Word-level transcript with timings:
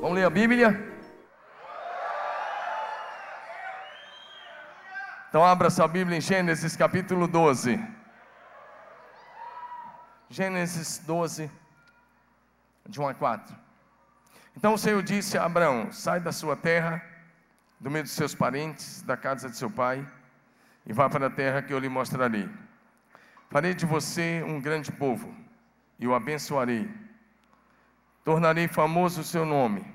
Vamos 0.00 0.14
ler 0.14 0.26
a 0.26 0.30
Bíblia? 0.30 0.92
Então 5.28 5.42
abra 5.42 5.70
sua 5.70 5.88
Bíblia 5.88 6.18
em 6.18 6.20
Gênesis 6.20 6.76
capítulo 6.76 7.26
12. 7.26 7.82
Gênesis 10.28 10.98
12, 10.98 11.50
de 12.86 13.00
1 13.00 13.08
a 13.08 13.14
4. 13.14 13.56
Então 14.54 14.74
o 14.74 14.78
Senhor 14.78 15.02
disse 15.02 15.38
a 15.38 15.46
Abraão: 15.46 15.90
Sai 15.90 16.20
da 16.20 16.30
sua 16.30 16.54
terra, 16.54 17.02
do 17.80 17.90
meio 17.90 18.04
dos 18.04 18.12
seus 18.12 18.34
parentes, 18.34 19.00
da 19.00 19.16
casa 19.16 19.48
de 19.48 19.56
seu 19.56 19.70
pai, 19.70 20.06
e 20.84 20.92
vá 20.92 21.08
para 21.08 21.28
a 21.28 21.30
terra 21.30 21.62
que 21.62 21.72
eu 21.72 21.78
lhe 21.78 21.88
mostrarei. 21.88 22.50
Farei 23.48 23.72
de 23.72 23.86
você 23.86 24.42
um 24.46 24.60
grande 24.60 24.92
povo, 24.92 25.34
e 25.98 26.06
o 26.06 26.14
abençoarei. 26.14 27.05
Tornarei 28.26 28.66
famoso 28.66 29.20
o 29.20 29.24
seu 29.24 29.44
nome, 29.44 29.86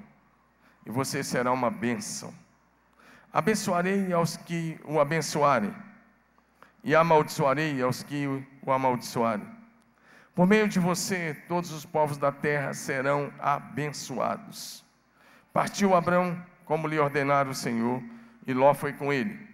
e 0.85 0.89
você 0.89 1.21
será 1.21 1.51
uma 1.51 1.69
bênção. 1.69 2.33
Abençoarei 3.33 4.13
aos 4.13 4.37
que 4.37 4.79
o 4.85 5.01
abençoarem, 5.01 5.75
e 6.81 6.95
amaldiçoarei 6.95 7.81
aos 7.81 8.03
que 8.03 8.25
o 8.63 8.71
amaldiçoarem. 8.71 9.45
Por 10.33 10.47
meio 10.47 10.69
de 10.69 10.79
você, 10.79 11.33
todos 11.49 11.73
os 11.73 11.85
povos 11.85 12.17
da 12.17 12.31
terra 12.31 12.73
serão 12.73 13.33
abençoados. 13.37 14.85
Partiu 15.51 15.93
Abraão, 15.93 16.41
como 16.63 16.87
lhe 16.87 16.97
ordenara 16.97 17.49
o 17.49 17.53
Senhor, 17.53 18.01
e 18.47 18.53
Ló 18.53 18.73
foi 18.73 18.93
com 18.93 19.11
ele. 19.11 19.45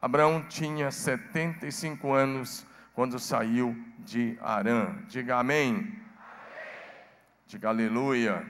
Abraão 0.00 0.42
tinha 0.48 0.90
75 0.90 2.10
anos 2.10 2.66
quando 2.94 3.18
saiu 3.18 3.76
de 3.98 4.38
Arã. 4.40 4.96
Diga 5.06 5.36
amém. 5.36 6.00
Diga 7.52 7.68
aleluia. 7.68 8.46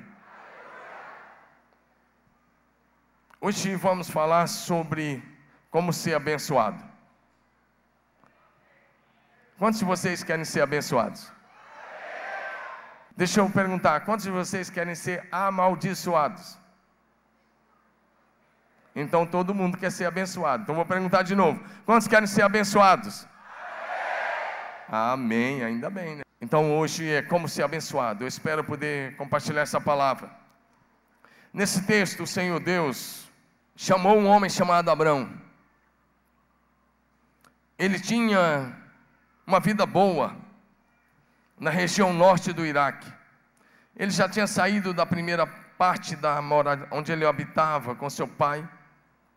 Hoje 3.41 3.75
vamos 3.75 4.09
falar 4.09 4.47
sobre 4.47 5.21
como 5.73 5.93
ser 5.93 6.15
abençoado. 6.15 6.81
Quantos 9.59 9.81
de 9.81 9.85
vocês 9.85 10.23
querem 10.23 10.45
ser 10.45 10.61
abençoados? 10.61 11.33
Deixa 13.17 13.41
eu 13.41 13.51
perguntar, 13.51 14.05
quantos 14.05 14.25
de 14.25 14.31
vocês 14.31 14.71
querem 14.71 14.95
ser 14.95 15.29
amaldiçoados? 15.33 16.57
Então 18.95 19.27
todo 19.27 19.53
mundo 19.53 19.79
quer 19.79 19.91
ser 19.91 20.05
abençoado. 20.05 20.63
Então 20.63 20.77
vou 20.77 20.87
perguntar 20.87 21.23
de 21.23 21.35
novo: 21.35 21.59
quantos 21.85 22.07
querem 22.07 22.29
ser 22.29 22.43
abençoados? 22.43 23.27
Amém, 24.89 25.57
Amém. 25.57 25.65
ainda 25.65 25.91
bem, 25.91 26.15
né? 26.19 26.23
Então 26.43 26.77
hoje 26.77 27.09
é 27.09 27.23
como 27.23 27.49
ser 27.49 27.63
abençoado. 27.63 28.25
Eu 28.25 28.29
espero 28.29 28.65
poder 28.65 29.15
compartilhar 29.15 29.63
essa 29.63 29.81
palavra. 29.81 30.29
Nesse 31.55 31.87
texto, 31.87 32.25
o 32.25 32.27
Senhor 32.27 32.59
Deus 32.59 33.31
chamou 33.77 34.19
um 34.19 34.27
homem 34.27 34.51
chamado 34.51 34.91
Abrão. 34.91 35.33
Ele 37.79 37.97
tinha 38.01 38.77
uma 39.47 39.61
vida 39.61 39.87
boa 39.87 40.35
na 41.61 41.71
região 41.71 42.13
norte 42.13 42.53
do 42.53 42.67
Iraque. 42.67 43.13
Ele 43.97 44.11
já 44.11 44.29
tinha 44.29 44.49
saído 44.49 44.93
da 44.93 45.07
primeira 45.07 45.47
parte 45.47 46.17
da 46.17 46.43
mora 46.43 46.89
onde 46.91 47.13
ele 47.13 47.25
habitava 47.25 47.95
com 47.95 48.11
seu 48.11 48.27
pai, 48.27 48.69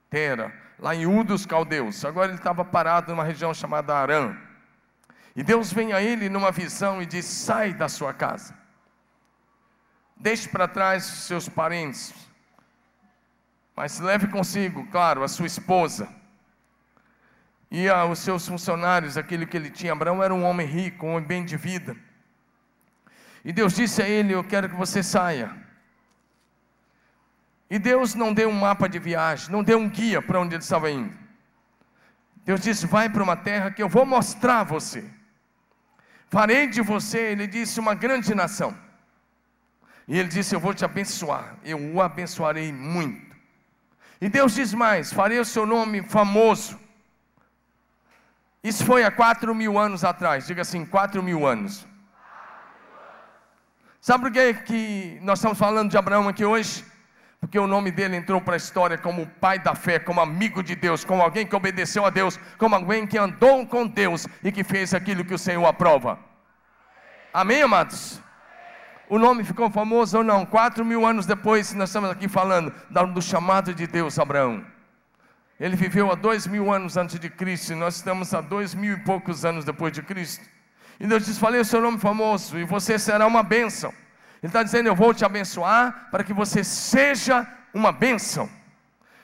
Tera, 0.09 0.51
lá 0.79 0.95
em 0.95 1.05
U 1.05 1.23
dos 1.23 1.45
Caldeus. 1.45 2.03
Agora 2.03 2.29
ele 2.29 2.39
estava 2.39 2.65
parado 2.65 3.11
numa 3.11 3.23
região 3.23 3.53
chamada 3.53 3.95
Arã. 3.95 4.35
E 5.36 5.44
Deus 5.44 5.73
vem 5.73 5.91
a 5.91 6.02
ele 6.02 6.30
numa 6.30 6.52
visão 6.52 7.02
e 7.02 7.05
diz: 7.05 7.25
Sai 7.25 7.73
da 7.73 7.89
sua 7.89 8.14
casa, 8.14 8.58
deixe 10.16 10.47
para 10.47 10.67
trás 10.67 11.03
seus 11.03 11.50
parentes, 11.50 12.14
mas 13.75 14.00
leve 14.00 14.28
consigo, 14.28 14.88
claro, 14.88 15.24
a 15.24 15.28
sua 15.28 15.45
esposa 15.45 16.07
e 17.69 17.90
os 17.90 18.19
seus 18.19 18.47
funcionários, 18.47 19.18
aquele 19.18 19.45
que 19.45 19.57
ele 19.57 19.69
tinha. 19.69 19.91
Abraão 19.91 20.24
era 20.24 20.34
um 20.34 20.45
homem 20.45 20.66
rico, 20.66 21.06
um 21.06 21.16
homem 21.16 21.28
bem 21.28 21.44
de 21.44 21.57
vida. 21.57 21.95
E 23.44 23.51
Deus 23.51 23.75
disse 23.75 24.01
a 24.01 24.07
ele: 24.07 24.34
Eu 24.34 24.44
quero 24.44 24.69
que 24.69 24.75
você 24.75 25.03
saia. 25.03 25.53
E 27.69 27.78
Deus 27.78 28.16
não 28.16 28.34
deu 28.34 28.47
um 28.47 28.59
mapa 28.59 28.88
de 28.88 29.00
viagem, 29.00 29.51
não 29.51 29.63
deu 29.63 29.78
um 29.78 29.90
guia 29.90 30.22
para 30.22 30.40
onde 30.40 30.56
ele 30.56 30.63
estava 30.63 30.90
indo. 30.90 31.13
Deus 32.45 32.62
disse: 32.62 32.88
Vai 32.88 33.09
para 33.09 33.22
uma 33.22 33.35
terra 33.35 33.72
que 33.72 33.84
eu 33.84 33.90
vou 33.90 34.06
mostrar 34.06 34.62
a 34.62 34.63
você. 34.63 35.03
Farei 36.30 36.68
de 36.68 36.81
você, 36.81 37.19
ele 37.19 37.47
disse, 37.47 37.80
uma 37.80 37.94
grande 37.94 38.34
nação. 38.34 38.75
E 40.08 40.18
ele 40.18 40.30
disse: 40.30 40.53
Eu 40.53 40.59
vou 40.59 40.74
te 40.74 40.86
abençoar, 40.86 41.56
eu 41.63 41.80
o 41.94 42.02
abençoarei 42.02 42.72
muito. 42.72 43.36
E 44.22 44.30
Deus 44.30 44.53
diz 44.53 44.74
mais: 44.74 45.12
farei 45.12 45.40
o 45.40 45.46
seu 45.46 45.66
nome 45.66 46.03
famoso. 46.03 46.80
Isso 48.63 48.84
foi 48.86 49.03
há 49.03 49.12
quatro 49.12 49.53
mil 49.53 49.78
anos 49.78 50.03
atrás, 50.03 50.47
diga 50.47 50.62
assim: 50.62 50.86
quatro 50.86 51.22
mil 51.22 51.46
anos. 51.46 51.86
Sabe 54.00 54.25
por 54.25 54.31
que, 54.31 54.53
que 54.53 55.19
nós 55.22 55.40
estamos 55.40 55.57
falando 55.57 55.90
de 55.90 55.97
Abraão 55.97 56.28
aqui 56.28 56.46
hoje? 56.46 56.86
Porque 57.45 57.59
o 57.59 57.67
nome 57.67 57.91
dele 57.91 58.16
entrou 58.17 58.41
para 58.41 58.56
a 58.56 58.57
história 58.57 58.97
como 58.97 59.28
pai 59.39 59.59
da 59.59 59.75
fé, 59.75 60.00
como 60.00 60.19
amigo 60.19 60.63
de 60.63 60.73
Deus, 60.73 61.06
como 61.06 61.22
alguém 61.22 61.45
que 61.45 61.56
obedeceu 61.56 62.03
a 62.03 62.09
Deus, 62.09 62.39
como 62.57 62.73
alguém 62.73 63.06
que 63.06 63.19
andou 63.19 63.67
com 63.67 63.85
Deus 63.85 64.28
e 64.44 64.51
que 64.51 64.63
fez 64.63 64.95
aquilo 64.95 65.23
que 65.23 65.33
o 65.35 65.38
Senhor 65.38 65.63
aprova. 65.63 66.17
Amém, 67.31 67.61
amados? 67.61 68.19
o 69.07 69.19
nome 69.19 69.44
ficou 69.44 69.69
famoso 69.69 70.17
ou 70.17 70.23
não. 70.23 70.44
Quatro 70.44 70.83
mil 70.83 71.06
anos 71.06 71.28
depois, 71.28 71.72
nós 71.73 71.89
estamos 71.89 72.09
aqui 72.09 72.28
falando 72.28 72.73
do 73.13 73.22
chamado 73.22 73.75
de 73.75 73.85
Deus 73.85 74.17
Abraão. 74.17 74.66
Ele 75.59 75.75
viveu 75.75 76.12
há 76.12 76.16
dois 76.16 76.47
mil 76.47 76.73
anos 76.73 76.97
antes 76.97 77.19
de 77.19 77.29
Cristo, 77.29 77.73
e 77.73 77.75
nós 77.75 77.97
estamos 77.97 78.33
há 78.33 78.41
dois 78.41 78.73
mil 78.73 78.94
e 78.94 79.00
poucos 79.01 79.45
anos 79.45 79.63
depois 79.63 79.94
de 79.94 80.01
Cristo. 80.01 80.44
E 81.00 81.06
Deus 81.06 81.23
diz: 81.23 81.38
Falei 81.38 81.62
o 81.62 81.66
seu 81.66 81.79
nome 81.79 82.00
famoso, 82.00 82.57
e 82.57 82.63
você 82.63 82.97
será 82.97 83.27
uma 83.27 83.44
bênção. 83.44 83.94
Ele 84.45 84.51
está 84.51 84.61
dizendo: 84.61 84.85
Eu 84.85 84.95
vou 84.95 85.11
te 85.11 85.25
abençoar 85.25 86.07
para 86.11 86.23
que 86.23 86.31
você 86.31 86.63
seja 86.63 87.47
uma 87.73 87.91
bênção. 87.91 88.47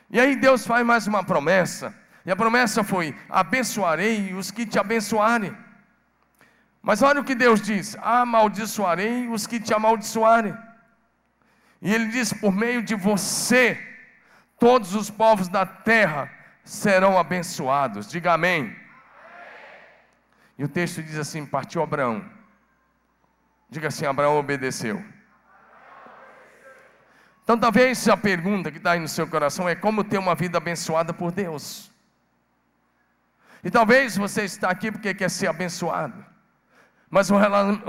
E 0.09 0.19
aí 0.19 0.35
Deus 0.35 0.65
faz 0.65 0.83
mais 0.83 1.05
uma 1.05 1.23
promessa, 1.23 1.93
e 2.25 2.31
a 2.31 2.35
promessa 2.35 2.83
foi: 2.83 3.15
Abençoarei 3.29 4.33
os 4.33 4.49
que 4.49 4.65
te 4.65 4.79
abençoarem. 4.79 5.55
Mas 6.81 7.03
olha 7.03 7.21
o 7.21 7.23
que 7.23 7.35
Deus 7.35 7.61
diz: 7.61 7.95
amaldiçoarei 8.01 9.27
os 9.27 9.45
que 9.45 9.59
te 9.59 9.71
amaldiçoarem. 9.71 10.57
E 11.83 11.93
Ele 11.93 12.07
diz: 12.07 12.33
por 12.33 12.51
meio 12.51 12.81
de 12.81 12.95
você, 12.95 13.79
todos 14.57 14.95
os 14.95 15.11
povos 15.11 15.47
da 15.47 15.67
terra 15.67 16.31
serão 16.63 17.15
abençoados. 17.15 18.09
Diga 18.09 18.33
amém. 18.33 18.63
amém. 18.63 18.75
E 20.57 20.63
o 20.63 20.67
texto 20.67 21.03
diz 21.03 21.19
assim: 21.19 21.45
partiu 21.45 21.83
Abraão. 21.83 22.40
Diga 23.71 23.87
assim: 23.87 24.05
Abraão 24.05 24.37
obedeceu. 24.37 25.01
Então, 27.43 27.57
talvez 27.57 28.07
a 28.07 28.17
pergunta 28.17 28.69
que 28.69 28.77
está 28.77 28.91
aí 28.91 28.99
no 28.99 29.07
seu 29.07 29.25
coração 29.25 29.67
é 29.67 29.75
como 29.75 30.03
ter 30.03 30.17
uma 30.17 30.35
vida 30.35 30.57
abençoada 30.57 31.13
por 31.13 31.31
Deus. 31.31 31.89
E 33.63 33.71
talvez 33.71 34.17
você 34.17 34.43
está 34.43 34.69
aqui 34.69 34.91
porque 34.91 35.13
quer 35.13 35.29
ser 35.29 35.47
abençoado. 35.47 36.25
Mas 37.09 37.29
o 37.29 37.35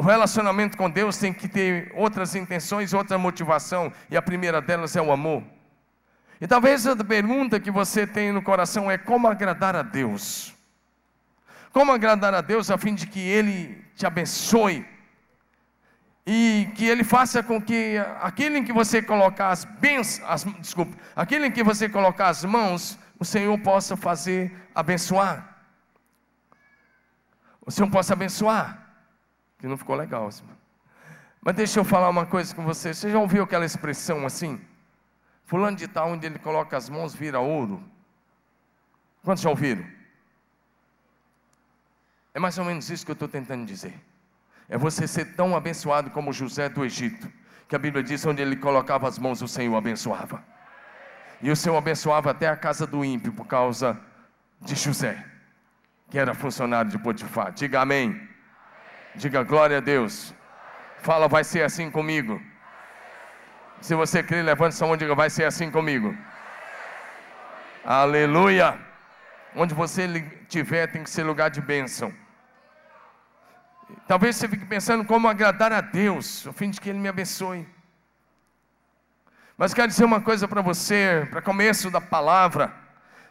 relacionamento 0.00 0.76
com 0.76 0.90
Deus 0.90 1.16
tem 1.16 1.32
que 1.32 1.48
ter 1.48 1.92
outras 1.94 2.34
intenções, 2.34 2.92
outra 2.92 3.18
motivação, 3.18 3.92
e 4.10 4.16
a 4.16 4.22
primeira 4.22 4.60
delas 4.60 4.96
é 4.96 5.02
o 5.02 5.12
amor. 5.12 5.44
E 6.40 6.46
talvez 6.46 6.86
a 6.86 6.96
pergunta 6.96 7.60
que 7.60 7.70
você 7.70 8.06
tem 8.06 8.32
no 8.32 8.42
coração 8.42 8.90
é 8.90 8.98
como 8.98 9.28
agradar 9.28 9.76
a 9.76 9.82
Deus. 9.82 10.52
Como 11.72 11.92
agradar 11.92 12.34
a 12.34 12.40
Deus 12.40 12.70
a 12.70 12.78
fim 12.78 12.94
de 12.94 13.06
que 13.06 13.20
Ele 13.20 13.84
te 13.94 14.04
abençoe 14.04 14.84
e 16.26 16.70
que 16.76 16.86
Ele 16.86 17.04
faça 17.04 17.42
com 17.42 17.60
que 17.60 17.96
aquele 18.20 18.58
em 18.58 18.64
que 18.64 18.72
você 18.72 19.02
colocar 19.02 19.50
as 19.50 19.64
bênçãos, 19.64 20.44
desculpe, 20.60 20.96
aquele 21.16 21.46
em 21.46 21.50
que 21.50 21.62
você 21.62 21.88
colocar 21.88 22.28
as 22.28 22.44
mãos, 22.44 22.98
o 23.18 23.24
Senhor 23.24 23.56
possa 23.58 23.96
fazer 23.96 24.52
abençoar. 24.74 25.48
O 27.64 27.70
Senhor 27.70 27.90
possa 27.90 28.12
abençoar 28.12 28.82
que 29.62 29.68
não 29.68 29.76
ficou 29.76 29.94
legal. 29.94 30.26
Assim. 30.26 30.44
Mas 31.40 31.54
deixa 31.54 31.78
eu 31.78 31.84
falar 31.84 32.10
uma 32.10 32.26
coisa 32.26 32.52
com 32.54 32.64
você. 32.64 32.92
Você 32.92 33.10
já 33.10 33.18
ouviu 33.18 33.44
aquela 33.44 33.64
expressão 33.64 34.26
assim? 34.26 34.60
Fulano 35.44 35.76
de 35.76 35.86
tal, 35.86 36.10
onde 36.10 36.26
ele 36.26 36.38
coloca 36.38 36.76
as 36.76 36.88
mãos, 36.88 37.14
vira 37.14 37.38
ouro. 37.38 37.82
Quantos 39.22 39.42
já 39.42 39.50
ouviram? 39.50 39.86
É 42.34 42.40
mais 42.40 42.58
ou 42.58 42.64
menos 42.64 42.90
isso 42.90 43.04
que 43.04 43.12
eu 43.12 43.14
estou 43.14 43.28
tentando 43.28 43.64
dizer. 43.64 43.94
É 44.72 44.78
você 44.78 45.06
ser 45.06 45.26
tão 45.34 45.54
abençoado 45.54 46.08
como 46.08 46.32
José 46.32 46.66
do 46.66 46.82
Egito, 46.82 47.30
que 47.68 47.76
a 47.76 47.78
Bíblia 47.78 48.02
diz: 48.02 48.24
onde 48.24 48.40
ele 48.40 48.56
colocava 48.56 49.06
as 49.06 49.18
mãos, 49.18 49.42
o 49.42 49.46
Senhor 49.46 49.76
abençoava. 49.76 50.42
E 51.42 51.50
o 51.50 51.54
Senhor 51.54 51.76
abençoava 51.76 52.30
até 52.30 52.48
a 52.48 52.56
casa 52.56 52.86
do 52.86 53.04
ímpio 53.04 53.34
por 53.34 53.46
causa 53.46 54.00
de 54.62 54.74
José, 54.74 55.22
que 56.08 56.18
era 56.18 56.32
funcionário 56.32 56.90
de 56.90 56.98
Potifar. 56.98 57.52
Diga 57.52 57.82
amém. 57.82 58.26
Diga 59.14 59.42
glória 59.42 59.76
a 59.76 59.80
Deus. 59.80 60.34
Fala, 61.02 61.28
vai 61.28 61.44
ser 61.44 61.64
assim 61.64 61.90
comigo. 61.90 62.40
Se 63.82 63.94
você 63.94 64.22
crê, 64.22 64.40
levante 64.40 64.74
sua 64.74 64.86
mão 64.86 64.96
e 64.96 64.98
diga: 64.98 65.14
vai 65.14 65.28
ser 65.28 65.44
assim 65.44 65.70
comigo. 65.70 66.16
Aleluia. 67.84 68.78
Onde 69.54 69.74
você 69.74 70.06
estiver 70.40 70.86
tem 70.86 71.04
que 71.04 71.10
ser 71.10 71.24
lugar 71.24 71.50
de 71.50 71.60
bênção. 71.60 72.10
Talvez 74.06 74.36
você 74.36 74.48
fique 74.48 74.64
pensando 74.64 75.04
como 75.04 75.28
agradar 75.28 75.72
a 75.72 75.80
Deus, 75.80 76.46
a 76.46 76.52
fim 76.52 76.70
de 76.70 76.80
que 76.80 76.90
Ele 76.90 76.98
me 76.98 77.08
abençoe. 77.08 77.66
Mas 79.56 79.72
quero 79.72 79.88
dizer 79.88 80.04
uma 80.04 80.20
coisa 80.20 80.48
para 80.48 80.60
você, 80.60 81.26
para 81.30 81.40
começo 81.40 81.90
da 81.90 82.00
palavra: 82.00 82.74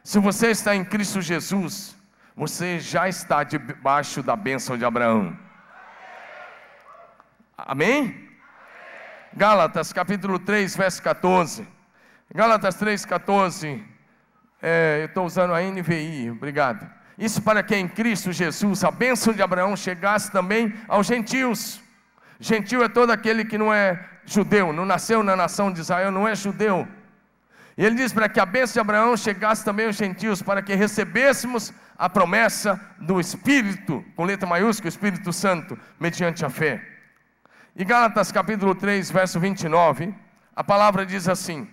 se 0.04 0.20
você 0.20 0.52
está 0.52 0.76
em 0.76 0.86
Cristo 0.86 1.22
Jesus, 1.22 1.96
você 2.36 2.80
já 2.80 3.10
está 3.10 3.44
debaixo 3.44 4.24
da 4.24 4.36
bênção 4.36 4.78
de 4.78 4.86
Abraão. 4.86 5.38
Amém? 7.58 8.30
Gálatas 9.34 9.94
capítulo 9.94 10.40
3, 10.40 10.76
verso 10.76 11.02
14. 11.02 11.68
Gálatas 12.34 12.76
3, 12.76 13.06
14. 13.06 13.84
É, 14.62 15.00
eu 15.02 15.06
estou 15.06 15.26
usando 15.26 15.54
a 15.54 15.62
NVI, 15.62 16.32
obrigado. 16.32 17.01
Isso 17.18 17.42
para 17.42 17.62
que 17.62 17.76
em 17.76 17.88
Cristo 17.88 18.32
Jesus 18.32 18.84
a 18.84 18.92
bênção 18.92 19.34
de 19.34 19.42
Abraão 19.42 19.76
chegasse 19.76 20.32
também 20.32 20.74
aos 20.88 21.08
gentios. 21.08 21.82
Gentil 22.40 22.84
é 22.84 22.90
todo 22.90 23.12
aquele 23.12 23.46
que 23.46 23.58
não 23.58 23.74
é 23.74 24.04
judeu, 24.26 24.74
não 24.74 24.86
nasceu 24.86 25.24
na 25.24 25.36
nação 25.36 25.72
de 25.72 25.80
Israel, 25.80 26.12
não 26.12 26.28
é 26.28 26.36
judeu. 26.36 26.88
E 27.78 27.86
ele 27.86 27.96
diz 27.96 28.12
para 28.12 28.28
que 28.28 28.40
a 28.40 28.46
bênção 28.46 28.74
de 28.74 28.80
Abraão 28.80 29.16
chegasse 29.16 29.64
também 29.64 29.86
aos 29.86 29.96
gentios, 29.96 30.42
para 30.42 30.62
que 30.62 30.74
recebêssemos 30.74 31.74
a 31.98 32.10
promessa 32.10 32.80
do 33.00 33.20
Espírito, 33.20 34.04
com 34.16 34.26
letra 34.26 34.48
maiúscula, 34.48 34.90
Espírito 34.90 35.32
Santo, 35.32 35.78
mediante 36.00 36.44
a 36.44 36.50
fé. 36.50 36.82
E 37.76 37.86
Gálatas 37.86 38.32
capítulo 38.32 38.76
3, 38.76 39.10
verso 39.12 39.40
29, 39.40 40.14
a 40.56 40.64
palavra 40.64 41.06
diz 41.06 41.30
assim: 41.30 41.68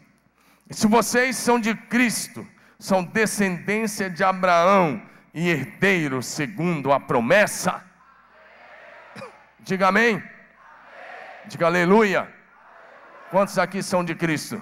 Se 0.71 0.87
vocês 0.87 1.37
são 1.37 1.59
de 1.59 1.75
Cristo, 1.75 2.47
são 2.79 3.03
descendência 3.03 4.09
de 4.09 4.23
Abraão 4.23 5.03
e 5.39 5.51
herdeiros 5.51 6.27
segundo 6.27 6.93
a 6.93 6.99
promessa. 6.99 7.81
Diga 9.61 9.87
amém. 9.87 10.21
Diga 11.47 11.67
aleluia. 11.67 12.29
Quantos 13.31 13.57
aqui 13.57 13.81
são 13.81 14.03
de 14.03 14.17
Cristo? 14.17 14.61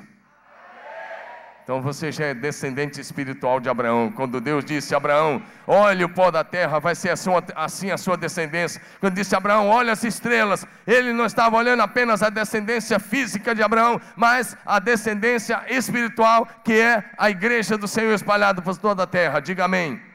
Então 1.63 1.81
você 1.81 2.13
já 2.13 2.27
é 2.27 2.35
descendente 2.35 3.01
espiritual 3.01 3.59
de 3.59 3.71
Abraão. 3.71 4.13
Quando 4.13 4.39
Deus 4.39 4.67
disse 4.67 4.93
a 4.93 4.99
Abraão: 4.99 5.43
Olhe 5.67 6.05
o 6.05 6.11
pó 6.11 6.31
da 6.31 6.45
terra, 6.45 6.79
vai 6.79 6.95
ser 6.95 7.09
assim, 7.09 7.31
assim 7.55 7.91
a 7.91 7.97
sua 7.97 8.19
descendência. 8.19 8.81
Quando 9.01 9.15
disse 9.15 9.35
a 9.35 9.39
Abraão: 9.39 9.71
Olha 9.71 9.95
as 9.95 10.05
estrelas, 10.05 10.67
ele 10.87 11.11
não 11.15 11.25
estava 11.25 11.57
olhando 11.57 11.81
apenas 11.81 12.23
a 12.23 12.29
descendência 12.29 13.01
física 13.01 13.55
de 13.55 13.63
Abraão, 13.63 13.99
mas 14.15 14.55
a 14.67 14.79
descendência 14.79 15.65
espiritual, 15.69 16.47
que 16.63 16.75
é 16.75 17.03
a 17.17 17.31
igreja 17.31 17.79
do 17.79 17.89
Senhor 17.89 18.13
espalhada 18.13 18.61
por 18.61 18.77
toda 18.77 19.05
a 19.05 19.07
terra. 19.07 19.41
Diga 19.41 19.65
amém. 19.65 20.06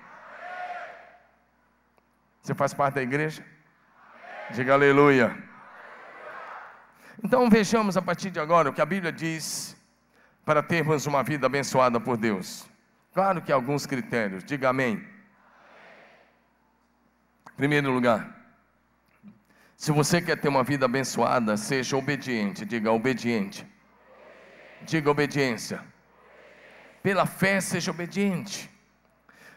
Você 2.41 2.53
faz 2.55 2.73
parte 2.73 2.95
da 2.95 3.03
igreja? 3.03 3.45
Diga 4.51 4.73
aleluia. 4.73 5.37
Então 7.23 7.49
vejamos 7.49 7.95
a 7.97 8.01
partir 8.01 8.31
de 8.31 8.39
agora 8.39 8.69
o 8.69 8.73
que 8.73 8.81
a 8.81 8.85
Bíblia 8.85 9.11
diz 9.11 9.77
para 10.43 10.63
termos 10.63 11.05
uma 11.05 11.21
vida 11.21 11.45
abençoada 11.45 11.99
por 11.99 12.17
Deus? 12.17 12.67
Claro 13.13 13.41
que 13.41 13.51
há 13.51 13.55
alguns 13.55 13.85
critérios, 13.85 14.43
diga 14.43 14.69
amém. 14.69 15.05
Primeiro 17.55 17.91
lugar, 17.91 18.41
se 19.75 19.91
você 19.91 20.21
quer 20.21 20.39
ter 20.39 20.47
uma 20.47 20.63
vida 20.63 20.85
abençoada, 20.85 21.57
seja 21.57 21.97
obediente, 21.97 22.65
diga 22.65 22.91
obediente. 22.91 23.67
Diga 24.83 25.11
obediência. 25.11 25.83
Pela 27.03 27.25
fé, 27.25 27.61
seja 27.61 27.91
obediente. 27.91 28.70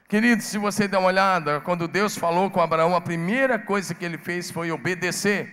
Querido, 0.09 0.43
se 0.43 0.59
você 0.59 0.87
der 0.87 0.99
uma 0.99 1.09
olhada, 1.09 1.61
quando 1.61 1.89
Deus 1.89 2.17
falou 2.17 2.51
com 2.51 2.61
Abraão, 2.61 2.95
a 2.95 3.01
primeira 3.01 3.59
coisa 3.59 3.95
que 3.95 4.05
ele 4.05 4.19
fez 4.19 4.51
foi 4.51 4.71
obedecer. 4.71 5.51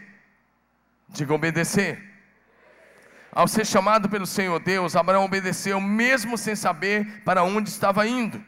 Diga 1.08 1.34
obedecer. 1.34 2.12
Ao 3.32 3.48
ser 3.48 3.66
chamado 3.66 4.10
pelo 4.10 4.26
Senhor 4.26 4.60
Deus, 4.60 4.96
Abraão 4.96 5.24
obedeceu, 5.24 5.80
mesmo 5.80 6.38
sem 6.38 6.54
saber 6.54 7.22
para 7.24 7.44
onde 7.44 7.70
estava 7.70 8.06
indo. 8.06 8.44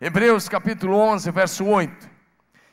Hebreus 0.00 0.48
capítulo 0.48 0.96
11, 0.96 1.30
verso 1.30 1.66
8. 1.66 2.08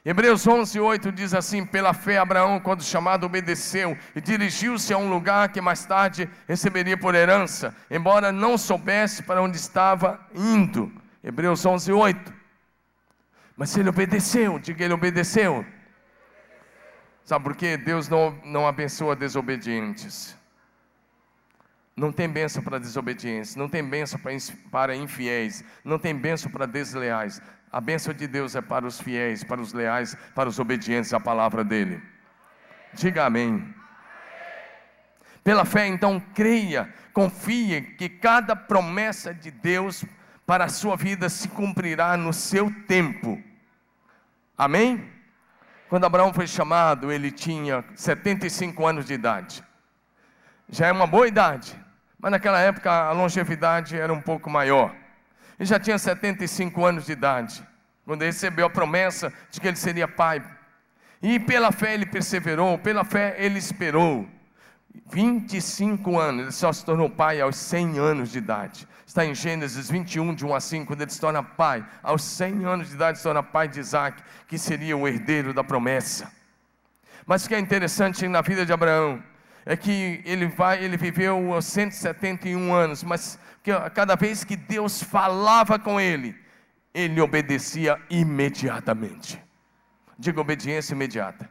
Hebreus 0.06 0.48
11, 0.48 0.80
8 0.80 1.12
diz 1.12 1.34
assim: 1.34 1.66
Pela 1.66 1.94
fé, 1.94 2.18
Abraão, 2.18 2.62
quando 2.62 2.82
chamado, 2.82 3.26
obedeceu 3.26 3.98
e 4.16 4.22
dirigiu-se 4.22 4.94
a 4.94 4.98
um 4.98 5.10
lugar 5.10 5.50
que 5.50 5.60
mais 5.60 5.84
tarde 5.84 6.30
receberia 6.48 6.96
por 6.96 7.14
herança, 7.14 7.76
embora 7.92 8.32
não 8.32 8.58
soubesse 8.58 9.24
para 9.24 9.42
onde 9.42 9.58
estava 9.58 10.20
indo. 10.34 10.92
Hebreus 11.25 11.66
11, 11.66 11.92
8. 11.92 12.33
Mas 13.57 13.75
ele 13.75 13.89
obedeceu, 13.89 14.60
diga 14.60 14.86
ele 14.86 14.94
obedeceu. 14.94 15.66
Sabe 17.24 17.44
por 17.44 17.56
quê? 17.56 17.77
Deus 17.77 18.07
não, 18.07 18.39
não 18.44 18.68
abençoa 18.68 19.16
desobedientes. 19.16 20.38
Não 21.95 22.12
tem 22.12 22.30
bênção 22.30 22.62
para 22.62 22.77
desobediência, 22.77 23.57
não 23.57 23.68
tem 23.68 23.83
bênção 23.83 24.19
para 24.69 24.95
infiéis, 24.95 25.63
não 25.83 25.98
tem 25.98 26.13
bênção 26.13 26.51
para 26.51 26.68
desleais. 26.68 27.42
A 27.71 27.81
bênção 27.81 28.13
de 28.13 28.28
Deus 28.28 28.56
é 28.56 28.62
para 28.62 28.86
os 28.86 29.01
fiéis, 29.01 29.44
para 29.44 29.60
os 29.60 29.74
leais, 29.74 30.16
para 30.36 30.48
os 30.48 30.60
obedientes 30.60 31.12
à 31.12 31.19
palavra 31.19 31.63
dEle. 31.63 32.04
Diga 32.94 33.25
amém. 33.25 33.74
Pela 35.44 35.66
fé, 35.66 35.88
então, 35.88 36.19
creia, 36.36 36.94
confie 37.13 37.81
que 37.98 38.10
cada 38.10 38.56
promessa 38.56 39.33
de 39.33 39.50
Deus 39.50 40.06
para 40.45 40.65
a 40.65 40.69
sua 40.69 40.95
vida 40.95 41.27
se 41.30 41.47
cumprirá 41.47 42.15
no 42.15 42.31
seu 42.31 42.71
tempo. 42.88 43.42
Amém? 44.57 45.09
Quando 45.89 46.06
Abraão 46.06 46.33
foi 46.33 46.47
chamado, 46.47 47.12
ele 47.12 47.31
tinha 47.31 47.83
75 47.95 48.86
anos 48.86 49.06
de 49.06 49.13
idade. 49.13 49.63
Já 50.69 50.88
é 50.88 50.92
uma 50.92 51.07
boa 51.07 51.27
idade. 51.27 51.75
Mas 52.19 52.31
naquela 52.31 52.59
época 52.59 52.92
a 52.92 53.12
longevidade 53.12 53.97
era 53.97 54.12
um 54.12 54.21
pouco 54.21 54.50
maior. 54.50 54.95
Ele 55.59 55.68
já 55.68 55.80
tinha 55.80 55.97
75 55.97 56.83
anos 56.83 57.06
de 57.06 57.12
idade, 57.12 57.63
quando 58.03 58.24
recebeu 58.24 58.65
a 58.65 58.69
promessa 58.69 59.31
de 59.51 59.62
que 59.62 59.68
ele 59.68 59.77
seria 59.77 60.07
pai. 60.07 60.44
E 61.21 61.39
pela 61.39 61.71
fé 61.71 61.94
ele 61.94 62.06
perseverou, 62.06 62.77
pela 62.77 63.03
fé 63.03 63.36
ele 63.38 63.57
esperou. 63.59 64.27
25 65.07 66.19
anos, 66.19 66.42
ele 66.42 66.52
só 66.52 66.71
se 66.71 66.83
tornou 66.83 67.09
pai 67.09 67.42
aos 67.42 67.56
100 67.56 67.99
anos 67.99 68.31
de 68.31 68.37
idade. 68.37 68.87
Está 69.06 69.25
em 69.25 69.35
Gênesis 69.35 69.90
21, 69.90 70.33
de 70.33 70.45
1 70.45 70.56
a 70.56 70.59
5, 70.59 70.87
quando 70.87 71.02
ele 71.02 71.11
se 71.11 71.19
torna 71.19 71.44
pai. 71.44 71.85
Aos 72.02 72.23
100 72.23 72.66
anos 72.66 72.90
de 72.90 72.95
idade, 72.95 73.18
se 73.18 73.23
torna 73.23 73.44
pai 73.44 73.68
de 73.68 73.80
Isaac, 73.80 74.21
que 74.47 74.57
seria 74.57 74.97
o 74.97 75.07
herdeiro 75.07 75.54
da 75.54 75.64
promessa. 75.64 76.31
Mas 77.25 77.45
o 77.45 77.47
que 77.47 77.56
é 77.56 77.59
interessante 77.59 78.28
na 78.28 78.42
vida 78.42 78.66
de 78.66 78.73
Abraão, 78.73 79.23
é 79.66 79.75
que 79.75 80.21
ele 80.25 80.47
vai, 80.47 80.83
ele 80.83 80.95
viveu 80.95 81.59
171 81.59 82.73
anos, 82.73 83.04
mas 83.04 83.40
cada 83.94 84.16
vez 84.16 84.44
que 84.44 84.56
Deus 84.56 85.02
falava 85.02 85.80
com 85.80 85.99
ele, 85.99 86.35
ele 86.94 87.19
obedecia 87.19 87.99
imediatamente. 88.09 89.42
Diga 90.18 90.40
obediência 90.40 90.94
imediata. 90.94 91.49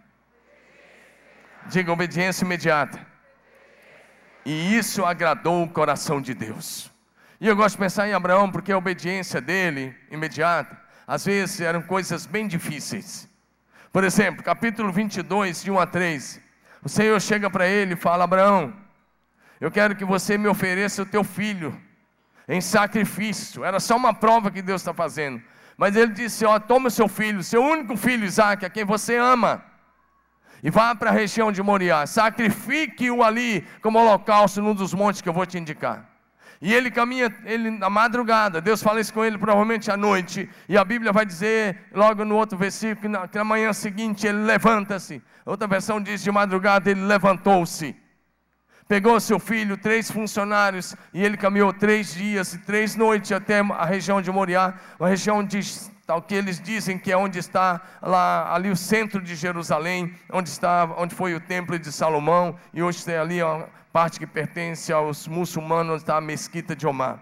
Diga 1.66 1.92
obediência 1.92 2.44
imediata. 2.44 3.13
E 4.44 4.76
isso 4.76 5.04
agradou 5.04 5.62
o 5.62 5.68
coração 5.68 6.20
de 6.20 6.34
Deus. 6.34 6.90
E 7.40 7.48
eu 7.48 7.56
gosto 7.56 7.76
de 7.76 7.80
pensar 7.80 8.08
em 8.08 8.12
Abraão 8.12 8.50
porque 8.50 8.72
a 8.72 8.78
obediência 8.78 9.40
dele 9.40 9.94
imediata, 10.10 10.78
às 11.06 11.24
vezes 11.24 11.60
eram 11.60 11.82
coisas 11.82 12.26
bem 12.26 12.46
difíceis. 12.46 13.28
Por 13.92 14.04
exemplo, 14.04 14.42
capítulo 14.42 14.92
22, 14.92 15.62
de 15.62 15.70
1 15.70 15.78
a 15.78 15.86
3. 15.86 16.40
O 16.82 16.88
Senhor 16.88 17.20
chega 17.20 17.48
para 17.48 17.66
ele 17.66 17.94
e 17.94 17.96
fala: 17.96 18.24
Abraão, 18.24 18.74
eu 19.60 19.70
quero 19.70 19.96
que 19.96 20.04
você 20.04 20.36
me 20.36 20.48
ofereça 20.48 21.02
o 21.02 21.06
teu 21.06 21.24
filho 21.24 21.80
em 22.46 22.60
sacrifício. 22.60 23.64
Era 23.64 23.80
só 23.80 23.96
uma 23.96 24.12
prova 24.12 24.50
que 24.50 24.60
Deus 24.60 24.80
está 24.80 24.92
fazendo. 24.92 25.42
Mas 25.76 25.96
ele 25.96 26.12
disse: 26.12 26.44
Ó, 26.44 26.58
toma 26.58 26.88
o 26.88 26.90
seu 26.90 27.08
filho, 27.08 27.42
seu 27.42 27.62
único 27.62 27.96
filho 27.96 28.24
Isaac, 28.24 28.64
a 28.64 28.70
quem 28.70 28.84
você 28.84 29.16
ama, 29.16 29.64
e 30.64 30.70
vá 30.70 30.94
para 30.94 31.10
a 31.10 31.12
região 31.12 31.52
de 31.52 31.62
Moriá, 31.62 32.06
sacrifique-o 32.06 33.22
ali 33.22 33.66
como 33.82 33.98
holocausto 33.98 34.62
num 34.62 34.74
dos 34.74 34.94
montes 34.94 35.20
que 35.20 35.28
eu 35.28 35.32
vou 35.34 35.44
te 35.44 35.58
indicar. 35.58 36.08
E 36.58 36.72
ele 36.72 36.90
caminha 36.90 37.30
ele, 37.44 37.70
na 37.70 37.90
madrugada, 37.90 38.62
Deus 38.62 38.82
fala 38.82 38.98
isso 38.98 39.12
com 39.12 39.22
ele 39.22 39.36
provavelmente 39.36 39.90
à 39.90 39.96
noite, 39.98 40.48
e 40.66 40.78
a 40.78 40.82
Bíblia 40.82 41.12
vai 41.12 41.26
dizer, 41.26 41.90
logo 41.92 42.24
no 42.24 42.34
outro 42.36 42.56
versículo, 42.56 43.02
que 43.02 43.08
na, 43.08 43.28
que 43.28 43.36
na 43.36 43.44
manhã 43.44 43.74
seguinte 43.74 44.26
ele 44.26 44.38
levanta-se. 44.38 45.22
Outra 45.44 45.68
versão 45.68 46.00
diz: 46.00 46.22
de 46.22 46.30
madrugada 46.30 46.90
ele 46.90 47.02
levantou-se, 47.02 47.94
pegou 48.88 49.20
seu 49.20 49.38
filho, 49.38 49.76
três 49.76 50.10
funcionários, 50.10 50.96
e 51.12 51.22
ele 51.22 51.36
caminhou 51.36 51.74
três 51.74 52.14
dias 52.14 52.54
e 52.54 52.58
três 52.60 52.96
noites 52.96 53.32
até 53.32 53.60
a 53.60 53.84
região 53.84 54.22
de 54.22 54.32
Moriá, 54.32 54.72
uma 54.98 55.10
região 55.10 55.44
de 55.44 55.60
tal 56.06 56.20
que 56.20 56.34
eles 56.34 56.60
dizem 56.60 56.98
que 56.98 57.10
é 57.10 57.16
onde 57.16 57.38
está 57.38 57.80
lá 58.02 58.54
ali 58.54 58.70
o 58.70 58.76
centro 58.76 59.22
de 59.22 59.34
Jerusalém, 59.34 60.14
onde 60.30 60.48
está, 60.50 60.84
onde 60.98 61.14
foi 61.14 61.34
o 61.34 61.40
templo 61.40 61.78
de 61.78 61.90
Salomão 61.90 62.58
e 62.72 62.82
hoje 62.82 63.04
tem 63.04 63.16
ali 63.16 63.40
a 63.40 63.66
parte 63.92 64.18
que 64.18 64.26
pertence 64.26 64.92
aos 64.92 65.26
muçulmanos, 65.26 65.94
onde 65.94 66.02
está 66.02 66.16
a 66.16 66.20
mesquita 66.20 66.76
de 66.76 66.86
Omar. 66.86 67.20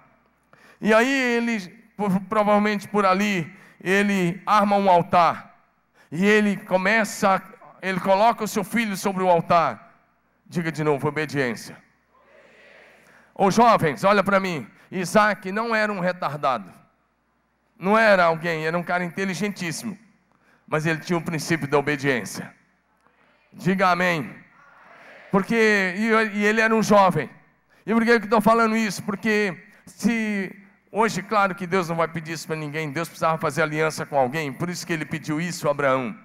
E 0.81 0.93
aí 0.93 1.09
ele 1.09 1.83
provavelmente 2.29 2.89
por 2.89 3.07
ali 3.07 3.51
ele 3.81 4.43
arma 4.45 4.77
um 4.77 4.91
altar 4.91 5.57
e 6.11 6.25
ele 6.25 6.57
começa, 6.57 7.41
ele 7.81 8.01
coloca 8.01 8.45
o 8.45 8.49
seu 8.49 8.65
filho 8.65 8.97
sobre 8.97 9.23
o 9.23 9.29
altar. 9.29 9.93
Diga 10.47 10.71
de 10.71 10.85
novo, 10.85 11.09
obediência. 11.09 11.77
Os 13.35 13.55
jovens, 13.55 14.05
olha 14.05 14.23
para 14.23 14.39
mim. 14.39 14.67
Isaac 14.91 15.51
não 15.51 15.75
era 15.75 15.91
um 15.91 16.01
retardado. 16.01 16.82
Não 17.83 17.99
era 17.99 18.27
alguém, 18.27 18.65
era 18.65 18.79
um 18.79 18.83
cara 18.85 19.03
inteligentíssimo. 19.03 19.99
Mas 20.69 20.87
ele 20.87 21.01
tinha 21.01 21.19
o 21.19 21.21
princípio 21.21 21.67
da 21.67 21.77
obediência. 21.77 22.55
Diga 23.53 23.91
amém. 23.91 24.33
Porque, 25.33 25.95
e 26.33 26.45
ele 26.45 26.61
era 26.61 26.73
um 26.73 26.81
jovem. 26.83 27.29
E 27.85 27.93
por 27.93 28.05
que 28.05 28.11
eu 28.13 28.19
estou 28.19 28.41
falando 28.41 28.77
isso? 28.77 29.03
Porque 29.03 29.61
se 29.85 30.55
hoje, 30.93 31.25
claro 31.25 31.57
que 31.57 31.67
Deus 31.67 31.89
não 31.89 31.97
vai 31.97 32.07
pedir 32.07 32.35
isso 32.35 32.47
para 32.47 32.55
ninguém, 32.55 32.93
Deus 32.93 33.09
precisava 33.09 33.37
fazer 33.37 33.63
aliança 33.63 34.07
com 34.07 34.17
alguém, 34.17 34.53
por 34.53 34.71
isso 34.71 34.87
que 34.87 34.93
ele 34.93 35.05
pediu 35.05 35.41
isso 35.41 35.67
a 35.67 35.73
Abraão. 35.73 36.17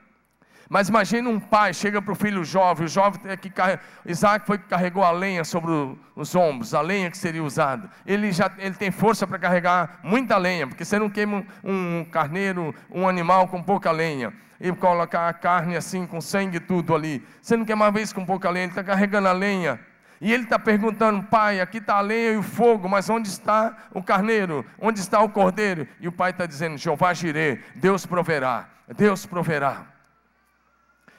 Mas 0.70 0.90
imagine 0.90 1.28
um 1.28 1.40
pai, 1.40 1.74
chega 1.74 2.02
para 2.02 2.12
o 2.12 2.16
filho 2.16 2.44
jovem, 2.44 2.86
o 2.86 2.90
jovem 2.90 3.22
é 3.32 3.38
que 3.38 3.50
carrega, 3.50 3.82
Isaac 4.06 4.46
foi 4.46 4.58
que 4.58 4.66
carregou 4.66 5.04
a 5.04 5.12
lenha 5.12 5.46
sobre 5.46 5.72
os 6.16 6.36
ombros, 6.36 6.74
a 6.74 6.82
lenha 6.82 7.10
que 7.10 7.18
seria 7.18 7.44
usada. 7.44 7.90
Ele 8.06 8.32
já 8.34 8.52
ele 8.58 8.76
tem 8.76 8.92
força 8.92 9.26
para 9.26 9.40
carregar 9.40 10.00
muita 10.04 10.38
lenha, 10.38 10.68
porque 10.68 10.84
você 10.84 11.00
não 11.00 11.10
queima 11.10 11.46
um, 11.64 12.04
carneiro, 12.06 12.76
um 12.92 13.08
animal 13.08 13.48
com 13.48 13.64
pouca 13.64 13.92
lenha 13.92 14.34
e 14.60 14.72
colocar 14.74 15.30
a 15.30 15.34
carne 15.34 15.78
assim 15.78 16.06
com 16.06 16.20
sangue 16.20 16.58
e 16.58 16.60
tudo 16.60 16.94
ali. 16.94 17.26
Você 17.42 17.56
não 17.56 17.64
quer 17.64 17.76
uma 17.76 17.92
vez 17.92 18.12
com 18.12 18.26
pouca 18.26 18.50
lenha, 18.50 18.66
ele 18.66 18.72
está 18.72 18.84
carregando 18.84 19.30
a 19.30 19.34
lenha. 19.34 19.80
E 20.20 20.34
ele 20.34 20.44
está 20.44 20.58
perguntando, 20.58 21.24
pai, 21.24 21.62
aqui 21.62 21.78
está 21.78 21.98
a 21.98 22.02
lenha 22.02 22.32
e 22.32 22.38
o 22.38 22.44
fogo, 22.44 22.90
mas 22.90 23.08
onde 23.08 23.30
está 23.30 23.78
o 23.94 24.02
carneiro? 24.02 24.66
Onde 24.80 25.00
está 25.00 25.22
o 25.22 25.30
cordeiro? 25.30 25.88
E 26.00 26.08
o 26.08 26.12
pai 26.12 26.32
está 26.32 26.48
dizendo, 26.48 26.76
Jeová 26.76 27.14
Jirê, 27.14 27.60
Deus 27.76 28.04
proverá, 28.06 28.68
Deus 28.98 29.28
proverá. 29.28 29.97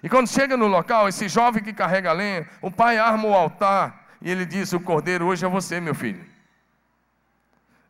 E 0.03 0.09
quando 0.09 0.29
chega 0.29 0.57
no 0.57 0.67
local, 0.67 1.09
esse 1.09 1.29
jovem 1.29 1.63
que 1.63 1.73
carrega 1.73 2.11
a 2.11 2.13
lenha, 2.13 2.49
o 2.63 2.71
pai 2.71 2.99
arma 2.99 3.27
o 3.27 3.35
altar 3.35 4.07
e 4.21 4.31
ele 4.31 4.47
diz: 4.47 4.73
O 4.73 4.81
cordeiro 4.81 5.27
hoje 5.27 5.45
é 5.45 5.49
você, 5.49 5.81
meu 5.81 5.95
filho. 5.95 6.25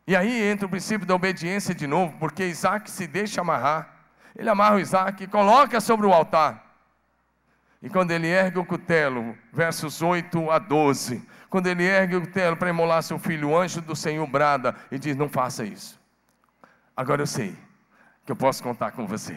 E 0.06 0.16
aí 0.16 0.42
entra 0.42 0.66
o 0.66 0.70
princípio 0.70 1.06
da 1.06 1.14
obediência 1.14 1.74
de 1.74 1.86
novo, 1.86 2.16
porque 2.18 2.46
Isaac 2.46 2.90
se 2.90 3.06
deixa 3.06 3.42
amarrar. 3.42 3.94
Ele 4.34 4.48
amarra 4.48 4.76
o 4.76 4.80
Isaac 4.80 5.22
e 5.22 5.26
coloca 5.26 5.80
sobre 5.80 6.06
o 6.06 6.12
altar. 6.12 6.64
E 7.82 7.90
quando 7.90 8.10
ele 8.10 8.26
ergue 8.26 8.58
o 8.58 8.64
cutelo, 8.64 9.36
versos 9.52 10.00
8 10.00 10.50
a 10.50 10.58
12, 10.58 11.22
quando 11.50 11.66
ele 11.66 11.84
ergue 11.84 12.16
o 12.16 12.22
cutelo 12.22 12.56
para 12.56 12.70
imolar 12.70 13.02
seu 13.02 13.18
filho, 13.18 13.50
o 13.50 13.56
anjo 13.56 13.80
do 13.80 13.94
Senhor 13.94 14.26
brada 14.26 14.74
e 14.90 14.98
diz: 14.98 15.14
Não 15.14 15.28
faça 15.28 15.64
isso. 15.64 16.00
Agora 16.96 17.22
eu 17.22 17.26
sei 17.26 17.54
que 18.24 18.32
eu 18.32 18.36
posso 18.36 18.62
contar 18.62 18.92
com 18.92 19.06
você. 19.06 19.36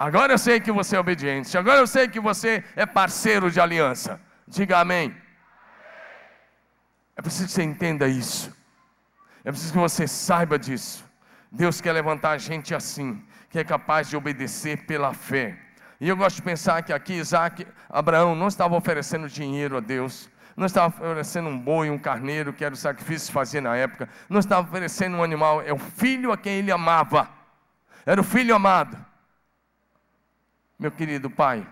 Agora 0.00 0.32
eu 0.32 0.38
sei 0.38 0.58
que 0.60 0.72
você 0.72 0.96
é 0.96 0.98
obediente. 0.98 1.58
Agora 1.58 1.78
eu 1.78 1.86
sei 1.86 2.08
que 2.08 2.18
você 2.18 2.64
é 2.74 2.86
parceiro 2.86 3.50
de 3.50 3.60
aliança. 3.60 4.18
Diga 4.48 4.78
amém. 4.78 5.14
É 7.14 7.20
preciso 7.20 7.48
que 7.48 7.52
você 7.52 7.62
entenda 7.62 8.08
isso. 8.08 8.50
É 9.44 9.50
preciso 9.50 9.74
que 9.74 9.78
você 9.78 10.08
saiba 10.08 10.58
disso. 10.58 11.04
Deus 11.52 11.82
quer 11.82 11.92
levantar 11.92 12.38
gente 12.38 12.74
assim, 12.74 13.22
que 13.50 13.58
é 13.58 13.62
capaz 13.62 14.08
de 14.08 14.16
obedecer 14.16 14.86
pela 14.86 15.12
fé. 15.12 15.58
E 16.00 16.08
eu 16.08 16.16
gosto 16.16 16.36
de 16.36 16.42
pensar 16.44 16.82
que 16.82 16.94
aqui 16.94 17.12
Isaac, 17.12 17.66
Abraão 17.90 18.34
não 18.34 18.48
estava 18.48 18.74
oferecendo 18.74 19.28
dinheiro 19.28 19.76
a 19.76 19.80
Deus, 19.80 20.30
não 20.56 20.64
estava 20.64 20.86
oferecendo 20.96 21.50
um 21.50 21.58
boi, 21.58 21.90
um 21.90 21.98
carneiro, 21.98 22.54
que 22.54 22.64
era 22.64 22.72
o 22.72 22.78
sacrifício 22.78 23.26
que 23.26 23.34
fazia 23.34 23.60
na 23.60 23.76
época, 23.76 24.08
não 24.30 24.40
estava 24.40 24.66
oferecendo 24.66 25.18
um 25.18 25.22
animal, 25.22 25.60
é 25.60 25.74
o 25.74 25.78
filho 25.78 26.32
a 26.32 26.38
quem 26.38 26.54
ele 26.54 26.72
amava, 26.72 27.28
era 28.06 28.18
o 28.18 28.24
filho 28.24 28.54
amado 28.54 29.09
meu 30.80 30.90
querido 30.90 31.28
pai. 31.28 31.66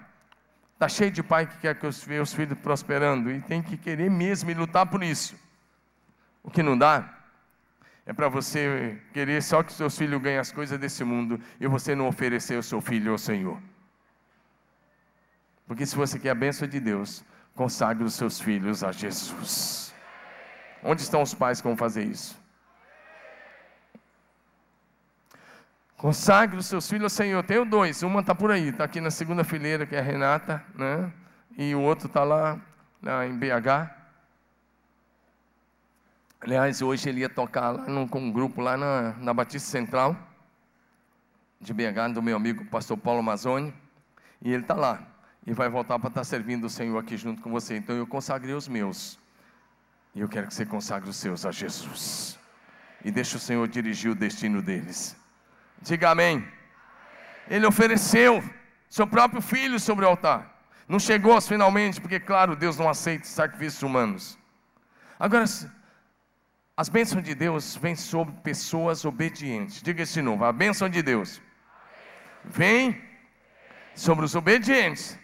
Está 0.75 0.87
cheio 0.87 1.11
de 1.11 1.23
pai 1.23 1.47
que 1.47 1.57
quer 1.57 1.75
que 1.75 1.87
os 1.87 2.07
meus 2.07 2.33
filhos 2.33 2.59
prosperando 2.59 3.31
e 3.31 3.41
tem 3.41 3.62
que 3.62 3.77
querer 3.77 4.11
mesmo 4.11 4.50
e 4.50 4.55
lutar 4.55 4.87
por 4.87 5.03
isso. 5.03 5.35
O 6.43 6.50
que 6.50 6.62
não 6.62 6.77
dá 6.77 7.19
é 8.05 8.12
para 8.12 8.29
você 8.29 9.00
querer 9.12 9.43
só 9.43 9.62
que 9.62 9.73
seus 9.73 9.97
filhos 9.97 10.21
ganhem 10.21 10.38
as 10.38 10.53
coisas 10.53 10.79
desse 10.79 11.03
mundo 11.03 11.41
e 11.59 11.67
você 11.67 11.95
não 11.95 12.07
oferecer 12.07 12.59
o 12.59 12.62
seu 12.62 12.83
filho 12.83 13.12
ao 13.12 13.19
Senhor. 13.19 13.59
Porque 15.67 15.87
se 15.87 15.97
você 15.97 16.19
quer 16.19 16.31
a 16.31 16.35
bênção 16.35 16.69
de 16.69 16.79
Deus, 16.79 17.25
consagre 17.55 18.05
os 18.05 18.15
seus 18.15 18.38
filhos 18.38 18.85
a 18.85 18.93
Jesus. 18.93 19.93
Onde 20.83 21.03
estão 21.03 21.23
os 21.23 21.35
pais 21.35 21.61
que 21.61 21.67
vão 21.67 21.77
fazer 21.77 22.05
isso? 22.05 22.38
Consagre 25.99 26.57
os 26.57 26.67
seus 26.67 26.88
filhos 26.88 27.02
ao 27.02 27.11
Senhor. 27.11 27.43
Tenho 27.43 27.64
dois, 27.64 28.05
uma 28.05 28.21
está 28.21 28.33
por 28.33 28.52
aí, 28.52 28.69
está 28.69 28.85
aqui 28.85 29.00
na 29.00 29.11
segunda 29.11 29.43
fileira, 29.43 29.85
que 29.85 29.97
é 29.97 29.99
a 29.99 30.02
Renata, 30.02 30.64
né? 30.76 31.12
E 31.57 31.75
o 31.75 31.81
outro 31.81 32.07
está 32.07 32.23
lá, 32.23 32.57
lá 33.02 33.26
em 33.26 33.37
BH. 33.37 33.90
Aliás, 36.40 36.81
hoje 36.83 37.09
ele 37.09 37.23
ia 37.23 37.28
tocar 37.28 37.71
lá 37.71 37.88
num, 37.88 38.07
com 38.07 38.21
um 38.21 38.31
grupo 38.31 38.61
lá 38.61 38.76
na, 38.76 39.14
na 39.14 39.35
Batista 39.35 39.69
Central, 39.69 40.17
de 41.61 41.75
BH, 41.75 42.14
do 42.14 42.23
meu 42.23 42.37
amigo 42.37 42.64
pastor 42.67 42.97
Paulo 42.97 43.19
Amazoni. 43.19 43.75
E 44.40 44.52
ele 44.52 44.62
está 44.62 44.75
lá. 44.75 45.02
E 45.45 45.52
vai 45.52 45.69
voltar 45.69 45.99
para 45.99 46.11
estar 46.11 46.21
tá 46.21 46.25
servindo 46.25 46.67
o 46.67 46.71
Senhor 46.71 46.97
aqui 46.97 47.17
junto 47.17 47.43
com 47.43 47.50
você. 47.50 47.76
Então 47.76 47.97
eu 47.97 48.07
consagrei 48.07 48.55
os 48.55 48.69
meus. 48.69 49.19
E 50.14 50.21
eu 50.21 50.28
quero 50.28 50.47
que 50.47 50.55
você 50.55 50.64
consagre 50.64 51.11
os 51.11 51.17
seus 51.17 51.45
a 51.45 51.50
Jesus. 51.50 52.38
E 53.05 53.11
deixe 53.11 53.37
o 53.37 53.40
Senhor 53.40 53.67
dirigir 53.67 54.12
o 54.12 54.14
destino 54.14 54.62
deles. 54.62 55.17
Diga 55.82 56.11
amém. 56.11 56.47
Ele 57.49 57.66
ofereceu 57.66 58.42
seu 58.88 59.06
próprio 59.06 59.40
filho 59.40 59.78
sobre 59.78 60.04
o 60.04 60.08
altar. 60.08 60.58
Não 60.88 60.99
chegou 60.99 61.38
finalmente, 61.40 62.00
porque, 62.00 62.18
claro, 62.18 62.56
Deus 62.56 62.78
não 62.78 62.88
aceita 62.88 63.26
sacrifícios 63.26 63.82
humanos. 63.82 64.38
Agora, 65.18 65.44
as 66.76 66.88
bênçãos 66.88 67.23
de 67.25 67.35
Deus 67.35 67.76
vêm 67.76 67.94
sobre 67.97 68.35
pessoas 68.42 69.04
obedientes. 69.04 69.82
Diga 69.82 70.02
isso 70.02 70.14
de 70.14 70.23
novo: 70.23 70.44
a 70.44 70.52
bênção 70.52 70.88
de 70.88 71.02
Deus 71.02 71.40
vem 72.44 73.02
sobre 73.94 74.25
os 74.25 74.35
obedientes. 74.35 75.18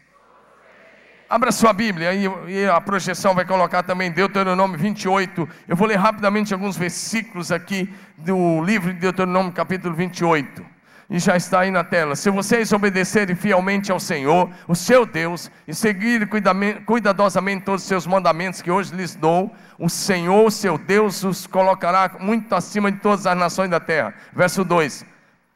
Abra 1.28 1.50
sua 1.50 1.72
Bíblia 1.72 2.12
e 2.12 2.66
a 2.66 2.80
projeção 2.80 3.34
vai 3.34 3.46
colocar 3.46 3.82
também 3.82 4.10
Deuteronômio 4.10 4.78
28. 4.78 5.48
Eu 5.66 5.74
vou 5.74 5.88
ler 5.88 5.96
rapidamente 5.96 6.52
alguns 6.52 6.76
versículos 6.76 7.50
aqui 7.50 7.92
do 8.18 8.62
livro 8.62 8.92
de 8.92 9.00
Deuteronômio, 9.00 9.50
capítulo 9.50 9.94
28. 9.94 10.64
E 11.08 11.18
já 11.18 11.36
está 11.36 11.60
aí 11.60 11.70
na 11.70 11.82
tela. 11.82 12.14
Se 12.14 12.28
vocês 12.30 12.72
obedecerem 12.72 13.34
fielmente 13.34 13.90
ao 13.90 13.98
Senhor, 13.98 14.50
o 14.68 14.74
seu 14.74 15.06
Deus, 15.06 15.50
e 15.66 15.74
seguirem 15.74 16.28
cuidadosamente 16.84 17.64
todos 17.64 17.82
os 17.82 17.88
seus 17.88 18.06
mandamentos 18.06 18.60
que 18.60 18.70
hoje 18.70 18.94
lhes 18.94 19.14
dou, 19.14 19.54
o 19.78 19.88
Senhor, 19.88 20.50
seu 20.52 20.76
Deus, 20.76 21.24
os 21.24 21.46
colocará 21.46 22.12
muito 22.20 22.54
acima 22.54 22.92
de 22.92 22.98
todas 22.98 23.26
as 23.26 23.36
nações 23.36 23.70
da 23.70 23.80
terra. 23.80 24.14
Verso 24.32 24.62
2. 24.62 25.06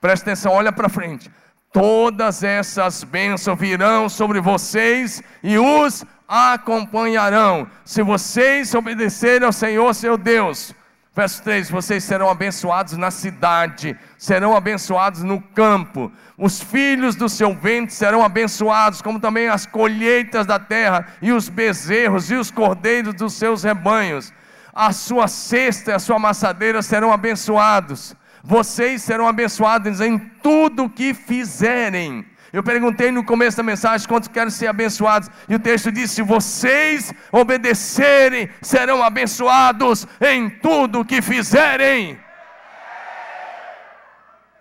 Presta 0.01 0.31
atenção, 0.31 0.53
olha 0.53 0.73
para 0.73 0.89
frente 0.89 1.31
todas 1.73 2.43
essas 2.43 3.05
bênçãos 3.05 3.59
virão 3.59 4.09
sobre 4.09 4.41
vocês 4.41 5.23
e 5.43 5.59
os 5.59 6.05
acompanharão, 6.27 7.67
se 7.85 8.03
vocês 8.03 8.75
obedecerem 8.75 9.47
ao 9.47 9.53
Senhor 9.53 9.95
seu 9.95 10.17
Deus. 10.19 10.75
Verso 11.15 11.43
3: 11.43 11.71
Vocês 11.71 12.05
serão 12.05 12.31
abençoados 12.31 12.97
na 12.97 13.11
cidade, 13.11 13.99
serão 14.17 14.57
abençoados 14.57 15.23
no 15.23 15.41
campo, 15.41 16.13
os 16.37 16.61
filhos 16.61 17.17
do 17.17 17.29
seu 17.29 17.55
ventre 17.55 17.93
serão 17.95 18.25
abençoados, 18.25 19.03
como 19.03 19.19
também 19.19 19.49
as 19.49 19.67
colheitas 19.67 20.47
da 20.47 20.59
terra, 20.59 21.07
e 21.21 21.33
os 21.33 21.49
bezerros 21.49 22.31
e 22.31 22.35
os 22.35 22.51
cordeiros 22.51 23.15
dos 23.15 23.33
seus 23.33 23.65
rebanhos. 23.65 24.33
A 24.73 24.93
sua 24.93 25.27
cesta 25.27 25.91
e 25.91 25.95
a 25.95 25.99
sua 25.99 26.21
maçadeira 26.21 26.83
serão 26.83 27.13
abençoados 27.13 28.15
vocês 28.49 29.03
serão 29.03 29.29
abençoados 29.29 30.01
em 30.01 30.19
tudo 30.19 30.89
que 30.89 31.13
fizerem. 31.13 32.25
Eu 32.51 32.63
perguntei 32.63 33.13
no 33.13 33.23
começo 33.23 33.59
da 33.59 33.63
mensagem 33.63 34.09
quantos 34.09 34.27
querem 34.27 34.49
ser 34.49 34.69
abençoados, 34.69 35.31
e 35.47 35.55
o 35.55 35.59
texto 35.59 35.93
diz: 35.93 36.13
se 36.13 36.23
vocês 36.23 37.13
obedecerem, 37.31 38.49
serão 38.63 39.03
abençoados 39.03 40.07
em 40.19 40.49
tudo 40.49 41.05
que 41.05 41.21
fizerem. 41.21 42.19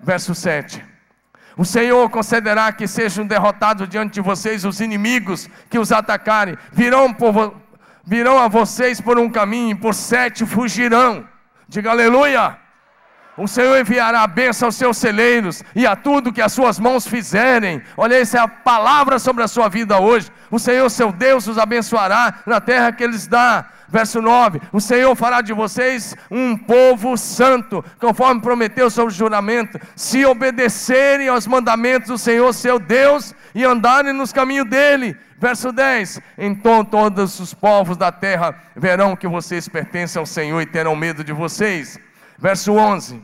Verso 0.02 0.36
7. 0.36 0.84
O 1.56 1.64
Senhor 1.64 2.10
concederá 2.10 2.74
que 2.74 2.90
sejam 2.90 3.26
derrotados 3.26 3.88
diante 3.88 4.16
de 4.16 4.22
vocês 4.22 4.66
os 4.66 4.82
inimigos 4.82 5.50
que 5.70 5.80
os 5.80 5.94
atacarem, 5.94 6.58
virão, 6.74 7.14
por, 7.14 7.56
virão 8.06 8.38
a 8.38 8.50
vocês 8.50 9.00
por 9.00 9.18
um 9.18 9.30
caminho, 9.30 9.78
por 9.78 9.94
sete 9.94 10.46
fugirão. 10.46 11.26
Diga 11.70 11.92
aleluia. 11.92 12.67
O 13.38 13.48
Senhor 13.48 13.80
enviará 13.80 14.22
a 14.22 14.28
bênção 14.28 14.68
aos 14.68 14.76
seus 14.76 14.98
celeiros 14.98 15.64
e 15.76 15.86
a 15.86 15.96
tudo 15.96 16.34
que 16.34 16.42
as 16.42 16.52
suas 16.52 16.80
mãos 16.80 17.08
fizerem. 17.08 17.84
Olha, 17.96 18.16
essa 18.16 18.38
é 18.38 18.42
a 18.42 18.48
palavra 18.48 19.20
sobre 19.20 19.44
a 19.44 19.48
sua 19.48 19.70
vida 19.70 20.00
hoje. 20.00 20.32
O 20.50 20.58
Senhor, 20.58 20.90
seu 20.90 21.12
Deus, 21.12 21.46
os 21.46 21.58
abençoará 21.58 22.34
na 22.46 22.60
terra 22.60 22.92
que 22.92 23.04
eles 23.04 23.28
dá. 23.28 23.68
Verso 23.90 24.22
9: 24.22 24.60
O 24.74 24.82
Senhor 24.82 25.16
fará 25.16 25.42
de 25.42 25.54
vocês 25.54 26.16
um 26.30 26.58
povo 26.58 27.16
santo, 27.16 27.84
conforme 28.00 28.42
prometeu 28.42 28.90
sobre 28.90 29.14
o 29.14 29.16
juramento, 29.16 29.80
se 29.96 30.26
obedecerem 30.26 31.30
aos 31.30 31.48
mandamentos 31.48 32.10
do 32.10 32.18
Senhor, 32.18 32.52
seu 32.54 32.80
Deus, 32.80 33.34
e 33.56 33.64
andarem 33.64 34.14
nos 34.14 34.34
caminhos 34.34 34.68
dele. 34.68 35.16
Verso 35.38 35.72
10: 35.72 36.20
Então 36.38 36.84
todos 36.84 37.40
os 37.40 37.54
povos 37.54 37.96
da 37.96 38.12
terra 38.12 38.56
verão 38.76 39.16
que 39.16 39.28
vocês 39.28 39.70
pertencem 39.70 40.20
ao 40.20 40.26
Senhor 40.26 40.60
e 40.62 40.66
terão 40.66 40.96
medo 40.96 41.24
de 41.24 41.32
vocês. 41.32 42.00
Verso 42.38 42.74
11: 42.74 43.22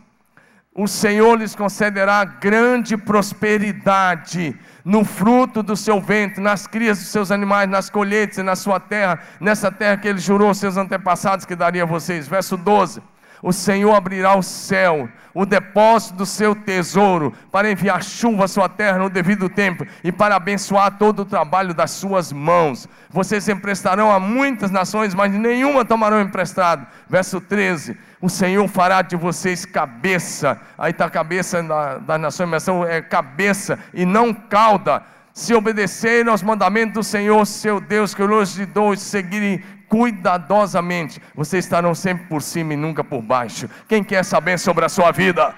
O 0.73 0.87
Senhor 0.87 1.37
lhes 1.37 1.55
concederá 1.55 2.25
grande 2.25 2.97
prosperidade 2.97 4.57
no 4.83 5.05
fruto 5.05 5.61
do 5.61 5.77
seu 5.77 6.01
ventre, 6.01 6.41
nas 6.41 6.65
crias 6.67 6.97
dos 6.97 7.07
seus 7.07 7.31
animais, 7.31 7.69
nas 7.69 7.89
colheitas 7.89 8.39
e 8.39 8.43
na 8.43 8.55
sua 8.55 8.79
terra, 8.79 9.19
nessa 9.39 9.71
terra 9.71 9.97
que 9.97 10.07
ele 10.07 10.19
jurou 10.19 10.47
aos 10.47 10.57
seus 10.57 10.77
antepassados 10.77 11.45
que 11.45 11.55
daria 11.55 11.83
a 11.83 11.85
vocês. 11.85 12.27
Verso 12.27 12.57
12: 12.57 13.01
O 13.43 13.51
Senhor 13.51 13.93
abrirá 13.93 14.37
o 14.37 14.41
céu, 14.41 15.09
o 15.33 15.45
depósito 15.45 16.15
do 16.15 16.25
seu 16.25 16.55
tesouro, 16.55 17.33
para 17.51 17.69
enviar 17.69 18.01
chuva 18.01 18.45
à 18.45 18.47
sua 18.47 18.69
terra 18.69 18.99
no 18.99 19.09
devido 19.09 19.49
tempo 19.49 19.85
e 20.01 20.13
para 20.13 20.37
abençoar 20.37 20.97
todo 20.97 21.23
o 21.23 21.25
trabalho 21.25 21.73
das 21.73 21.91
suas 21.91 22.31
mãos. 22.31 22.87
Vocês 23.09 23.49
emprestarão 23.49 24.09
a 24.09 24.17
muitas 24.17 24.71
nações, 24.71 25.13
mas 25.13 25.29
nenhuma 25.33 25.83
tomarão 25.83 26.21
emprestado. 26.21 26.87
Verso 27.09 27.41
13: 27.41 27.97
o 28.21 28.29
Senhor 28.29 28.65
fará 28.69 29.01
de 29.01 29.17
vocês 29.17 29.65
cabeça. 29.65 30.57
Aí 30.77 30.91
está 30.91 31.09
cabeça 31.09 31.61
da, 31.61 31.97
da 31.97 32.17
nação, 32.17 32.85
é 32.85 33.01
cabeça 33.01 33.77
e 33.93 34.05
não 34.05 34.33
cauda. 34.33 35.03
Se 35.33 35.53
obedecerem 35.53 36.31
aos 36.31 36.41
mandamentos 36.41 36.93
do 36.93 37.03
Senhor, 37.03 37.45
seu 37.45 37.81
Deus, 37.81 38.13
que 38.15 38.21
eu 38.21 38.27
lhes 38.27 38.55
dou, 38.67 38.93
e 38.93 38.97
seguirem 38.97 39.61
cuidadosamente, 39.87 41.21
vocês 41.35 41.65
estarão 41.65 41.93
sempre 41.93 42.25
por 42.27 42.41
cima 42.41 42.73
e 42.73 42.77
nunca 42.77 43.03
por 43.03 43.21
baixo. 43.21 43.69
Quem 43.87 44.03
quer 44.03 44.23
saber 44.23 44.57
sobre 44.57 44.85
a 44.85 44.89
sua 44.89 45.11
vida? 45.11 45.53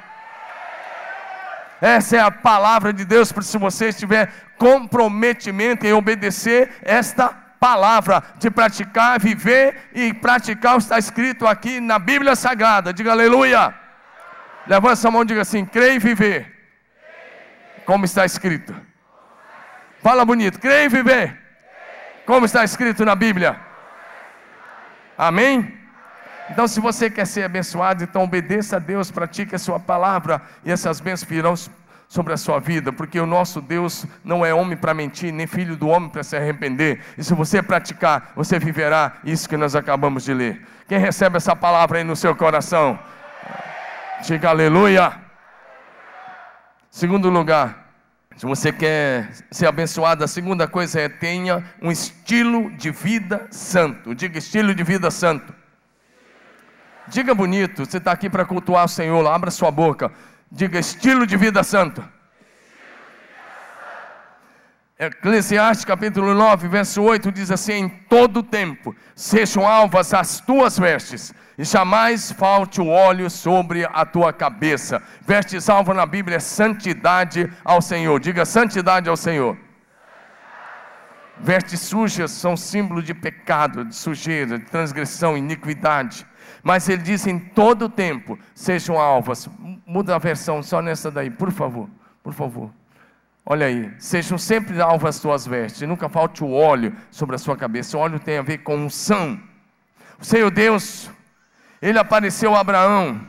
Essa 1.81 2.17
é 2.17 2.19
a 2.19 2.31
palavra 2.31 2.93
de 2.93 3.05
Deus, 3.05 3.31
para 3.31 3.43
se 3.43 3.57
você 3.57 3.91
tiver 3.91 4.31
comprometimento 4.57 5.85
em 5.85 5.93
obedecer 5.93 6.71
esta 6.81 7.29
palavra, 7.59 8.23
de 8.37 8.49
praticar, 8.49 9.19
viver 9.19 9.89
e 9.93 10.13
praticar 10.13 10.75
o 10.75 10.77
que 10.77 10.83
está 10.83 10.99
escrito 10.99 11.47
aqui 11.47 11.79
na 11.79 11.99
Bíblia 11.99 12.35
Sagrada. 12.35 12.93
Diga 12.93 13.11
aleluia. 13.11 13.73
Levanta 14.67 14.95
sua 14.95 15.11
mão 15.11 15.23
e 15.23 15.25
diga 15.25 15.41
assim: 15.41 15.65
creia 15.65 15.93
e 15.93 15.99
viver. 15.99 16.51
Como 17.85 18.05
está 18.05 18.25
escrito. 18.25 18.75
Fala 20.01 20.25
bonito, 20.25 20.59
creia 20.59 20.85
e 20.85 20.89
viver. 20.89 21.39
Como 22.25 22.45
está 22.45 22.63
escrito 22.63 23.05
na 23.05 23.15
Bíblia. 23.15 23.59
Amém? 25.17 25.73
Então, 26.49 26.67
se 26.67 26.79
você 26.79 27.09
quer 27.09 27.25
ser 27.25 27.43
abençoado, 27.43 28.03
então 28.03 28.23
obedeça 28.23 28.75
a 28.75 28.79
Deus, 28.79 29.09
pratique 29.09 29.55
a 29.55 29.59
sua 29.59 29.79
palavra, 29.79 30.41
e 30.63 30.71
essas 30.71 30.99
bênçãos 30.99 31.29
virão 31.29 31.55
sobre 32.07 32.33
a 32.33 32.37
sua 32.37 32.59
vida, 32.59 32.93
porque 32.93 33.19
o 33.19 33.25
nosso 33.25 33.59
Deus 33.59 34.05
não 34.23 34.45
é 34.45 34.53
homem 34.53 34.77
para 34.77 34.93
mentir, 34.93 35.33
nem 35.33 35.47
filho 35.47 35.75
do 35.75 35.87
homem 35.87 36.09
para 36.09 36.23
se 36.23 36.37
arrepender. 36.37 37.01
E 37.17 37.23
se 37.23 37.33
você 37.33 37.63
praticar, 37.63 38.31
você 38.35 38.59
viverá 38.59 39.13
isso 39.23 39.49
que 39.49 39.57
nós 39.57 39.75
acabamos 39.75 40.23
de 40.23 40.33
ler. 40.33 40.61
Quem 40.87 40.99
recebe 40.99 41.37
essa 41.37 41.55
palavra 41.55 41.97
aí 41.97 42.03
no 42.03 42.15
seu 42.15 42.35
coração? 42.35 42.99
Diga 44.21 44.49
aleluia. 44.49 45.13
Segundo 46.91 47.29
lugar, 47.29 47.84
se 48.37 48.45
você 48.45 48.71
quer 48.71 49.29
ser 49.49 49.65
abençoado, 49.65 50.23
a 50.23 50.27
segunda 50.27 50.67
coisa 50.67 50.99
é 50.99 51.07
tenha 51.07 51.63
um 51.81 51.89
estilo 51.89 52.69
de 52.71 52.91
vida 52.91 53.47
santo. 53.49 54.13
Diga 54.13 54.37
estilo 54.37 54.75
de 54.75 54.83
vida 54.83 55.09
santo. 55.09 55.53
Diga 57.07 57.33
bonito, 57.33 57.85
você 57.85 57.97
está 57.97 58.11
aqui 58.11 58.29
para 58.29 58.43
cultuar 58.43 58.85
o 58.85 58.89
Senhor, 58.89 59.25
abra 59.27 59.51
sua 59.51 59.71
boca. 59.71 60.11
Diga 60.51 60.79
estilo 60.79 61.25
de 61.25 61.37
vida 61.37 61.63
santo. 61.63 62.03
Eclesiastes 64.97 65.83
capítulo 65.83 66.33
9, 66.33 66.69
verso 66.69 67.01
8 67.01 67.29
diz 67.29 67.51
assim: 67.51 67.73
Em 67.73 67.89
todo 67.89 68.41
tempo 68.41 68.95
sejam 69.13 69.67
alvas 69.67 70.13
as 70.13 70.39
tuas 70.39 70.79
vestes, 70.79 71.33
e 71.57 71.65
jamais 71.65 72.31
falte 72.31 72.79
o 72.79 72.87
óleo 72.87 73.29
sobre 73.29 73.85
a 73.85 74.05
tua 74.05 74.31
cabeça. 74.31 75.03
Vestes 75.27 75.67
alva 75.69 75.93
na 75.93 76.05
Bíblia 76.05 76.37
é 76.37 76.39
santidade 76.39 77.51
ao 77.65 77.81
Senhor. 77.81 78.17
Diga 78.21 78.45
santidade 78.45 79.09
ao 79.09 79.17
Senhor. 79.17 79.57
Vestes 81.41 81.81
sujas 81.81 82.31
são 82.31 82.55
símbolo 82.55 83.03
de 83.03 83.13
pecado, 83.13 83.83
de 83.83 83.95
sujeira, 83.95 84.57
de 84.57 84.63
transgressão, 84.63 85.37
iniquidade. 85.37 86.25
Mas 86.63 86.87
ele 86.87 87.01
diz 87.01 87.27
em 87.27 87.37
todo 87.37 87.89
tempo 87.89 88.39
sejam 88.53 88.97
alvas. 88.97 89.49
Muda 89.85 90.15
a 90.15 90.19
versão 90.19 90.63
só 90.63 90.81
nessa 90.81 91.11
daí, 91.11 91.29
por 91.29 91.51
favor, 91.51 91.89
por 92.23 92.33
favor. 92.33 92.71
Olha 93.45 93.67
aí, 93.67 93.93
sejam 93.99 94.37
sempre 94.37 94.81
alvas 94.81 95.17
as 95.17 95.21
tuas 95.21 95.45
vestes, 95.45 95.87
nunca 95.87 96.09
falte 96.09 96.43
o 96.43 96.51
óleo 96.51 96.95
sobre 97.11 97.35
a 97.35 97.39
sua 97.39 97.55
cabeça. 97.55 97.95
O 97.95 97.99
óleo 97.99 98.19
tem 98.19 98.39
a 98.39 98.41
ver 98.41 98.59
com 98.59 98.75
unção. 98.75 99.39
O 100.19 100.25
Senhor 100.25 100.49
Deus, 100.49 101.11
ele 101.79 101.99
apareceu 101.99 102.55
a 102.55 102.61
Abraão, 102.61 103.21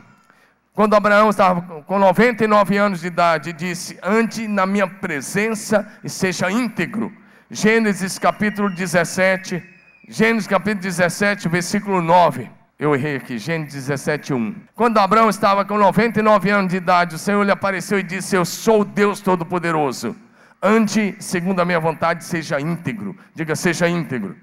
quando 0.77 0.95
Abraão 0.95 1.31
estava 1.31 1.81
com 1.81 1.97
99 1.97 2.77
anos 2.77 3.01
de 3.01 3.07
idade, 3.07 3.51
disse: 3.51 3.97
Ande 4.03 4.47
na 4.47 4.63
minha 4.63 4.87
presença 4.87 5.91
e 6.03 6.09
seja 6.09 6.51
íntegro. 6.51 7.11
Gênesis 7.49 8.19
capítulo 8.19 8.69
17, 8.69 9.63
Gênesis 10.07 10.47
capítulo 10.47 10.83
17, 10.83 11.49
versículo 11.49 11.99
9. 11.99 12.56
Eu 12.79 12.93
errei 12.93 13.15
aqui, 13.15 13.39
Gênesis 13.39 13.87
17, 13.87 14.35
1. 14.35 14.55
Quando 14.75 14.99
Abraão 14.99 15.29
estava 15.29 15.65
com 15.65 15.79
99 15.79 16.49
anos 16.51 16.69
de 16.69 16.77
idade, 16.77 17.15
o 17.15 17.17
Senhor 17.17 17.41
lhe 17.43 17.51
apareceu 17.51 17.97
e 17.97 18.03
disse: 18.03 18.35
Eu 18.35 18.45
sou 18.45 18.85
Deus 18.85 19.19
Todo-Poderoso. 19.19 20.15
Ande 20.61 21.15
segundo 21.19 21.59
a 21.59 21.65
minha 21.65 21.79
vontade, 21.79 22.23
seja 22.23 22.59
íntegro. 22.61 23.17
Diga, 23.33 23.55
seja 23.55 23.89
íntegro. 23.89 24.37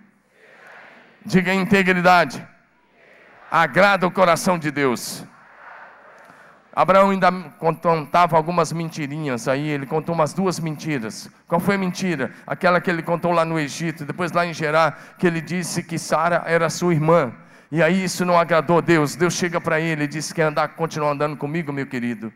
Diga 1.25 1.55
integridade. 1.55 2.45
Agrada 3.49 4.05
o 4.05 4.11
coração 4.11 4.59
de 4.59 4.73
Deus. 4.73 5.25
Abraão 6.75 7.11
ainda 7.11 7.31
contava 7.61 8.37
algumas 8.37 8.73
mentirinhas 8.73 9.47
aí, 9.47 9.69
ele 9.69 9.87
contou 9.87 10.13
umas 10.13 10.35
duas 10.35 10.59
mentiras. 10.59 11.31
Qual 11.47 11.61
foi 11.61 11.77
a 11.77 11.79
mentira? 11.79 12.33
Aquela 12.45 12.81
que 12.81 12.91
ele 12.91 13.01
contou 13.01 13.31
lá 13.31 13.45
no 13.45 13.61
Egito, 13.61 14.05
depois 14.05 14.33
lá 14.33 14.45
em 14.45 14.53
Gerar, 14.53 15.15
que 15.19 15.25
ele 15.25 15.41
disse 15.41 15.85
que 15.85 15.97
Sara 15.97 16.43
era 16.47 16.69
sua 16.69 16.93
irmã. 16.93 17.33
E 17.75 17.83
aí 17.83 18.05
isso 18.05 18.25
não 18.25 18.39
agradou 18.39 18.79
a 18.79 18.81
Deus. 18.81 19.17
Deus 19.17 19.35
chega 19.35 19.61
para 19.61 19.81
ele 19.81 20.05
e 20.05 20.07
diz: 20.07 20.33
Quer 20.33 20.45
andar, 20.45 20.69
continuar 20.77 21.11
andando 21.11 21.37
comigo, 21.37 21.73
meu 21.73 21.85
querido? 21.85 22.33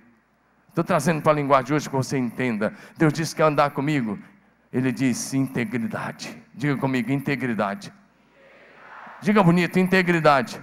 Estou 0.69 0.83
trazendo 0.83 1.23
para 1.23 1.31
a 1.31 1.35
linguagem 1.37 1.67
de 1.67 1.75
hoje 1.75 1.89
que 1.89 1.95
você 1.95 2.19
entenda. 2.19 2.75
Deus 2.97 3.13
disse: 3.13 3.37
Quer 3.37 3.45
andar 3.45 3.71
comigo? 3.71 4.19
Ele 4.73 4.91
disse: 4.91 5.39
Integridade. 5.39 6.37
Diga 6.53 6.77
comigo: 6.77 7.13
Integridade. 7.13 7.93
Diga 9.23 9.41
bonito: 9.41 9.79
Integridade. 9.79 10.61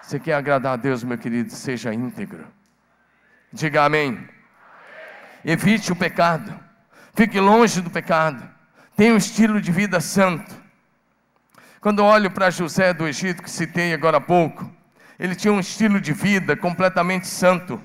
Você 0.00 0.18
quer 0.18 0.36
agradar 0.36 0.72
a 0.72 0.76
Deus, 0.76 1.04
meu 1.04 1.18
querido? 1.18 1.52
Seja 1.52 1.92
íntegro. 1.92 2.46
Diga 3.52 3.84
amém. 3.84 4.26
Evite 5.44 5.92
o 5.92 5.96
pecado. 5.96 6.58
Fique 7.12 7.38
longe 7.38 7.82
do 7.82 7.90
pecado. 7.90 8.42
Tenha 8.96 9.12
um 9.12 9.18
estilo 9.18 9.60
de 9.60 9.70
vida 9.70 10.00
santo. 10.00 10.63
Quando 11.84 12.02
olho 12.02 12.30
para 12.30 12.48
José 12.48 12.94
do 12.94 13.06
Egito, 13.06 13.42
que 13.42 13.50
citei 13.50 13.92
agora 13.92 14.16
há 14.16 14.20
pouco, 14.20 14.70
ele 15.18 15.34
tinha 15.34 15.52
um 15.52 15.60
estilo 15.60 16.00
de 16.00 16.14
vida 16.14 16.56
completamente 16.56 17.26
santo. 17.26 17.78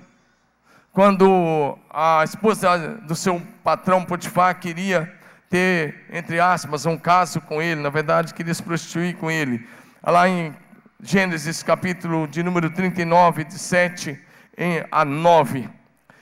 Quando 0.94 1.78
a 1.90 2.24
esposa 2.24 2.78
do 3.06 3.14
seu 3.14 3.42
patrão 3.62 4.06
Potifar 4.06 4.58
queria 4.58 5.14
ter, 5.50 6.06
entre 6.14 6.40
aspas, 6.40 6.86
um 6.86 6.96
caso 6.98 7.42
com 7.42 7.62
ele, 7.62 7.82
na 7.82 7.90
verdade 7.90 8.34
queria 8.34 8.54
se 8.54 8.64
prostituir 8.64 9.18
com 9.18 9.30
ele, 9.30 9.68
lá 10.02 10.30
em 10.30 10.56
Gênesis 11.02 11.62
capítulo 11.62 12.26
de 12.26 12.42
número 12.42 12.70
39, 12.70 13.44
de 13.44 13.60
7 13.60 14.18
a 14.90 15.04
9, 15.04 15.70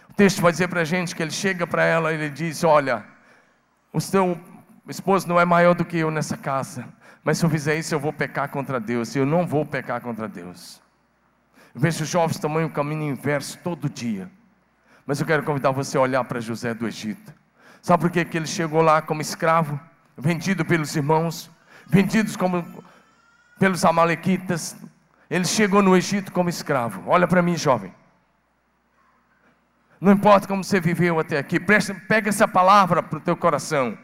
o 0.09 0.13
texto 0.15 0.41
vai 0.41 0.51
dizer 0.51 0.67
para 0.67 0.81
a 0.81 0.83
gente 0.83 1.15
que 1.15 1.21
ele 1.21 1.29
chega 1.29 1.67
para 1.67 1.83
ela 1.83 2.11
e 2.11 2.15
ele 2.15 2.31
diz: 2.31 2.63
Olha, 2.63 3.05
o 3.93 4.01
seu 4.01 4.35
esposo 4.89 5.27
não 5.27 5.39
é 5.39 5.45
maior 5.45 5.75
do 5.75 5.85
que 5.85 5.99
eu 5.99 6.09
nessa 6.09 6.35
casa. 6.35 6.96
Mas 7.27 7.39
se 7.39 7.45
eu 7.45 7.49
fizer 7.49 7.75
isso, 7.75 7.93
eu 7.93 7.99
vou 7.99 8.13
pecar 8.13 8.47
contra 8.47 8.79
Deus. 8.79 9.13
Eu 9.13 9.25
não 9.25 9.45
vou 9.45 9.65
pecar 9.65 9.99
contra 9.99 10.29
Deus. 10.29 10.81
Eu 11.75 11.81
vejo 11.81 12.05
os 12.05 12.09
jovens 12.09 12.39
tomando 12.39 12.67
um 12.67 12.69
caminho 12.69 13.03
inverso 13.03 13.59
todo 13.61 13.89
dia. 13.89 14.31
Mas 15.05 15.19
eu 15.19 15.25
quero 15.25 15.43
convidar 15.43 15.71
você 15.71 15.97
a 15.97 15.99
olhar 15.99 16.23
para 16.23 16.39
José 16.39 16.73
do 16.73 16.87
Egito. 16.87 17.33
Sabe 17.81 17.99
por 17.99 18.11
que, 18.11 18.23
que 18.23 18.37
ele 18.37 18.47
chegou 18.47 18.81
lá 18.81 19.01
como 19.01 19.21
escravo, 19.21 19.77
vendido 20.17 20.63
pelos 20.63 20.95
irmãos, 20.95 21.51
vendidos 21.85 22.37
como 22.37 22.65
pelos 23.59 23.83
amalequitas? 23.83 24.77
Ele 25.29 25.43
chegou 25.43 25.83
no 25.83 25.97
Egito 25.97 26.31
como 26.31 26.47
escravo. 26.47 27.03
Olha 27.07 27.27
para 27.27 27.41
mim, 27.41 27.57
jovem. 27.57 27.93
Não 29.99 30.13
importa 30.13 30.47
como 30.47 30.63
você 30.63 30.79
viveu 30.79 31.19
até 31.19 31.37
aqui, 31.37 31.59
pega 31.59 32.29
essa 32.29 32.47
palavra 32.47 33.03
para 33.03 33.17
o 33.17 33.21
teu 33.21 33.35
coração. 33.35 33.97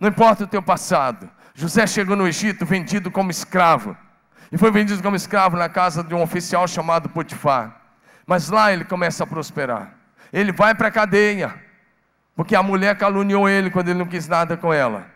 Não 0.00 0.08
importa 0.08 0.42
o 0.42 0.48
teu 0.48 0.60
passado. 0.60 1.30
José 1.60 1.86
chegou 1.86 2.16
no 2.16 2.26
Egito 2.26 2.64
vendido 2.64 3.10
como 3.10 3.30
escravo. 3.30 3.94
E 4.50 4.56
foi 4.56 4.70
vendido 4.70 5.02
como 5.02 5.14
escravo 5.14 5.58
na 5.58 5.68
casa 5.68 6.02
de 6.02 6.14
um 6.14 6.22
oficial 6.22 6.66
chamado 6.66 7.10
Potifar. 7.10 7.82
Mas 8.26 8.48
lá 8.48 8.72
ele 8.72 8.82
começa 8.82 9.24
a 9.24 9.26
prosperar. 9.26 9.94
Ele 10.32 10.52
vai 10.52 10.74
para 10.74 10.88
a 10.88 10.90
cadeia, 10.90 11.54
porque 12.34 12.56
a 12.56 12.62
mulher 12.62 12.96
caluniou 12.96 13.46
ele 13.46 13.70
quando 13.70 13.90
ele 13.90 13.98
não 13.98 14.06
quis 14.06 14.26
nada 14.26 14.56
com 14.56 14.72
ela. 14.72 15.06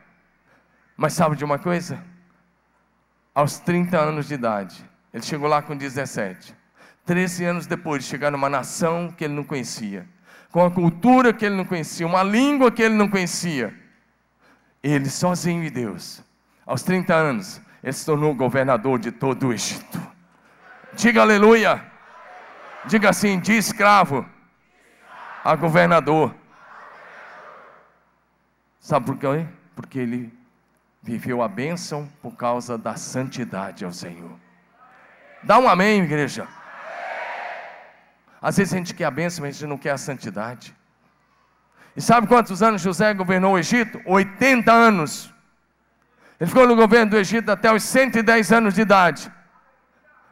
Mas 0.95 1.15
sabe 1.15 1.35
de 1.35 1.47
uma 1.47 1.59
coisa? 1.59 1.99
Aos 3.35 3.59
30 3.59 3.99
anos 3.99 4.29
de 4.29 4.35
idade, 4.35 4.85
ele 5.15 5.23
chegou 5.23 5.49
lá 5.49 5.63
com 5.63 5.75
17. 5.75 6.55
13 7.07 7.45
anos 7.47 7.67
depois 7.67 8.05
de 8.05 8.11
chegar 8.11 8.31
numa 8.31 8.51
nação 8.51 9.11
que 9.11 9.25
ele 9.25 9.33
não 9.33 9.45
conhecia, 9.45 10.07
com 10.51 10.63
a 10.63 10.71
cultura 10.71 11.33
que 11.33 11.47
ele 11.47 11.57
não 11.57 11.65
conhecia, 11.65 12.07
uma 12.07 12.23
língua 12.23 12.71
que 12.71 12.83
ele 12.83 12.95
não 12.95 13.09
conhecia, 13.09 13.75
ele 14.83 15.09
sozinho 15.09 15.65
e 15.65 15.71
Deus, 15.71 16.24
aos 16.67 16.83
30 16.83 17.15
anos, 17.15 17.61
ele 17.83 17.93
se 17.93 18.07
tornou 18.07 18.35
governador 18.35 18.99
de 18.99 19.13
todo 19.13 19.49
o 19.49 19.53
Egito. 19.53 20.01
Diga 20.95 21.23
aleluia. 21.23 21.85
Diga 22.87 23.11
assim: 23.11 23.39
de 23.39 23.53
escravo 23.53 24.27
a 25.45 25.55
governador. 25.55 26.35
Sabe 28.81 29.07
por 29.07 29.19
quê? 29.19 29.47
Porque 29.75 29.99
ele 29.99 30.33
viveu 31.03 31.43
a 31.43 31.49
bênção 31.49 32.09
por 32.23 32.35
causa 32.35 32.79
da 32.79 32.97
santidade 32.97 33.85
ao 33.85 33.93
Senhor. 33.93 34.33
Dá 35.43 35.59
um 35.59 35.69
amém, 35.69 36.03
igreja. 36.03 36.49
Às 38.41 38.57
vezes 38.57 38.73
a 38.73 38.77
gente 38.79 38.95
quer 38.95 39.05
a 39.05 39.11
bênção, 39.11 39.43
mas 39.43 39.57
a 39.57 39.59
gente 39.59 39.69
não 39.69 39.77
quer 39.77 39.91
a 39.91 39.99
santidade. 39.99 40.75
E 41.97 42.01
sabe 42.01 42.27
quantos 42.27 42.63
anos 42.63 42.81
José 42.81 43.13
governou 43.13 43.55
o 43.55 43.59
Egito? 43.59 44.01
80 44.07 44.73
anos. 44.73 45.34
Ele 46.41 46.49
ficou 46.49 46.67
no 46.67 46.77
governo 46.77 47.13
do 47.13 47.17
Egito 47.17 47.51
até 47.51 47.73
os 47.73 47.83
110 47.83 48.53
anos 48.53 48.75
de 48.75 48.81
idade. 48.81 49.31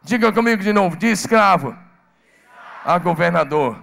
Diga 0.02 0.32
comigo 0.32 0.62
de 0.62 0.72
novo: 0.72 0.96
de 0.96 1.06
escravo 1.06 1.76
a 2.84 2.98
governador. 2.98 3.78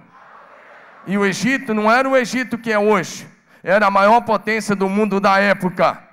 E 1.08 1.18
o 1.18 1.26
Egito 1.26 1.74
não 1.74 1.92
era 1.92 2.08
o 2.08 2.16
Egito 2.16 2.58
que 2.58 2.72
é 2.72 2.78
hoje, 2.78 3.28
era 3.64 3.88
a 3.88 3.92
maior 3.92 4.22
potência 4.22 4.76
do 4.76 4.90
mundo 4.90 5.20
da 5.20 5.40
época. 5.40 6.04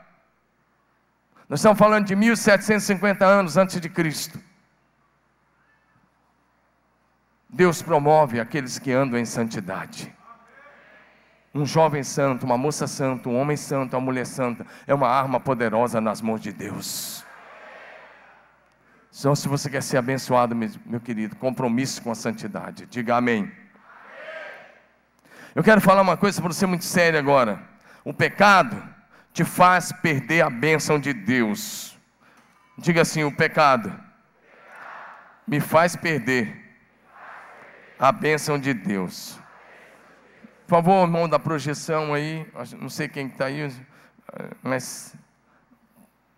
Nós 1.49 1.61
estamos 1.61 1.79
falando 1.79 2.07
de 2.07 2.17
1750 2.17 3.25
anos 3.25 3.57
antes 3.57 3.81
de 3.81 3.89
Cristo. 3.89 4.41
Deus 7.49 7.81
promove 7.83 8.41
aqueles 8.41 8.79
que 8.79 8.93
andam 8.93 9.19
em 9.19 9.25
santidade. 9.25 10.13
Um 11.57 11.65
jovem 11.65 12.03
santo, 12.03 12.45
uma 12.45 12.59
moça 12.59 12.87
santa, 12.87 13.31
um 13.31 13.41
homem 13.41 13.57
santo, 13.57 13.95
uma 13.95 14.03
mulher 14.03 14.27
santa, 14.27 14.67
é 14.87 14.93
uma 14.93 15.09
arma 15.09 15.41
poderosa 15.41 16.03
nas 16.03 16.21
mãos 16.21 16.41
de 16.41 16.53
Deus. 16.53 17.25
Só 19.11 19.35
se 19.35 19.49
você 19.49 19.71
quer 19.71 19.83
ser 19.83 19.97
abençoado, 19.97 20.55
meu 20.55 21.01
querido, 21.01 21.35
compromisso 21.37 22.03
com 22.03 22.11
a 22.11 22.15
santidade. 22.15 22.85
Diga 22.85 23.17
amém. 23.17 23.51
Eu 25.55 25.65
quero 25.65 25.81
falar 25.81 26.03
uma 26.03 26.19
coisa 26.19 26.43
para 26.43 26.53
você 26.53 26.67
muito 26.67 26.85
séria 26.85 27.19
agora. 27.19 27.59
O 28.05 28.13
pecado 28.13 28.77
te 29.33 29.43
faz 29.43 29.91
perder 29.91 30.43
a 30.43 30.51
bênção 30.51 30.99
de 30.99 31.15
Deus. 31.15 31.97
Diga 32.77 33.01
assim: 33.01 33.25
o 33.25 33.35
pecado 33.35 33.91
me 35.49 35.59
faz 35.59 35.97
perder 35.97 36.55
a 37.99 38.13
bênção 38.13 38.59
de 38.59 38.75
Deus. 38.75 39.41
Por 40.67 40.83
favor, 40.83 41.05
irmão 41.05 41.29
da 41.29 41.39
projeção 41.39 42.13
aí, 42.13 42.45
não 42.81 42.89
sei 42.89 43.07
quem 43.07 43.29
está 43.29 43.45
aí, 43.45 43.73
mas 44.61 45.15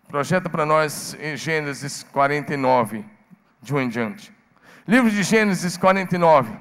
projeta 0.07 0.47
para 0.47 0.67
nós 0.67 1.17
em 1.19 1.35
Gênesis 1.35 2.03
49, 2.03 3.03
de 3.59 3.73
um 3.73 3.81
em 3.81 3.89
diante. 3.89 4.31
Livro 4.87 5.09
de 5.09 5.23
Gênesis 5.23 5.75
49. 5.77 6.55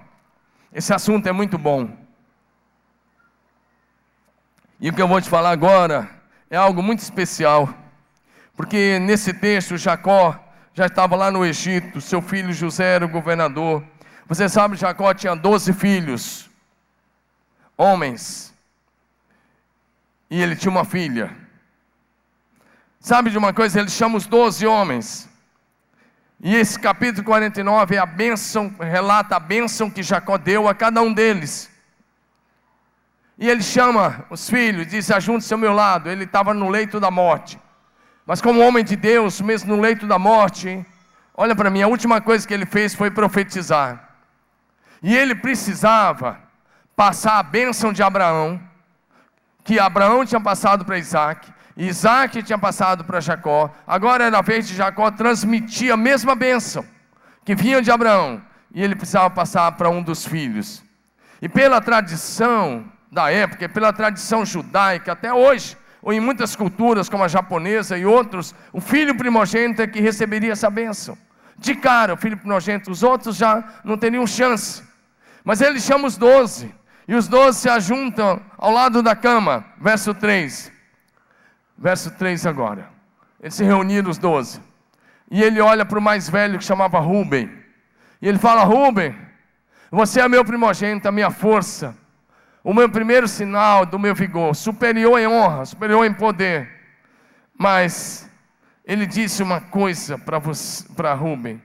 Esse 0.72 0.94
assunto 0.94 1.28
é 1.28 1.32
muito 1.32 1.58
bom. 1.58 1.94
E 4.80 4.88
o 4.88 4.94
que 4.94 5.02
eu 5.02 5.08
vou 5.08 5.20
te 5.20 5.28
falar 5.28 5.50
agora 5.50 6.08
é 6.48 6.56
algo 6.56 6.82
muito 6.82 7.00
especial. 7.00 7.68
Porque 8.56 8.98
nesse 8.98 9.34
texto, 9.34 9.76
Jacó 9.76 10.42
já 10.72 10.86
estava 10.86 11.14
lá 11.16 11.30
no 11.30 11.44
Egito, 11.44 12.00
seu 12.00 12.22
filho 12.22 12.50
José 12.50 12.94
era 12.94 13.04
o 13.04 13.10
governador. 13.10 13.84
Você 14.26 14.48
sabe, 14.48 14.74
Jacó 14.74 15.12
tinha 15.12 15.36
12 15.36 15.74
filhos 15.74 16.47
homens. 17.78 18.52
E 20.28 20.42
ele 20.42 20.56
tinha 20.56 20.70
uma 20.70 20.84
filha. 20.84 21.34
Sabe 23.00 23.30
de 23.30 23.38
uma 23.38 23.54
coisa? 23.54 23.78
Ele 23.78 23.88
chama 23.88 24.18
os 24.18 24.26
doze 24.26 24.66
homens. 24.66 25.28
E 26.40 26.54
esse 26.54 26.78
capítulo 26.78 27.24
49 27.24 27.94
é 27.94 27.98
a 27.98 28.06
bênção, 28.06 28.74
relata 28.78 29.36
a 29.36 29.40
bênção 29.40 29.88
que 29.88 30.02
Jacó 30.02 30.36
deu 30.36 30.68
a 30.68 30.74
cada 30.74 31.00
um 31.00 31.12
deles. 31.12 31.70
E 33.38 33.48
ele 33.48 33.62
chama 33.62 34.26
os 34.28 34.50
filhos, 34.50 34.88
diz: 34.88 35.10
Ajunte-se 35.10 35.54
ao 35.54 35.58
meu 35.58 35.72
lado. 35.72 36.10
Ele 36.10 36.24
estava 36.24 36.52
no 36.52 36.68
leito 36.68 36.98
da 36.98 37.10
morte. 37.10 37.58
Mas, 38.26 38.42
como 38.42 38.60
homem 38.60 38.84
de 38.84 38.94
Deus, 38.94 39.40
mesmo 39.40 39.74
no 39.74 39.80
leito 39.80 40.06
da 40.06 40.18
morte, 40.18 40.84
olha 41.34 41.56
para 41.56 41.70
mim, 41.70 41.80
a 41.80 41.88
última 41.88 42.20
coisa 42.20 42.46
que 42.46 42.52
ele 42.52 42.66
fez 42.66 42.94
foi 42.94 43.10
profetizar. 43.10 44.16
E 45.02 45.16
ele 45.16 45.34
precisava 45.34 46.47
passar 46.98 47.38
a 47.38 47.44
bênção 47.44 47.92
de 47.92 48.02
Abraão, 48.02 48.60
que 49.62 49.78
Abraão 49.78 50.26
tinha 50.26 50.40
passado 50.40 50.84
para 50.84 50.98
Isaac, 50.98 51.48
Isaac 51.76 52.42
tinha 52.42 52.58
passado 52.58 53.04
para 53.04 53.20
Jacó, 53.20 53.72
agora 53.86 54.24
era 54.24 54.38
a 54.38 54.42
vez 54.42 54.66
de 54.66 54.74
Jacó 54.74 55.08
transmitir 55.08 55.92
a 55.92 55.96
mesma 55.96 56.34
bênção 56.34 56.84
que 57.44 57.54
vinha 57.54 57.80
de 57.80 57.88
Abraão, 57.88 58.42
e 58.74 58.82
ele 58.82 58.96
precisava 58.96 59.30
passar 59.30 59.70
para 59.76 59.88
um 59.88 60.02
dos 60.02 60.26
filhos. 60.26 60.82
E 61.40 61.48
pela 61.48 61.80
tradição 61.80 62.84
da 63.12 63.30
época, 63.30 63.66
e 63.66 63.68
pela 63.68 63.92
tradição 63.92 64.44
judaica, 64.44 65.12
até 65.12 65.32
hoje, 65.32 65.76
ou 66.02 66.12
em 66.12 66.18
muitas 66.18 66.56
culturas, 66.56 67.08
como 67.08 67.22
a 67.22 67.28
japonesa 67.28 67.96
e 67.96 68.04
outros, 68.04 68.52
o 68.72 68.80
filho 68.80 69.14
primogênito 69.14 69.82
é 69.82 69.86
que 69.86 70.00
receberia 70.00 70.50
essa 70.50 70.68
bênção. 70.68 71.16
De 71.56 71.76
cara, 71.76 72.14
o 72.14 72.16
filho 72.16 72.36
primogênito, 72.36 72.90
os 72.90 73.04
outros 73.04 73.36
já 73.36 73.62
não 73.84 73.96
teriam 73.96 74.26
chance. 74.26 74.82
Mas 75.44 75.60
ele 75.60 75.80
chama 75.80 76.08
os 76.08 76.16
doze, 76.16 76.74
e 77.08 77.14
os 77.14 77.26
doze 77.26 77.60
se 77.60 77.70
ajuntam 77.70 78.38
ao 78.58 78.70
lado 78.70 79.02
da 79.02 79.16
cama. 79.16 79.64
Verso 79.80 80.12
3. 80.12 80.70
Verso 81.76 82.10
3 82.10 82.44
agora. 82.44 82.90
Eles 83.40 83.54
se 83.54 83.64
reuniram, 83.64 84.10
os 84.10 84.18
doze. 84.18 84.60
E 85.30 85.42
ele 85.42 85.58
olha 85.58 85.86
para 85.86 85.98
o 85.98 86.02
mais 86.02 86.28
velho 86.28 86.58
que 86.58 86.64
chamava 86.64 86.98
Rubem. 86.98 87.50
E 88.20 88.28
ele 88.28 88.36
fala: 88.36 88.62
Rubem, 88.62 89.16
você 89.90 90.20
é 90.20 90.28
meu 90.28 90.44
primogênito, 90.44 91.08
a 91.08 91.12
minha 91.12 91.30
força, 91.30 91.96
o 92.62 92.74
meu 92.74 92.90
primeiro 92.90 93.26
sinal 93.26 93.86
do 93.86 93.98
meu 93.98 94.14
vigor, 94.14 94.54
superior 94.54 95.18
em 95.18 95.26
honra, 95.26 95.64
superior 95.64 96.04
em 96.04 96.12
poder. 96.12 96.68
Mas 97.56 98.28
ele 98.84 99.06
disse 99.06 99.42
uma 99.42 99.62
coisa 99.62 100.18
para 100.94 101.14
Rubem. 101.14 101.62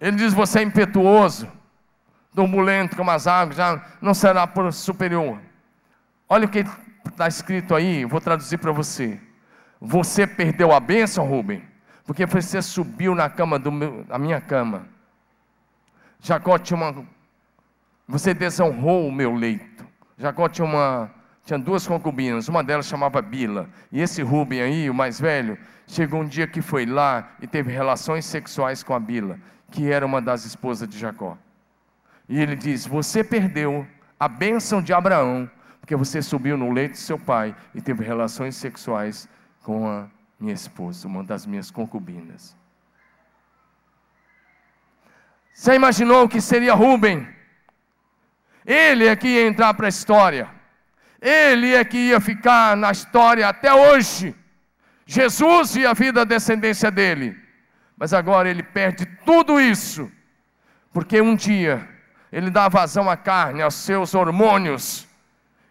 Ele 0.00 0.16
diz: 0.16 0.32
Você 0.32 0.60
é 0.60 0.62
impetuoso, 0.62 1.50
turbulento 2.36 2.94
como 2.94 3.10
as 3.10 3.26
águas, 3.26 3.56
já 3.56 3.82
não 4.00 4.12
será 4.12 4.46
superior. 4.70 5.40
Olha 6.28 6.44
o 6.44 6.50
que 6.50 6.66
está 7.08 7.26
escrito 7.26 7.74
aí, 7.74 8.04
vou 8.04 8.20
traduzir 8.20 8.58
para 8.58 8.70
você. 8.70 9.18
Você 9.80 10.26
perdeu 10.26 10.70
a 10.72 10.78
bênção, 10.78 11.24
Rubem, 11.24 11.64
porque 12.04 12.26
você 12.26 12.60
subiu 12.60 13.14
na 13.14 13.30
cama 13.30 13.58
meu, 13.58 14.04
na 14.06 14.18
minha 14.18 14.40
cama. 14.40 14.86
Jacó 16.20 16.58
tinha 16.58 16.76
uma. 16.76 17.06
Você 18.06 18.34
desonrou 18.34 19.08
o 19.08 19.12
meu 19.12 19.34
leito. 19.34 19.86
Jacó 20.18 20.46
tinha 20.48 20.66
uma. 20.66 21.10
Tinha 21.44 21.58
duas 21.58 21.86
concubinas, 21.86 22.48
uma 22.48 22.62
delas 22.62 22.86
chamava 22.86 23.22
Bila. 23.22 23.68
E 23.92 24.00
esse 24.00 24.20
Rubem 24.20 24.60
aí, 24.60 24.90
o 24.90 24.94
mais 24.94 25.20
velho, 25.20 25.56
chegou 25.86 26.20
um 26.20 26.26
dia 26.26 26.46
que 26.46 26.60
foi 26.60 26.84
lá 26.84 27.30
e 27.40 27.46
teve 27.46 27.70
relações 27.70 28.24
sexuais 28.24 28.82
com 28.82 28.92
a 28.92 28.98
Bila, 28.98 29.38
que 29.70 29.90
era 29.90 30.04
uma 30.04 30.20
das 30.20 30.44
esposas 30.44 30.88
de 30.88 30.98
Jacó. 30.98 31.38
E 32.28 32.40
ele 32.40 32.56
diz: 32.56 32.86
Você 32.86 33.22
perdeu 33.22 33.86
a 34.18 34.28
bênção 34.28 34.82
de 34.82 34.92
Abraão, 34.92 35.50
porque 35.80 35.94
você 35.94 36.20
subiu 36.20 36.56
no 36.56 36.72
leito 36.72 36.92
de 36.92 36.98
seu 36.98 37.18
pai 37.18 37.54
e 37.74 37.80
teve 37.80 38.04
relações 38.04 38.56
sexuais 38.56 39.28
com 39.62 39.88
a 39.88 40.08
minha 40.38 40.54
esposa, 40.54 41.06
uma 41.06 41.22
das 41.22 41.46
minhas 41.46 41.70
concubinas. 41.70 42.56
Você 45.52 45.74
imaginou 45.74 46.24
o 46.24 46.28
que 46.28 46.40
seria 46.40 46.74
Rubem? 46.74 47.26
Ele 48.64 49.06
é 49.06 49.14
que 49.16 49.28
ia 49.28 49.46
entrar 49.46 49.72
para 49.74 49.86
a 49.86 49.88
história. 49.88 50.50
Ele 51.20 51.74
é 51.74 51.84
que 51.84 51.96
ia 51.96 52.20
ficar 52.20 52.76
na 52.76 52.90
história 52.90 53.48
até 53.48 53.72
hoje. 53.72 54.34
Jesus 55.06 55.76
e 55.76 55.86
a 55.86 55.94
vida 55.94 56.24
da 56.24 56.34
descendência 56.34 56.90
dele. 56.90 57.40
Mas 57.96 58.12
agora 58.12 58.50
ele 58.50 58.62
perde 58.62 59.06
tudo 59.24 59.58
isso, 59.58 60.10
porque 60.92 61.20
um 61.20 61.34
dia 61.34 61.88
ele 62.32 62.50
dá 62.50 62.68
vazão 62.68 63.08
à 63.08 63.16
carne, 63.16 63.62
aos 63.62 63.74
seus 63.74 64.14
hormônios. 64.14 65.06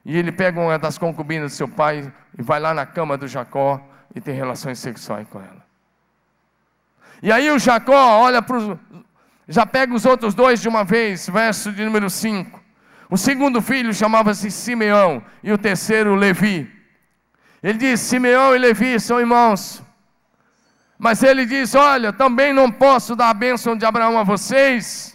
E 0.03 0.17
ele 0.17 0.31
pega 0.31 0.59
uma 0.59 0.77
das 0.77 0.97
concubinas 0.97 1.51
do 1.51 1.55
seu 1.55 1.67
pai 1.67 2.11
e 2.37 2.41
vai 2.41 2.59
lá 2.59 2.73
na 2.73 2.85
cama 2.85 3.17
do 3.17 3.27
Jacó 3.27 3.81
e 4.13 4.21
tem 4.21 4.35
relações 4.35 4.79
sexuais 4.79 5.27
com 5.27 5.39
ela. 5.39 5.65
E 7.21 7.31
aí 7.31 7.49
o 7.51 7.59
Jacó 7.59 8.19
olha 8.19 8.41
para 8.41 8.57
os. 8.57 8.77
Já 9.47 9.65
pega 9.65 9.93
os 9.93 10.05
outros 10.05 10.33
dois 10.33 10.61
de 10.61 10.67
uma 10.67 10.83
vez, 10.83 11.29
verso 11.29 11.71
de 11.71 11.83
número 11.85 12.09
5. 12.09 12.59
O 13.09 13.17
segundo 13.17 13.61
filho 13.61 13.93
chamava-se 13.93 14.49
Simeão 14.49 15.23
e 15.43 15.51
o 15.51 15.57
terceiro 15.57 16.15
Levi. 16.15 16.71
Ele 17.61 17.77
diz: 17.77 17.99
Simeão 17.99 18.55
e 18.55 18.59
Levi 18.59 18.99
são 18.99 19.19
irmãos. 19.19 19.83
Mas 20.97 21.23
ele 21.23 21.45
diz: 21.45 21.75
Olha, 21.75 22.11
também 22.13 22.53
não 22.53 22.71
posso 22.71 23.15
dar 23.15 23.29
a 23.29 23.33
bênção 23.33 23.75
de 23.75 23.85
Abraão 23.85 24.17
a 24.17 24.23
vocês, 24.23 25.14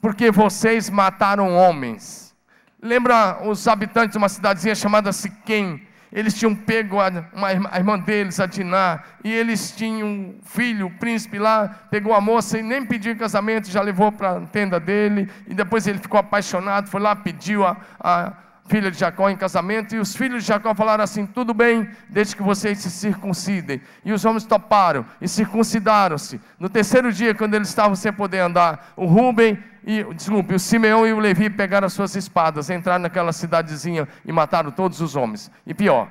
porque 0.00 0.30
vocês 0.30 0.88
mataram 0.88 1.54
homens. 1.54 2.34
Lembra 2.82 3.46
os 3.46 3.66
habitantes 3.68 4.12
de 4.12 4.18
uma 4.18 4.28
cidadezinha 4.28 4.74
chamada 4.74 5.12
Siquém? 5.12 5.86
Eles 6.12 6.34
tinham 6.34 6.56
pego 6.56 6.98
a, 6.98 7.08
uma, 7.32 7.48
a 7.70 7.78
irmã 7.78 7.98
deles, 7.98 8.40
a 8.40 8.46
Diná, 8.46 9.00
e 9.22 9.32
eles 9.32 9.70
tinham 9.70 10.08
um 10.08 10.38
filho, 10.42 10.86
o 10.86 10.90
príncipe 10.98 11.38
lá, 11.38 11.68
pegou 11.88 12.12
a 12.12 12.20
moça 12.20 12.58
e 12.58 12.62
nem 12.62 12.84
pediu 12.84 13.16
casamento, 13.16 13.70
já 13.70 13.80
levou 13.80 14.10
para 14.10 14.38
a 14.38 14.40
tenda 14.40 14.80
dele, 14.80 15.30
e 15.46 15.54
depois 15.54 15.86
ele 15.86 15.98
ficou 15.98 16.18
apaixonado, 16.18 16.88
foi 16.88 17.00
lá, 17.00 17.14
pediu 17.14 17.64
a, 17.64 17.76
a 18.00 18.32
filha 18.70 18.90
de 18.90 18.98
Jacó 18.98 19.28
em 19.28 19.36
casamento, 19.36 19.94
e 19.94 19.98
os 19.98 20.14
filhos 20.14 20.44
de 20.44 20.48
Jacó 20.48 20.72
falaram 20.74 21.02
assim: 21.02 21.26
tudo 21.26 21.52
bem, 21.52 21.90
desde 22.08 22.36
que 22.36 22.42
vocês 22.42 22.78
se 22.78 22.90
circuncidem. 22.90 23.82
E 24.04 24.12
os 24.12 24.24
homens 24.24 24.44
toparam 24.44 25.04
e 25.20 25.28
circuncidaram-se. 25.28 26.40
No 26.58 26.68
terceiro 26.68 27.12
dia, 27.12 27.34
quando 27.34 27.54
eles 27.54 27.68
estavam 27.68 27.96
sem 27.96 28.12
poder 28.12 28.38
andar, 28.38 28.92
o 28.96 29.06
Rubem 29.06 29.62
e, 29.84 30.04
desculpe, 30.14 30.54
o 30.54 30.58
Simeão 30.58 31.06
e 31.06 31.12
o 31.12 31.18
Levi 31.18 31.50
pegaram 31.50 31.86
as 31.86 31.92
suas 31.92 32.14
espadas, 32.14 32.70
entraram 32.70 33.02
naquela 33.02 33.32
cidadezinha 33.32 34.06
e 34.24 34.30
mataram 34.30 34.70
todos 34.70 35.00
os 35.00 35.16
homens. 35.16 35.50
E 35.66 35.74
pior, 35.74 36.08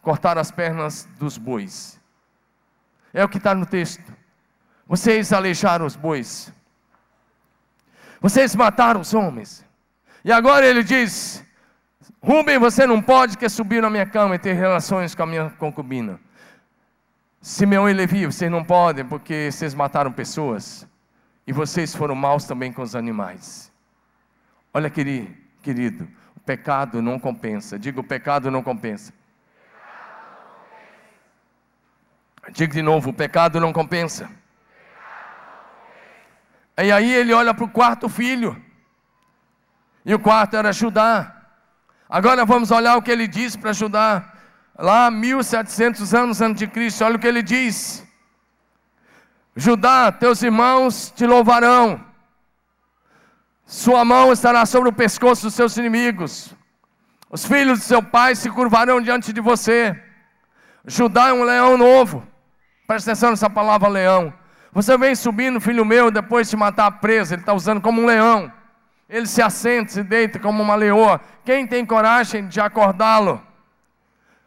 cortaram 0.00 0.40
as 0.40 0.52
pernas 0.52 1.08
dos 1.18 1.36
bois. 1.36 2.00
É 3.12 3.24
o 3.24 3.28
que 3.28 3.38
está 3.38 3.54
no 3.54 3.66
texto. 3.66 4.04
Vocês 4.86 5.32
aleijaram 5.32 5.86
os 5.86 5.96
bois. 5.96 6.52
Vocês 8.20 8.54
mataram 8.54 9.00
os 9.00 9.12
homens. 9.12 9.64
E 10.24 10.30
agora 10.30 10.66
ele 10.66 10.84
diz: 10.84 11.44
Rubem, 12.22 12.58
você 12.58 12.86
não 12.86 13.00
pode 13.00 13.38
quer 13.38 13.48
subir 13.48 13.80
na 13.80 13.88
minha 13.88 14.06
cama 14.06 14.34
e 14.34 14.38
ter 14.38 14.52
relações 14.52 15.14
com 15.14 15.22
a 15.22 15.26
minha 15.26 15.50
concubina. 15.50 16.20
Simeão 17.40 17.88
e 17.88 17.94
Levi, 17.94 18.26
vocês 18.26 18.50
não 18.50 18.62
podem 18.62 19.04
porque 19.04 19.50
vocês 19.50 19.74
mataram 19.74 20.12
pessoas. 20.12 20.86
E 21.46 21.52
vocês 21.52 21.94
foram 21.94 22.14
maus 22.14 22.44
também 22.44 22.72
com 22.72 22.82
os 22.82 22.94
animais. 22.94 23.72
Olha, 24.72 24.90
querido, 24.90 25.34
querido 25.62 26.06
o 26.36 26.40
pecado 26.40 27.02
não 27.02 27.18
compensa. 27.18 27.78
Diga, 27.78 28.00
o 28.00 28.04
pecado 28.04 28.50
não 28.50 28.62
compensa. 28.62 29.12
Diga 32.52 32.72
de 32.72 32.82
novo, 32.82 33.10
o 33.10 33.12
pecado 33.12 33.60
não 33.60 33.72
compensa. 33.72 34.30
E 36.78 36.90
aí 36.90 37.12
ele 37.12 37.32
olha 37.32 37.52
para 37.52 37.64
o 37.64 37.68
quarto 37.68 38.08
filho. 38.08 38.60
E 40.04 40.14
o 40.14 40.18
quarto 40.18 40.56
era 40.56 40.72
Judá. 40.72 41.39
Agora 42.10 42.44
vamos 42.44 42.72
olhar 42.72 42.96
o 42.96 43.02
que 43.02 43.10
ele 43.10 43.28
diz 43.28 43.54
para 43.54 43.72
Judá. 43.72 44.32
Lá, 44.76 45.10
1700 45.12 46.12
anos 46.12 46.40
antes 46.40 46.58
de 46.58 46.66
Cristo, 46.66 47.04
olha 47.04 47.14
o 47.14 47.18
que 47.20 47.26
ele 47.26 47.40
diz. 47.40 48.04
Judá, 49.54 50.10
teus 50.10 50.42
irmãos 50.42 51.12
te 51.14 51.24
louvarão. 51.24 52.04
Sua 53.64 54.04
mão 54.04 54.32
estará 54.32 54.66
sobre 54.66 54.88
o 54.88 54.92
pescoço 54.92 55.42
dos 55.42 55.54
seus 55.54 55.76
inimigos. 55.76 56.52
Os 57.30 57.44
filhos 57.44 57.78
de 57.78 57.84
seu 57.84 58.02
pai 58.02 58.34
se 58.34 58.50
curvarão 58.50 59.00
diante 59.00 59.32
de 59.32 59.40
você. 59.40 59.96
Judá 60.84 61.28
é 61.28 61.32
um 61.32 61.44
leão 61.44 61.76
novo. 61.76 62.26
Presta 62.88 63.12
atenção 63.12 63.30
nessa 63.30 63.48
palavra 63.48 63.88
leão. 63.88 64.34
Você 64.72 64.98
vem 64.98 65.14
subindo, 65.14 65.60
filho 65.60 65.84
meu, 65.84 66.10
depois 66.10 66.50
de 66.50 66.56
matar 66.56 66.90
preso, 66.98 67.34
ele 67.34 67.42
está 67.42 67.52
usando 67.52 67.80
como 67.80 68.02
um 68.02 68.06
leão. 68.06 68.52
Ele 69.10 69.26
se 69.26 69.42
assenta, 69.42 69.90
se 69.90 70.04
deita 70.04 70.38
como 70.38 70.62
uma 70.62 70.76
leoa. 70.76 71.20
Quem 71.44 71.66
tem 71.66 71.84
coragem 71.84 72.46
de 72.46 72.60
acordá-lo? 72.60 73.42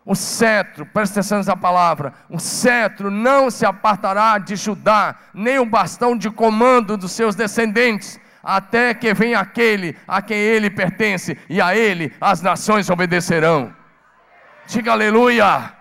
O 0.05 0.15
cetro, 0.15 0.85
presta 0.85 1.19
atenção 1.19 1.39
nessa 1.39 1.55
palavra: 1.55 2.13
o 2.29 2.39
cetro 2.39 3.11
não 3.11 3.51
se 3.51 3.65
apartará 3.65 4.37
de 4.37 4.55
Judá, 4.55 5.15
nem 5.33 5.59
o 5.59 5.65
bastão 5.65 6.17
de 6.17 6.29
comando 6.29 6.95
dos 6.95 7.11
seus 7.11 7.35
descendentes, 7.35 8.17
até 8.41 8.93
que 8.93 9.13
venha 9.13 9.39
aquele 9.39 9.97
a 10.07 10.21
quem 10.21 10.37
ele 10.37 10.69
pertence, 10.69 11.37
e 11.49 11.61
a 11.61 11.75
ele 11.75 12.13
as 12.21 12.41
nações 12.41 12.89
obedecerão. 12.89 13.73
Diga 14.65 14.93
aleluia. 14.93 15.73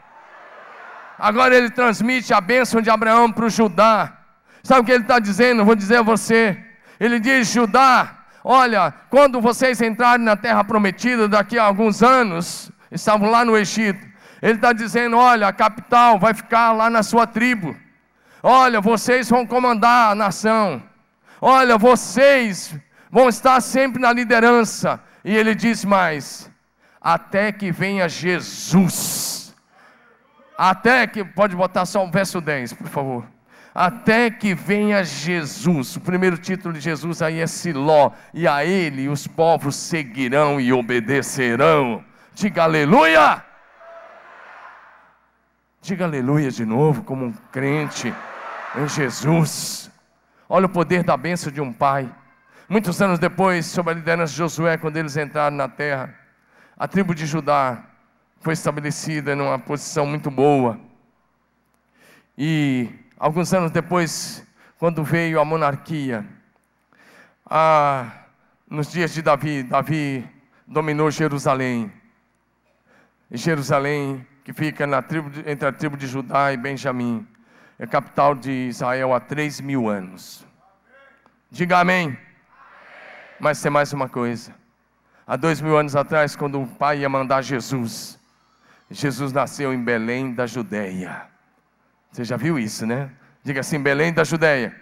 Agora 1.17 1.55
ele 1.55 1.71
transmite 1.71 2.35
a 2.35 2.41
bênção 2.41 2.81
de 2.81 2.91
Abraão 2.91 3.31
para 3.31 3.47
o 3.47 3.51
Judá. 3.51 4.13
Sabe 4.65 4.81
o 4.81 4.85
que 4.85 4.91
ele 4.91 5.05
está 5.05 5.21
dizendo? 5.21 5.65
Vou 5.65 5.77
dizer 5.77 5.99
a 5.99 6.03
você. 6.03 6.59
Ele 6.99 7.21
diz: 7.21 7.53
Judá, 7.53 8.22
Olha, 8.45 8.93
quando 9.09 9.41
vocês 9.41 9.81
entrarem 9.81 10.25
na 10.25 10.37
terra 10.37 10.65
prometida 10.65 11.29
daqui 11.29 11.59
a 11.59 11.65
alguns 11.65 12.03
anos, 12.03 12.71
estavam 12.91 13.31
lá 13.31 13.45
no 13.45 13.57
Egito. 13.57 14.05
Ele 14.41 14.55
está 14.55 14.73
dizendo: 14.73 15.17
olha, 15.17 15.47
a 15.47 15.53
capital 15.53 16.19
vai 16.19 16.35
ficar 16.35 16.73
lá 16.73 16.91
na 16.91 17.03
sua 17.03 17.27
tribo. 17.27 17.77
Olha, 18.43 18.81
vocês 18.81 19.31
vão 19.31 19.47
comandar 19.47 20.13
a 20.13 20.15
nação. 20.15 20.83
Olha, 21.41 21.79
vocês 21.79 22.75
vão 23.11 23.29
estar 23.29 23.61
sempre 23.61 24.01
na 24.01 24.13
liderança. 24.13 25.01
E 25.25 25.37
ele 25.37 25.55
diz 25.55 25.85
mais: 25.85 26.51
até 27.01 27.53
que 27.53 27.71
venha 27.71 28.09
Jesus. 28.09 29.55
Até 30.59 31.07
que, 31.07 31.25
pode 31.25 31.57
botar 31.57 31.87
só 31.87 32.05
o 32.05 32.11
verso 32.11 32.41
10, 32.41 32.73
por 32.75 32.89
favor 32.89 33.25
até 33.75 34.31
que 34.31 34.55
venha 34.55 35.05
Jesus. 35.05 35.97
O 35.97 36.01
primeiro 36.01 36.37
título 36.37 36.75
de 36.75 36.81
Jesus 36.81 37.23
aí 37.23 37.41
é 37.41 37.47
Siló, 37.47 38.13
e 38.35 38.47
a 38.47 38.65
ele 38.65 39.09
os 39.09 39.27
povos 39.27 39.77
seguirão 39.77 40.61
e 40.61 40.73
obedecerão. 40.73 42.05
Diga 42.35 42.65
aleluia! 42.65 43.45
Diga 45.81 46.05
aleluia 46.05 46.51
de 46.51 46.65
novo, 46.65 47.03
como 47.03 47.25
um 47.27 47.33
crente 47.51 48.15
em 48.77 48.89
Jesus. 48.89 49.91
Olha 50.49 50.67
o 50.67 50.69
poder 50.69 51.03
da 51.03 51.17
bênção 51.17 51.51
de 51.51 51.61
um 51.61 51.73
pai. 51.73 52.09
Muitos 52.69 53.03
anos 53.03 53.19
depois, 53.19 53.67
sob 53.67 53.91
a 53.91 53.95
liderança 53.95 54.33
de 54.33 54.39
Josué, 54.39 54.77
quando 54.77 54.97
eles 54.97 55.17
entraram 55.17 55.57
na 55.57 55.69
terra, 55.69 56.15
a 56.77 56.87
tribo 56.87 57.15
de 57.15 57.27
Judá 57.27 57.83
foi 58.41 58.53
estabelecida 58.53 59.35
numa 59.35 59.59
posição 59.59 60.07
muito 60.07 60.31
boa. 60.31 60.79
E 62.37 62.89
Alguns 63.23 63.55
anos 63.55 63.71
depois, 63.71 64.45
quando 64.81 65.05
veio 65.05 65.39
a 65.39 65.45
monarquia, 65.45 66.27
ah, 67.47 68.11
nos 68.69 68.91
dias 68.91 69.15
de 69.15 69.23
Davi, 69.23 69.63
Davi 69.63 70.29
dominou 70.67 71.09
Jerusalém. 71.09 71.93
E 73.31 73.37
Jerusalém, 73.37 74.27
que 74.43 74.53
fica 74.53 74.89
na 74.89 75.01
tribo, 75.01 75.31
entre 75.47 75.69
a 75.69 75.71
tribo 75.71 75.97
de 75.97 76.09
Judá 76.09 76.53
e 76.53 76.57
Benjamim, 76.57 77.25
é 77.79 77.87
capital 77.87 78.35
de 78.35 78.51
Israel 78.51 79.15
há 79.15 79.21
três 79.21 79.61
mil 79.61 79.89
anos. 79.89 80.45
Diga 81.49 81.79
amém. 81.79 82.07
amém. 82.07 82.19
Mas 83.39 83.63
tem 83.63 83.71
mais 83.71 83.93
uma 83.93 84.09
coisa. 84.09 84.53
Há 85.25 85.37
dois 85.37 85.61
mil 85.61 85.79
anos 85.79 85.95
atrás, 85.95 86.35
quando 86.35 86.61
o 86.61 86.67
pai 86.67 86.99
ia 86.99 87.09
mandar 87.09 87.41
Jesus, 87.43 88.19
Jesus 88.91 89.33
nasceu 89.33 89.73
em 89.73 89.81
Belém 89.81 90.35
da 90.35 90.45
Judéia. 90.45 91.31
Você 92.13 92.25
já 92.25 92.37
viu 92.37 92.59
isso, 92.59 92.87
né? 92.87 93.11
Diga 93.43 93.61
assim: 93.61 93.81
Belém 93.81 94.13
da 94.13 94.23
Judéia. 94.23 94.77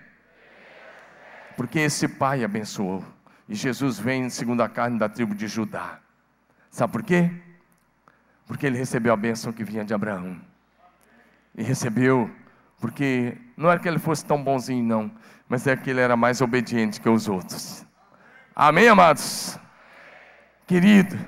Porque 1.56 1.78
esse 1.78 2.08
pai 2.08 2.42
abençoou. 2.42 3.04
E 3.48 3.54
Jesus 3.54 3.98
vem 3.98 4.28
segundo 4.28 4.62
a 4.62 4.68
carne 4.68 4.98
da 4.98 5.08
tribo 5.08 5.34
de 5.34 5.46
Judá. 5.46 5.98
Sabe 6.70 6.92
por 6.92 7.02
quê? 7.02 7.30
Porque 8.46 8.66
ele 8.66 8.78
recebeu 8.78 9.12
a 9.12 9.16
bênção 9.16 9.52
que 9.52 9.64
vinha 9.64 9.84
de 9.84 9.94
Abraão. 9.94 10.40
E 11.56 11.62
recebeu, 11.62 12.30
porque 12.80 13.36
não 13.56 13.70
era 13.70 13.78
que 13.78 13.88
ele 13.88 13.98
fosse 13.98 14.24
tão 14.24 14.42
bonzinho, 14.42 14.84
não, 14.84 15.10
mas 15.48 15.66
é 15.66 15.76
que 15.76 15.90
ele 15.90 16.00
era 16.00 16.16
mais 16.16 16.40
obediente 16.40 17.00
que 17.00 17.08
os 17.08 17.28
outros. 17.28 17.84
Amém, 18.54 18.88
amados? 18.88 19.58
Querido. 20.66 21.18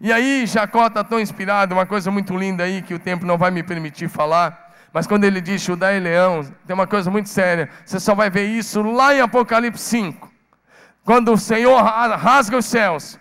E 0.00 0.12
aí, 0.12 0.46
Jacó 0.46 0.86
está 0.86 1.02
tão 1.02 1.18
inspirado, 1.20 1.74
uma 1.74 1.86
coisa 1.86 2.10
muito 2.10 2.36
linda 2.36 2.64
aí 2.64 2.82
que 2.82 2.94
o 2.94 2.98
tempo 2.98 3.24
não 3.24 3.38
vai 3.38 3.50
me 3.50 3.62
permitir 3.62 4.08
falar. 4.08 4.67
Mas 4.92 5.06
quando 5.06 5.24
ele 5.24 5.40
diz 5.40 5.60
Judá 5.62 5.92
e 5.92 6.00
leão, 6.00 6.42
tem 6.66 6.74
uma 6.74 6.86
coisa 6.86 7.10
muito 7.10 7.28
séria. 7.28 7.68
Você 7.84 8.00
só 8.00 8.14
vai 8.14 8.30
ver 8.30 8.46
isso 8.46 8.82
lá 8.82 9.14
em 9.14 9.20
Apocalipse 9.20 9.82
5. 9.82 10.30
Quando 11.04 11.32
o 11.32 11.38
Senhor 11.38 11.82
rasga 11.82 12.58
os 12.58 12.66
céus. 12.66 13.18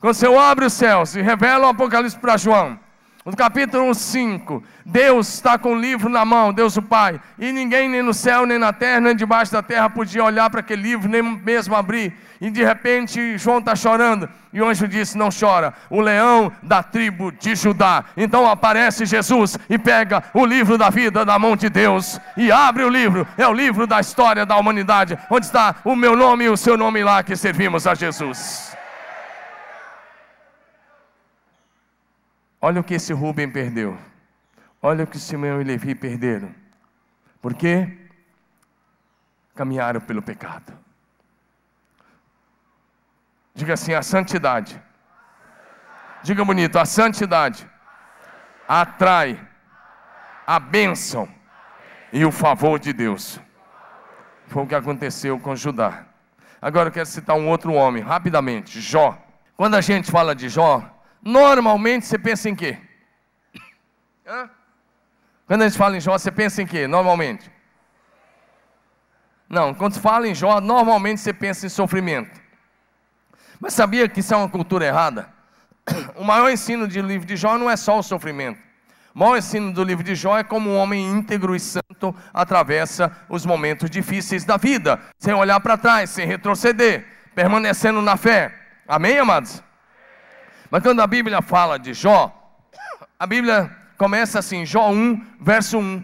Quando 0.00 0.12
o 0.12 0.16
Senhor 0.16 0.38
abre 0.38 0.64
os 0.64 0.72
céus 0.72 1.14
e 1.14 1.22
revela 1.22 1.66
o 1.66 1.70
Apocalipse 1.70 2.18
para 2.18 2.36
João. 2.36 2.78
No 3.24 3.34
capítulo 3.34 3.94
5, 3.94 4.62
Deus 4.84 5.32
está 5.32 5.56
com 5.56 5.72
o 5.72 5.80
livro 5.80 6.10
na 6.10 6.26
mão, 6.26 6.52
Deus 6.52 6.76
o 6.76 6.82
Pai, 6.82 7.18
e 7.38 7.52
ninguém 7.52 7.88
nem 7.88 8.02
no 8.02 8.12
céu, 8.12 8.44
nem 8.44 8.58
na 8.58 8.70
terra, 8.70 9.00
nem 9.00 9.16
debaixo 9.16 9.50
da 9.50 9.62
terra 9.62 9.88
podia 9.88 10.22
olhar 10.22 10.50
para 10.50 10.60
aquele 10.60 10.82
livro, 10.82 11.08
nem 11.08 11.22
mesmo 11.22 11.74
abrir. 11.74 12.12
E 12.38 12.50
de 12.50 12.62
repente 12.62 13.38
João 13.38 13.60
está 13.60 13.74
chorando, 13.74 14.28
e 14.52 14.60
o 14.60 14.68
anjo 14.68 14.86
disse: 14.86 15.16
Não 15.16 15.30
chora, 15.30 15.72
o 15.88 16.02
leão 16.02 16.52
da 16.62 16.82
tribo 16.82 17.32
de 17.32 17.54
Judá. 17.54 18.04
Então 18.14 18.46
aparece 18.46 19.06
Jesus 19.06 19.56
e 19.70 19.78
pega 19.78 20.22
o 20.34 20.44
livro 20.44 20.76
da 20.76 20.90
vida 20.90 21.24
da 21.24 21.38
mão 21.38 21.56
de 21.56 21.70
Deus 21.70 22.20
e 22.36 22.52
abre 22.52 22.84
o 22.84 22.90
livro, 22.90 23.26
é 23.38 23.48
o 23.48 23.54
livro 23.54 23.86
da 23.86 24.00
história 24.00 24.44
da 24.44 24.58
humanidade, 24.58 25.18
onde 25.30 25.46
está 25.46 25.76
o 25.82 25.96
meu 25.96 26.14
nome 26.14 26.44
e 26.44 26.50
o 26.50 26.58
seu 26.58 26.76
nome 26.76 27.02
lá 27.02 27.22
que 27.22 27.34
servimos 27.36 27.86
a 27.86 27.94
Jesus. 27.94 28.74
Olha 32.66 32.80
o 32.80 32.84
que 32.84 32.94
esse 32.94 33.12
Rubem 33.12 33.46
perdeu. 33.50 33.94
Olha 34.80 35.04
o 35.04 35.06
que 35.06 35.18
Simeão 35.18 35.60
e 35.60 35.64
Levi 35.64 35.94
perderam. 35.94 36.50
Por 37.42 37.52
quê? 37.52 37.94
Caminharam 39.54 40.00
pelo 40.00 40.22
pecado. 40.22 40.72
Diga 43.54 43.74
assim: 43.74 43.92
a 43.92 44.00
santidade. 44.00 44.82
Diga 46.22 46.42
bonito: 46.42 46.78
a 46.78 46.86
santidade 46.86 47.68
atrai 48.66 49.38
a 50.46 50.58
bênção 50.58 51.28
e 52.14 52.24
o 52.24 52.32
favor 52.32 52.78
de 52.78 52.94
Deus. 52.94 53.38
Foi 54.46 54.62
o 54.62 54.66
que 54.66 54.74
aconteceu 54.74 55.38
com 55.38 55.54
Judá. 55.54 56.06
Agora 56.62 56.88
eu 56.88 56.92
quero 56.92 57.04
citar 57.04 57.36
um 57.36 57.46
outro 57.46 57.74
homem, 57.74 58.02
rapidamente: 58.02 58.80
Jó. 58.80 59.22
Quando 59.54 59.74
a 59.74 59.82
gente 59.82 60.10
fala 60.10 60.34
de 60.34 60.48
Jó, 60.48 60.93
Normalmente 61.24 62.04
você 62.04 62.18
pensa 62.18 62.50
em 62.50 62.54
quê? 62.54 62.78
Hã? 64.26 64.50
Quando 65.46 65.62
a 65.62 65.68
gente 65.68 65.78
fala 65.78 65.96
em 65.96 66.00
Jó, 66.00 66.18
você 66.18 66.30
pensa 66.30 66.60
em 66.60 66.66
quê? 66.66 66.86
Normalmente? 66.86 67.50
Não, 69.48 69.72
quando 69.72 69.94
se 69.94 70.00
fala 70.00 70.28
em 70.28 70.34
Jó, 70.34 70.60
normalmente 70.60 71.20
você 71.20 71.32
pensa 71.32 71.64
em 71.64 71.70
sofrimento. 71.70 72.38
Mas 73.58 73.72
sabia 73.72 74.06
que 74.08 74.20
isso 74.20 74.34
é 74.34 74.36
uma 74.36 74.48
cultura 74.48 74.84
errada? 74.84 75.32
O 76.16 76.24
maior 76.24 76.50
ensino 76.50 76.86
do 76.86 77.00
livro 77.00 77.26
de 77.26 77.36
Jó 77.36 77.56
não 77.56 77.70
é 77.70 77.76
só 77.76 77.98
o 77.98 78.02
sofrimento. 78.02 78.60
O 79.14 79.18
maior 79.18 79.38
ensino 79.38 79.72
do 79.72 79.82
livro 79.82 80.04
de 80.04 80.14
Jó 80.14 80.36
é 80.36 80.44
como 80.44 80.70
um 80.70 80.76
homem 80.76 81.10
íntegro 81.10 81.56
e 81.56 81.60
santo 81.60 82.14
atravessa 82.32 83.10
os 83.28 83.46
momentos 83.46 83.88
difíceis 83.88 84.44
da 84.44 84.56
vida, 84.58 85.00
sem 85.18 85.32
olhar 85.32 85.60
para 85.60 85.78
trás, 85.78 86.10
sem 86.10 86.26
retroceder, 86.26 87.06
permanecendo 87.34 88.02
na 88.02 88.16
fé. 88.16 88.54
Amém, 88.86 89.18
amados? 89.18 89.62
Mas 90.70 90.82
quando 90.82 91.00
a 91.00 91.06
Bíblia 91.06 91.42
fala 91.42 91.78
de 91.78 91.94
Jó, 91.94 92.32
a 93.18 93.26
Bíblia 93.26 93.70
começa 93.96 94.38
assim, 94.38 94.66
Jó 94.66 94.90
1, 94.90 95.24
verso 95.40 95.78
1. 95.78 96.02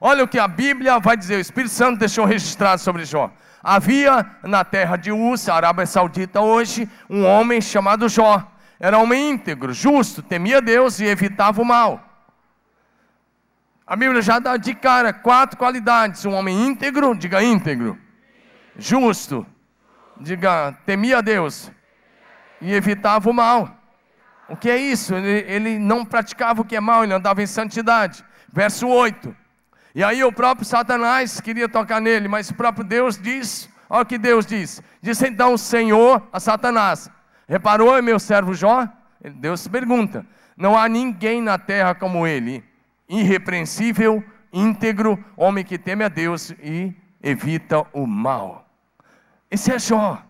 Olha 0.00 0.24
o 0.24 0.28
que 0.28 0.38
a 0.38 0.46
Bíblia 0.46 0.98
vai 0.98 1.16
dizer, 1.16 1.36
o 1.36 1.40
Espírito 1.40 1.72
Santo 1.72 1.98
deixou 1.98 2.24
registrado 2.24 2.80
sobre 2.80 3.04
Jó. 3.04 3.30
Havia 3.62 4.26
na 4.42 4.62
terra 4.62 4.96
de 4.96 5.10
Uz, 5.10 5.48
Arábia 5.48 5.86
Saudita 5.86 6.40
hoje, 6.40 6.88
um 7.08 7.24
homem 7.24 7.60
chamado 7.60 8.08
Jó. 8.08 8.46
Era 8.78 8.98
homem 8.98 9.30
íntegro, 9.30 9.72
justo, 9.72 10.22
temia 10.22 10.60
Deus 10.60 11.00
e 11.00 11.06
evitava 11.06 11.62
o 11.62 11.64
mal. 11.64 12.14
A 13.86 13.96
Bíblia 13.96 14.20
já 14.22 14.38
dá 14.38 14.56
de 14.56 14.74
cara 14.74 15.12
quatro 15.12 15.58
qualidades: 15.58 16.24
um 16.24 16.34
homem 16.34 16.66
íntegro, 16.66 17.14
diga 17.14 17.42
íntegro, 17.42 17.98
justo, 18.76 19.46
diga 20.20 20.72
temia 20.84 21.22
Deus 21.22 21.70
e 22.60 22.72
evitava 22.72 23.30
o 23.30 23.32
mal. 23.32 23.83
O 24.48 24.56
que 24.56 24.68
é 24.68 24.76
isso? 24.76 25.14
Ele, 25.14 25.44
ele 25.50 25.78
não 25.78 26.04
praticava 26.04 26.62
o 26.62 26.64
que 26.64 26.76
é 26.76 26.80
mal, 26.80 27.02
ele 27.02 27.14
andava 27.14 27.42
em 27.42 27.46
santidade. 27.46 28.24
Verso 28.52 28.86
8. 28.86 29.34
E 29.94 30.02
aí 30.02 30.22
o 30.24 30.32
próprio 30.32 30.66
Satanás 30.66 31.40
queria 31.40 31.68
tocar 31.68 32.00
nele, 32.00 32.28
mas 32.28 32.50
o 32.50 32.54
próprio 32.54 32.84
Deus 32.84 33.16
diz, 33.16 33.68
olha 33.88 34.02
o 34.02 34.06
que 34.06 34.18
Deus 34.18 34.44
diz. 34.44 34.82
Disse 35.00 35.28
então 35.28 35.54
o 35.54 35.58
Senhor 35.58 36.26
a 36.32 36.40
Satanás: 36.40 37.08
Reparou, 37.48 38.02
meu 38.02 38.18
servo 38.18 38.52
Jó? 38.54 38.88
Deus 39.36 39.66
pergunta: 39.68 40.26
Não 40.56 40.76
há 40.76 40.88
ninguém 40.88 41.40
na 41.40 41.58
terra 41.58 41.94
como 41.94 42.26
ele, 42.26 42.62
irrepreensível, 43.08 44.22
íntegro, 44.52 45.22
homem 45.36 45.64
que 45.64 45.78
teme 45.78 46.04
a 46.04 46.08
Deus 46.08 46.50
e 46.62 46.94
evita 47.22 47.86
o 47.92 48.06
mal. 48.06 48.68
Esse 49.50 49.72
é 49.72 49.78
Jó 49.78 50.22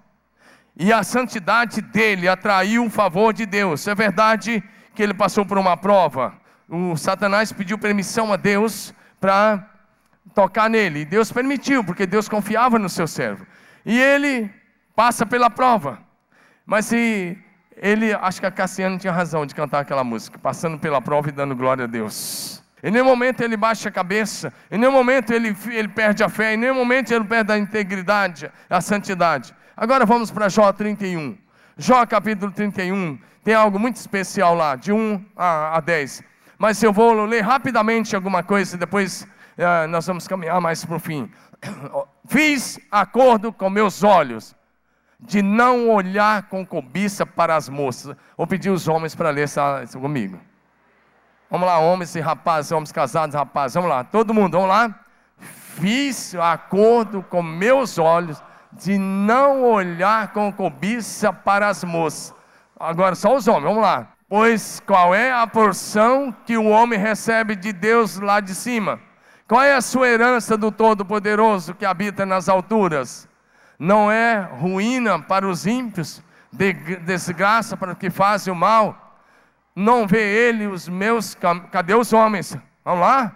e 0.76 0.92
a 0.92 1.02
santidade 1.02 1.80
dele 1.80 2.28
atraiu 2.28 2.84
o 2.84 2.90
favor 2.90 3.32
de 3.32 3.46
Deus. 3.46 3.86
É 3.86 3.94
verdade 3.94 4.62
que 4.94 5.02
ele 5.02 5.14
passou 5.14 5.46
por 5.46 5.56
uma 5.56 5.76
prova. 5.76 6.34
O 6.68 6.96
Satanás 6.96 7.52
pediu 7.52 7.78
permissão 7.78 8.32
a 8.32 8.36
Deus 8.36 8.92
para 9.20 9.68
tocar 10.34 10.68
nele. 10.68 11.00
E 11.00 11.04
Deus 11.04 11.30
permitiu, 11.30 11.84
porque 11.84 12.06
Deus 12.06 12.28
confiava 12.28 12.78
no 12.78 12.88
seu 12.88 13.06
servo. 13.06 13.46
E 13.86 14.00
ele 14.00 14.50
passa 14.96 15.24
pela 15.24 15.48
prova. 15.48 15.98
Mas 16.66 16.86
se 16.86 17.38
ele, 17.76 18.12
acho 18.12 18.40
que 18.40 18.46
a 18.46 18.50
Cassiane 18.50 18.98
tinha 18.98 19.12
razão 19.12 19.46
de 19.46 19.54
cantar 19.54 19.80
aquela 19.80 20.02
música, 20.02 20.38
passando 20.38 20.78
pela 20.78 21.00
prova 21.00 21.28
e 21.28 21.32
dando 21.32 21.54
glória 21.54 21.84
a 21.84 21.86
Deus. 21.86 22.62
Em 22.82 22.90
nenhum 22.90 23.04
momento 23.04 23.42
ele 23.42 23.56
baixa 23.56 23.88
a 23.88 23.92
cabeça, 23.92 24.52
em 24.70 24.78
nenhum 24.78 24.92
momento 24.92 25.32
ele, 25.32 25.56
ele 25.70 25.88
perde 25.88 26.22
a 26.22 26.28
fé, 26.28 26.54
em 26.54 26.56
nenhum 26.56 26.74
momento 26.74 27.12
ele 27.12 27.24
perde 27.24 27.52
a 27.52 27.58
integridade, 27.58 28.50
a 28.68 28.80
santidade. 28.80 29.54
Agora 29.76 30.06
vamos 30.06 30.30
para 30.30 30.48
Jó 30.48 30.72
31. 30.72 31.36
Jó 31.76 32.06
capítulo 32.06 32.52
31 32.52 33.18
tem 33.42 33.54
algo 33.54 33.76
muito 33.76 33.96
especial 33.96 34.54
lá, 34.54 34.76
de 34.76 34.92
1 34.92 35.24
a, 35.36 35.76
a 35.76 35.80
10. 35.80 36.22
Mas 36.56 36.80
eu 36.80 36.92
vou 36.92 37.24
ler 37.24 37.40
rapidamente 37.40 38.14
alguma 38.14 38.44
coisa 38.44 38.76
e 38.76 38.78
depois 38.78 39.26
uh, 39.58 39.88
nós 39.88 40.06
vamos 40.06 40.28
caminhar 40.28 40.60
mais 40.60 40.84
para 40.84 40.94
o 40.94 41.00
fim. 41.00 41.28
Fiz 42.28 42.78
acordo 42.88 43.52
com 43.52 43.68
meus 43.68 44.04
olhos 44.04 44.54
de 45.18 45.42
não 45.42 45.90
olhar 45.90 46.44
com 46.44 46.64
cobiça 46.64 47.26
para 47.26 47.56
as 47.56 47.68
moças. 47.68 48.16
Vou 48.36 48.46
pedir 48.46 48.70
os 48.70 48.86
homens 48.86 49.16
para 49.16 49.30
ler 49.30 49.48
isso 49.82 49.98
comigo. 49.98 50.38
Vamos 51.50 51.66
lá, 51.66 51.78
homens 51.78 52.14
e 52.14 52.20
rapazes, 52.20 52.70
homens 52.70 52.92
casados, 52.92 53.34
rapazes, 53.34 53.74
vamos 53.74 53.90
lá, 53.90 54.04
todo 54.04 54.32
mundo, 54.32 54.52
vamos 54.52 54.68
lá. 54.68 55.00
Fiz 55.38 56.32
acordo 56.36 57.24
com 57.24 57.42
meus 57.42 57.98
olhos 57.98 58.40
de 58.74 58.98
não 58.98 59.62
olhar 59.62 60.32
com 60.32 60.52
cobiça 60.52 61.32
para 61.32 61.68
as 61.68 61.84
moças. 61.84 62.34
Agora, 62.78 63.14
só 63.14 63.34
os 63.34 63.46
homens, 63.46 63.64
vamos 63.64 63.82
lá. 63.82 64.08
Pois 64.28 64.82
qual 64.84 65.14
é 65.14 65.32
a 65.32 65.46
porção 65.46 66.34
que 66.44 66.56
o 66.56 66.66
homem 66.66 66.98
recebe 66.98 67.54
de 67.54 67.72
Deus 67.72 68.18
lá 68.18 68.40
de 68.40 68.54
cima? 68.54 68.98
Qual 69.46 69.62
é 69.62 69.74
a 69.74 69.80
sua 69.80 70.08
herança 70.08 70.56
do 70.56 70.72
Todo-Poderoso 70.72 71.74
que 71.74 71.84
habita 71.84 72.24
nas 72.24 72.48
alturas? 72.48 73.28
Não 73.78 74.10
é 74.10 74.40
ruína 74.40 75.20
para 75.20 75.46
os 75.46 75.66
ímpios, 75.66 76.22
desgraça 76.52 77.76
para 77.76 77.92
os 77.92 77.98
que 77.98 78.10
fazem 78.10 78.52
o 78.52 78.56
mal? 78.56 79.18
Não 79.76 80.06
vê 80.06 80.22
ele 80.48 80.66
os 80.66 80.88
meus. 80.88 81.36
Cadê 81.70 81.94
os 81.94 82.12
homens? 82.12 82.56
Vamos 82.84 83.00
lá? 83.00 83.32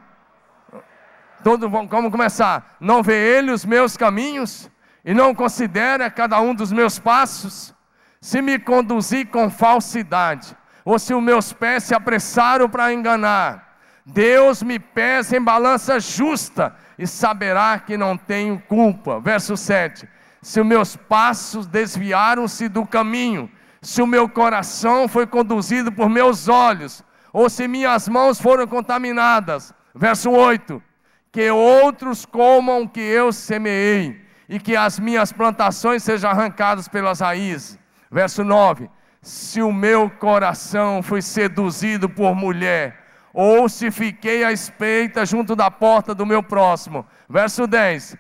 Todo, 1.43 1.69
vamos 1.69 2.11
começar. 2.11 2.77
Não 2.81 3.03
vê 3.03 3.39
ele 3.39 3.51
os 3.51 3.65
meus 3.65 3.97
caminhos? 3.97 4.71
E 5.05 5.15
não 5.15 5.35
considera 5.35 6.11
cada 6.11 6.41
um 6.41 6.55
dos 6.55 6.73
meus 6.73 6.99
passos, 6.99 7.75
se 8.21 8.43
me 8.43 8.59
conduzir 8.59 9.29
com 9.29 9.49
falsidade, 9.49 10.57
ou 10.85 10.99
se 10.99 11.15
os 11.15 11.23
meus 11.23 11.53
pés 11.53 11.85
se 11.85 11.95
apressaram 11.95 12.69
para 12.69 12.93
enganar, 12.93 13.79
Deus 14.05 14.63
me 14.63 14.79
pesa 14.79 15.37
em 15.37 15.43
balança 15.43 16.01
justa 16.01 16.75
e 16.99 17.07
saberá 17.07 17.79
que 17.79 17.97
não 17.97 18.17
tenho 18.17 18.59
culpa. 18.67 19.21
Verso 19.21 19.57
7: 19.57 20.09
Se 20.41 20.61
os 20.61 20.67
meus 20.67 20.97
passos 20.97 21.67
desviaram-se 21.67 22.69
do 22.69 22.87
caminho, 22.87 23.51
se 23.83 24.01
o 24.01 24.07
meu 24.07 24.29
coração 24.29 25.07
foi 25.07 25.27
conduzido 25.27 25.93
por 25.93 26.09
meus 26.09 26.49
olhos, 26.49 27.05
ou 27.33 27.51
se 27.51 27.69
minhas 27.69 28.09
mãos 28.09 28.41
foram 28.41 28.67
contaminadas. 28.67 29.75
Verso 29.95 30.31
8: 30.31 30.83
Que 31.31 31.51
outros 31.51 32.25
comam 32.25 32.83
o 32.83 32.89
que 32.89 33.01
eu 33.01 33.31
semeei 33.31 34.28
e 34.49 34.59
que 34.59 34.75
as 34.75 34.99
minhas 34.99 35.33
plantações 35.33 36.03
sejam 36.03 36.31
arrancadas 36.31 36.89
pelas 36.89 37.21
raízes. 37.21 37.79
Verso 38.11 38.43
9: 38.43 38.89
Se 39.21 39.61
o 39.61 39.73
meu 39.73 40.09
coração 40.09 41.03
foi 41.03 41.21
seduzido 41.21 42.09
por 42.09 42.35
mulher, 42.35 43.05
ou 43.33 43.69
se 43.69 43.91
fiquei 43.91 44.43
à 44.43 44.51
espreita 44.51 45.27
junto 45.27 45.55
da 45.55 45.71
porta 45.71 46.15
do 46.15 46.25
meu 46.25 46.43
próximo. 46.43 47.07
Verso 47.29 47.67
10: 47.67 48.17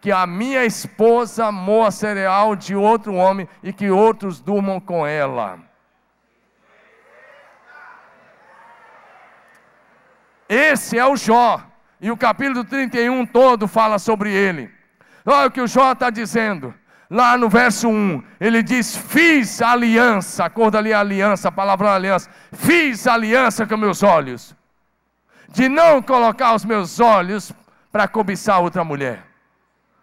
Que 0.00 0.12
a 0.12 0.26
minha 0.26 0.64
esposa 0.64 1.50
moa 1.50 1.90
cereal 1.90 2.54
de 2.54 2.76
outro 2.76 3.14
homem 3.14 3.48
e 3.62 3.72
que 3.72 3.90
outros 3.90 4.40
durmam 4.40 4.78
com 4.78 5.04
ela. 5.04 5.58
Esse 10.48 10.98
é 10.98 11.06
o 11.06 11.16
Jó, 11.16 11.62
e 11.98 12.10
o 12.10 12.16
capítulo 12.16 12.62
31 12.62 13.24
todo 13.26 13.66
fala 13.66 13.98
sobre 13.98 14.30
ele. 14.30 14.81
Olha 15.24 15.46
o 15.46 15.50
que 15.50 15.60
o 15.60 15.66
Jó 15.66 15.92
está 15.92 16.10
dizendo. 16.10 16.74
lá 17.08 17.36
no 17.36 17.48
verso 17.48 17.88
1, 17.88 18.22
ele 18.40 18.62
diz: 18.62 18.96
Fiz 18.96 19.60
aliança, 19.62 20.44
a 20.44 20.50
cor 20.50 20.70
dali 20.70 20.92
é 20.92 20.94
aliança, 20.94 21.48
a 21.48 21.52
palavra 21.52 21.94
aliança. 21.94 22.30
Fiz 22.52 23.06
aliança 23.06 23.66
com 23.66 23.76
meus 23.76 24.02
olhos, 24.02 24.56
de 25.48 25.68
não 25.68 26.02
colocar 26.02 26.54
os 26.54 26.64
meus 26.64 27.00
olhos 27.00 27.52
para 27.90 28.08
cobiçar 28.08 28.60
outra 28.60 28.82
mulher. 28.82 29.22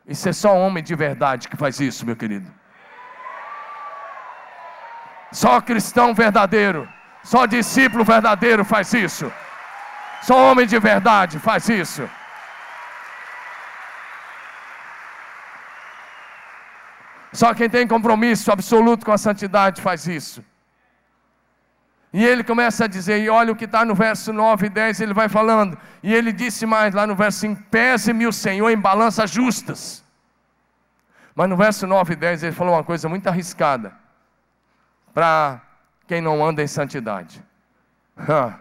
Isso 0.08 0.30
é 0.30 0.34
só 0.34 0.56
homem 0.56 0.84
de 0.84 0.96
verdade 0.96 1.48
que 1.48 1.58
faz 1.58 1.80
isso, 1.80 2.06
meu 2.06 2.16
querido. 2.16 2.52
Só 5.32 5.62
cristão 5.62 6.14
verdadeiro, 6.14 6.88
só 7.24 7.46
discípulo 7.46 8.04
verdadeiro 8.04 8.64
faz 8.64 8.94
isso. 8.94 9.32
Só 10.22 10.52
homem 10.52 10.66
de 10.66 10.80
verdade 10.80 11.40
faz 11.40 11.70
isso. 11.70 12.10
Só 17.32 17.54
quem 17.54 17.70
tem 17.70 17.88
compromisso 17.88 18.52
absoluto 18.52 19.06
com 19.06 19.12
a 19.12 19.18
santidade 19.18 19.82
faz 19.82 20.08
isso. 20.08 20.44
E 22.12 22.26
ele 22.26 22.44
começa 22.44 22.86
a 22.86 22.88
dizer, 22.88 23.22
e 23.22 23.30
olha 23.30 23.52
o 23.52 23.56
que 23.56 23.66
está 23.66 23.86
no 23.86 23.94
verso 23.94 24.34
9 24.34 24.66
e 24.66 24.70
10, 24.70 25.02
ele 25.02 25.14
vai 25.14 25.30
falando, 25.30 25.78
e 26.02 26.12
ele 26.12 26.32
disse 26.32 26.66
mais 26.66 26.94
lá 26.94 27.06
no 27.06 27.16
verso 27.16 27.40
5: 27.40 27.64
Pese-me 27.70 28.26
o 28.26 28.34
Senhor 28.34 28.70
em 28.72 28.78
balanças 28.78 29.30
justas. 29.30 30.04
Mas 31.36 31.48
no 31.48 31.56
verso 31.56 31.86
9 31.86 32.14
e 32.14 32.16
10 32.16 32.44
ele 32.44 32.52
falou 32.52 32.74
uma 32.74 32.84
coisa 32.84 33.08
muito 33.08 33.28
arriscada, 33.28 33.94
para 35.14 35.62
quem 36.08 36.20
não 36.20 36.44
anda 36.44 36.64
em 36.64 36.68
santidade. 36.68 37.44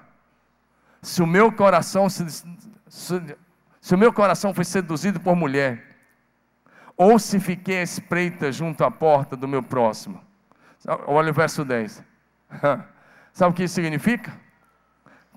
Se 1.00 1.22
o 1.22 1.26
meu 1.26 1.50
coração 1.52 2.10
se, 2.10 2.28
se, 2.28 3.36
se 3.80 3.94
o 3.94 3.98
meu 3.98 4.12
coração 4.12 4.52
foi 4.52 4.64
seduzido 4.64 5.20
por 5.20 5.36
mulher, 5.36 5.97
ou 6.98 7.16
se 7.16 7.38
fiquei 7.38 7.78
à 7.78 7.82
espreita 7.82 8.50
junto 8.50 8.82
à 8.82 8.90
porta 8.90 9.36
do 9.36 9.46
meu 9.46 9.62
próximo. 9.62 10.20
Olha 11.06 11.30
o 11.30 11.34
verso 11.34 11.64
10. 11.64 12.02
Sabe 13.32 13.52
o 13.52 13.54
que 13.54 13.62
isso 13.62 13.76
significa? 13.76 14.32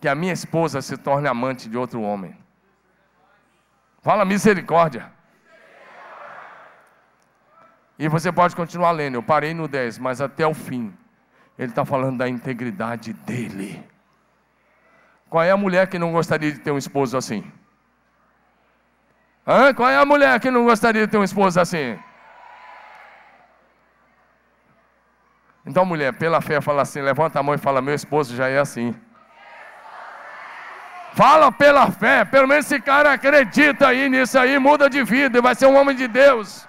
Que 0.01 0.07
a 0.07 0.15
minha 0.15 0.33
esposa 0.33 0.81
se 0.81 0.97
torne 0.97 1.27
amante 1.27 1.69
de 1.69 1.77
outro 1.77 2.01
homem. 2.01 2.35
Fala 4.01 4.25
misericórdia. 4.25 5.11
E 7.99 8.07
você 8.07 8.31
pode 8.31 8.55
continuar 8.55 8.89
lendo. 8.89 9.13
Eu 9.13 9.23
parei 9.23 9.53
no 9.53 9.67
10, 9.67 9.99
mas 9.99 10.19
até 10.19 10.47
o 10.47 10.55
fim. 10.55 10.91
Ele 11.59 11.69
está 11.71 11.85
falando 11.85 12.17
da 12.17 12.27
integridade 12.27 13.13
dele. 13.13 13.87
Qual 15.29 15.43
é 15.43 15.51
a 15.51 15.57
mulher 15.57 15.87
que 15.87 15.99
não 15.99 16.11
gostaria 16.11 16.51
de 16.51 16.57
ter 16.57 16.71
um 16.71 16.77
esposo 16.79 17.15
assim? 17.15 17.43
Hã? 19.51 19.73
Qual 19.73 19.89
é 19.89 19.97
a 19.97 20.05
mulher 20.05 20.39
que 20.39 20.49
não 20.49 20.63
gostaria 20.63 21.05
de 21.05 21.11
ter 21.11 21.17
um 21.17 21.25
esposo 21.25 21.59
assim? 21.59 21.99
Então, 25.65 25.83
mulher, 25.83 26.13
pela 26.13 26.39
fé, 26.39 26.61
fala 26.61 26.83
assim: 26.83 27.01
levanta 27.01 27.39
a 27.39 27.43
mão 27.43 27.53
e 27.53 27.57
fala: 27.57 27.81
Meu 27.81 27.93
esposo 27.93 28.33
já 28.33 28.47
é 28.47 28.59
assim. 28.59 28.95
Fala 31.13 31.51
pela 31.51 31.91
fé, 31.91 32.23
pelo 32.23 32.47
menos 32.47 32.65
esse 32.65 32.79
cara 32.79 33.11
acredita 33.11 33.89
aí 33.89 34.07
nisso 34.07 34.39
aí, 34.39 34.57
muda 34.57 34.89
de 34.89 35.03
vida 35.03 35.37
e 35.37 35.41
vai 35.41 35.53
ser 35.53 35.65
um 35.65 35.75
homem 35.75 35.93
de 35.93 36.07
Deus. 36.07 36.65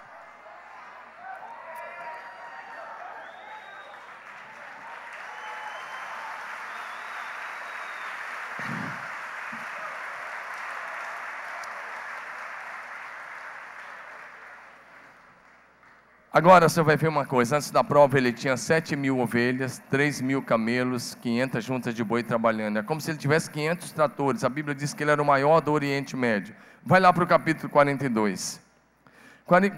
Agora 16.35 16.67
você 16.67 16.81
vai 16.81 16.97
ver 16.97 17.09
uma 17.09 17.27
coisa: 17.27 17.57
antes 17.57 17.71
da 17.71 17.85
prova 17.85 18.17
ele 18.17 18.33
tinha 18.33 18.57
7 18.57 18.97
mil 18.97 19.19
ovelhas, 19.19 19.83
3 19.91 20.23
mil 20.23 20.41
camelos, 20.43 21.15
500 21.21 21.63
juntas 21.63 21.95
de 21.95 22.03
boi 22.03 22.23
trabalhando. 22.23 22.79
É 22.79 22.83
como 22.83 23.03
se 23.03 23.11
ele 23.11 23.19
tivesse 23.19 23.51
500 23.51 23.93
tratores. 23.93 24.43
A 24.43 24.49
Bíblia 24.49 24.75
diz 24.75 24.95
que 24.95 25.05
ele 25.05 25.11
era 25.11 25.21
o 25.21 25.27
maior 25.27 25.61
do 25.61 25.71
Oriente 25.71 26.17
Médio. 26.17 26.55
Vai 26.83 27.01
lá 27.01 27.13
para 27.13 27.23
o 27.23 27.27
capítulo 27.27 27.69
42. 27.69 28.63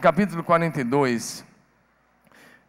Capítulo 0.01 0.45
42 0.45 1.45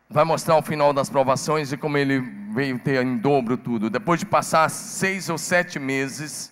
vai 0.09 0.23
mostrar 0.23 0.55
o 0.57 0.61
final 0.63 0.91
das 0.91 1.09
provações 1.09 1.71
e 1.71 1.77
como 1.77 1.97
ele 1.97 2.19
veio 2.53 2.79
ter 2.79 3.03
em 3.03 3.17
dobro 3.17 3.55
tudo. 3.55 3.89
Depois 3.89 4.19
de 4.19 4.25
passar 4.25 4.67
seis 4.69 5.29
ou 5.29 5.37
sete 5.37 5.77
meses, 5.77 6.51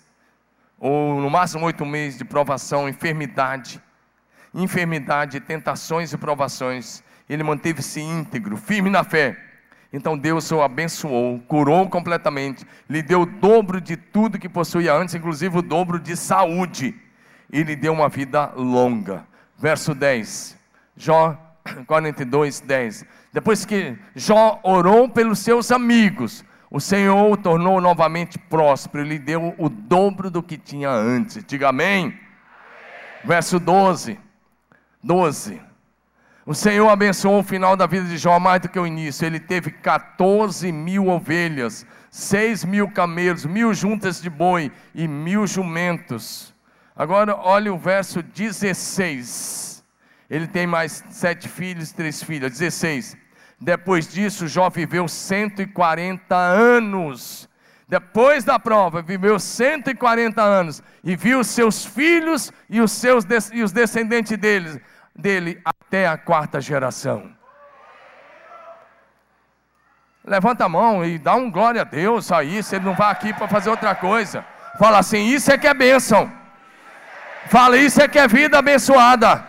ou 0.78 1.20
no 1.20 1.32
máximo 1.32 1.66
oito 1.66 1.84
meses 1.84 2.18
de 2.18 2.26
provação, 2.26 2.88
enfermidade, 2.88 3.82
enfermidade, 4.54 5.40
tentações 5.40 6.14
e 6.14 6.18
provações 6.18 7.03
ele 7.30 7.44
manteve-se 7.44 8.02
íntegro, 8.02 8.58
firme 8.58 8.90
na 8.90 9.04
fé. 9.04 9.38
Então 9.92 10.18
Deus 10.18 10.52
o 10.52 10.62
abençoou, 10.62 11.40
curou 11.42 11.88
completamente, 11.88 12.66
lhe 12.90 13.02
deu 13.02 13.22
o 13.22 13.26
dobro 13.26 13.80
de 13.80 13.96
tudo 13.96 14.40
que 14.40 14.50
possuía 14.50 14.94
antes, 14.94 15.14
inclusive 15.14 15.60
o 15.60 15.62
dobro 15.62 16.00
de 16.00 16.18
saúde, 16.18 16.96
e 17.52 17.62
lhe 17.62 17.76
deu 17.76 17.94
uma 17.94 18.10
vida 18.10 18.52
longa. 18.56 19.24
Verso 19.58 19.94
10, 19.94 20.58
Jó 20.98 21.38
42, 21.86 22.60
10. 22.62 23.06
Depois 23.32 23.66
que 23.66 23.96
Jó 24.16 24.60
orou 24.64 25.08
pelos 25.08 25.40
seus 25.40 25.72
amigos, 25.72 26.44
o 26.70 26.80
Senhor 26.80 27.32
o 27.32 27.38
tornou 27.38 27.80
novamente 27.80 28.40
próspero, 28.40 29.04
lhe 29.04 29.20
deu 29.20 29.54
o 29.60 29.70
dobro 29.70 30.32
do 30.32 30.42
que 30.42 30.58
tinha 30.58 30.90
antes. 30.90 31.44
Diga 31.46 31.70
amém. 31.70 32.06
amém. 32.06 32.20
Verso 33.24 33.60
12, 33.60 34.20
12. 35.04 35.73
O 36.46 36.54
Senhor 36.54 36.90
abençoou 36.90 37.40
o 37.40 37.44
final 37.44 37.78
da 37.78 37.88
vida 37.88 38.06
de 38.06 38.18
Jó 38.18 38.38
mais 38.38 38.62
do 38.62 38.68
que 38.68 38.78
o 38.78 38.86
início. 38.86 39.26
Ele 39.26 39.40
teve 39.40 39.72
14 39.72 40.74
mil 40.74 41.08
ovelhas, 41.08 41.86
6 42.12 42.66
mil 42.66 42.90
camelos, 42.92 43.46
mil 43.46 43.74
juntas 43.74 44.22
de 44.22 44.30
boi 44.30 44.70
e 44.94 45.08
mil 45.08 45.48
jumentos. 45.48 46.54
Agora 46.94 47.34
olhe 47.38 47.70
o 47.70 47.78
verso 47.78 48.22
16. 48.22 49.86
Ele 50.30 50.46
tem 50.46 50.68
mais 50.68 51.02
sete 51.12 51.48
filhos 51.48 51.92
e 51.92 51.96
três 51.96 52.22
filhas. 52.22 52.52
16. 52.52 53.16
Depois 53.60 54.06
disso, 54.10 54.46
Jó 54.46 54.70
viveu 54.70 55.08
140 55.08 56.36
anos. 56.36 57.50
Depois 57.88 58.44
da 58.44 58.60
prova, 58.60 59.02
viveu 59.02 59.40
140 59.40 60.42
anos 60.42 60.84
e 61.04 61.16
viu 61.16 61.42
seus 61.44 61.86
filhos 61.86 62.52
e 62.70 62.82
os 62.82 62.92
seus 62.92 63.24
e 63.54 63.62
os 63.62 63.72
descendentes 63.72 64.38
deles 64.38 64.80
dele 65.16 65.62
até 65.64 66.08
a 66.08 66.18
quarta 66.18 66.60
geração. 66.60 67.32
Levanta 70.26 70.66
a 70.66 70.70
mão 70.70 71.04
e 71.04 71.20
dá 71.20 71.36
um 71.36 71.52
glória 71.52 71.82
a 71.82 71.84
Deus 71.86 72.32
aí, 72.32 72.64
se 72.64 72.76
ele 72.76 72.86
não 72.86 72.96
vai 72.96 73.12
aqui 73.12 73.34
para 73.34 73.48
fazer 73.48 73.70
outra 73.70 73.94
coisa. 73.94 74.46
Fala 74.80 75.00
assim: 75.00 75.26
isso 75.28 75.52
é 75.52 75.58
que 75.58 75.68
é 75.68 75.74
bênção. 75.74 76.32
Fala, 77.48 77.78
isso 77.78 78.02
é 78.02 78.08
que 78.08 78.18
é 78.18 78.28
vida 78.28 78.58
abençoada. 78.58 79.46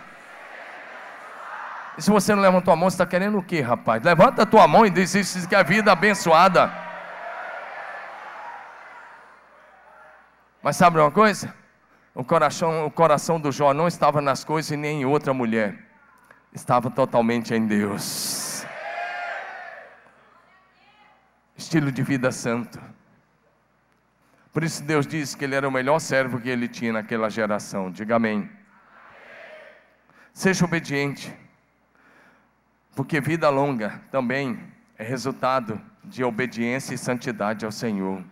E 1.97 2.01
se 2.01 2.09
você 2.09 2.35
não 2.35 2.41
levantou 2.41 2.73
a 2.73 2.75
mão, 2.75 2.89
você 2.89 2.95
está 2.95 3.05
querendo 3.05 3.37
o 3.37 3.43
que, 3.43 3.61
rapaz? 3.61 4.03
Levanta 4.03 4.43
a 4.43 4.45
tua 4.45 4.67
mão 4.67 4.85
e 4.85 4.89
diz 4.89 5.15
isso 5.15 5.47
que 5.47 5.55
é 5.55 5.63
vida 5.63 5.91
abençoada. 5.93 6.71
Mas 10.61 10.75
sabe 10.75 10.99
uma 10.99 11.11
coisa? 11.11 11.53
O 12.15 12.23
coração, 12.23 12.85
o 12.85 12.91
coração 12.91 13.37
do 13.37 13.51
Jó 13.51 13.73
não 13.73 13.89
estava 13.89 14.21
nas 14.21 14.45
coisas 14.45 14.71
e 14.71 14.77
nem 14.77 15.01
em 15.01 15.05
outra 15.05 15.33
mulher, 15.33 15.77
estava 16.53 16.89
totalmente 16.89 17.53
em 17.53 17.67
Deus. 17.67 18.65
Estilo 21.57 21.91
de 21.91 22.01
vida 22.01 22.31
santo. 22.31 22.81
Por 24.53 24.63
isso 24.63 24.81
Deus 24.81 25.05
disse 25.05 25.35
que 25.35 25.43
ele 25.43 25.55
era 25.55 25.67
o 25.67 25.71
melhor 25.71 25.99
servo 25.99 26.39
que 26.39 26.47
ele 26.47 26.69
tinha 26.69 26.93
naquela 26.93 27.29
geração. 27.29 27.91
Diga 27.91 28.15
amém. 28.15 28.49
Seja 30.33 30.63
obediente, 30.63 31.35
porque 32.95 33.19
vida 33.19 33.49
longa 33.49 34.01
também 34.09 34.57
é 34.97 35.03
resultado 35.03 35.81
de 36.01 36.23
obediência 36.23 36.93
e 36.93 36.97
santidade 36.97 37.65
ao 37.65 37.71
Senhor. 37.73 38.23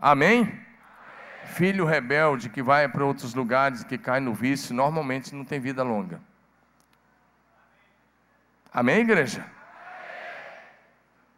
Amém? 0.00 0.65
Filho 1.46 1.84
rebelde 1.86 2.48
que 2.48 2.62
vai 2.62 2.88
para 2.88 3.04
outros 3.04 3.32
lugares, 3.32 3.84
que 3.84 3.96
cai 3.96 4.20
no 4.20 4.34
vício, 4.34 4.74
normalmente 4.74 5.34
não 5.34 5.44
tem 5.44 5.60
vida 5.60 5.82
longa. 5.82 6.20
Amém, 8.72 9.00
igreja? 9.00 9.46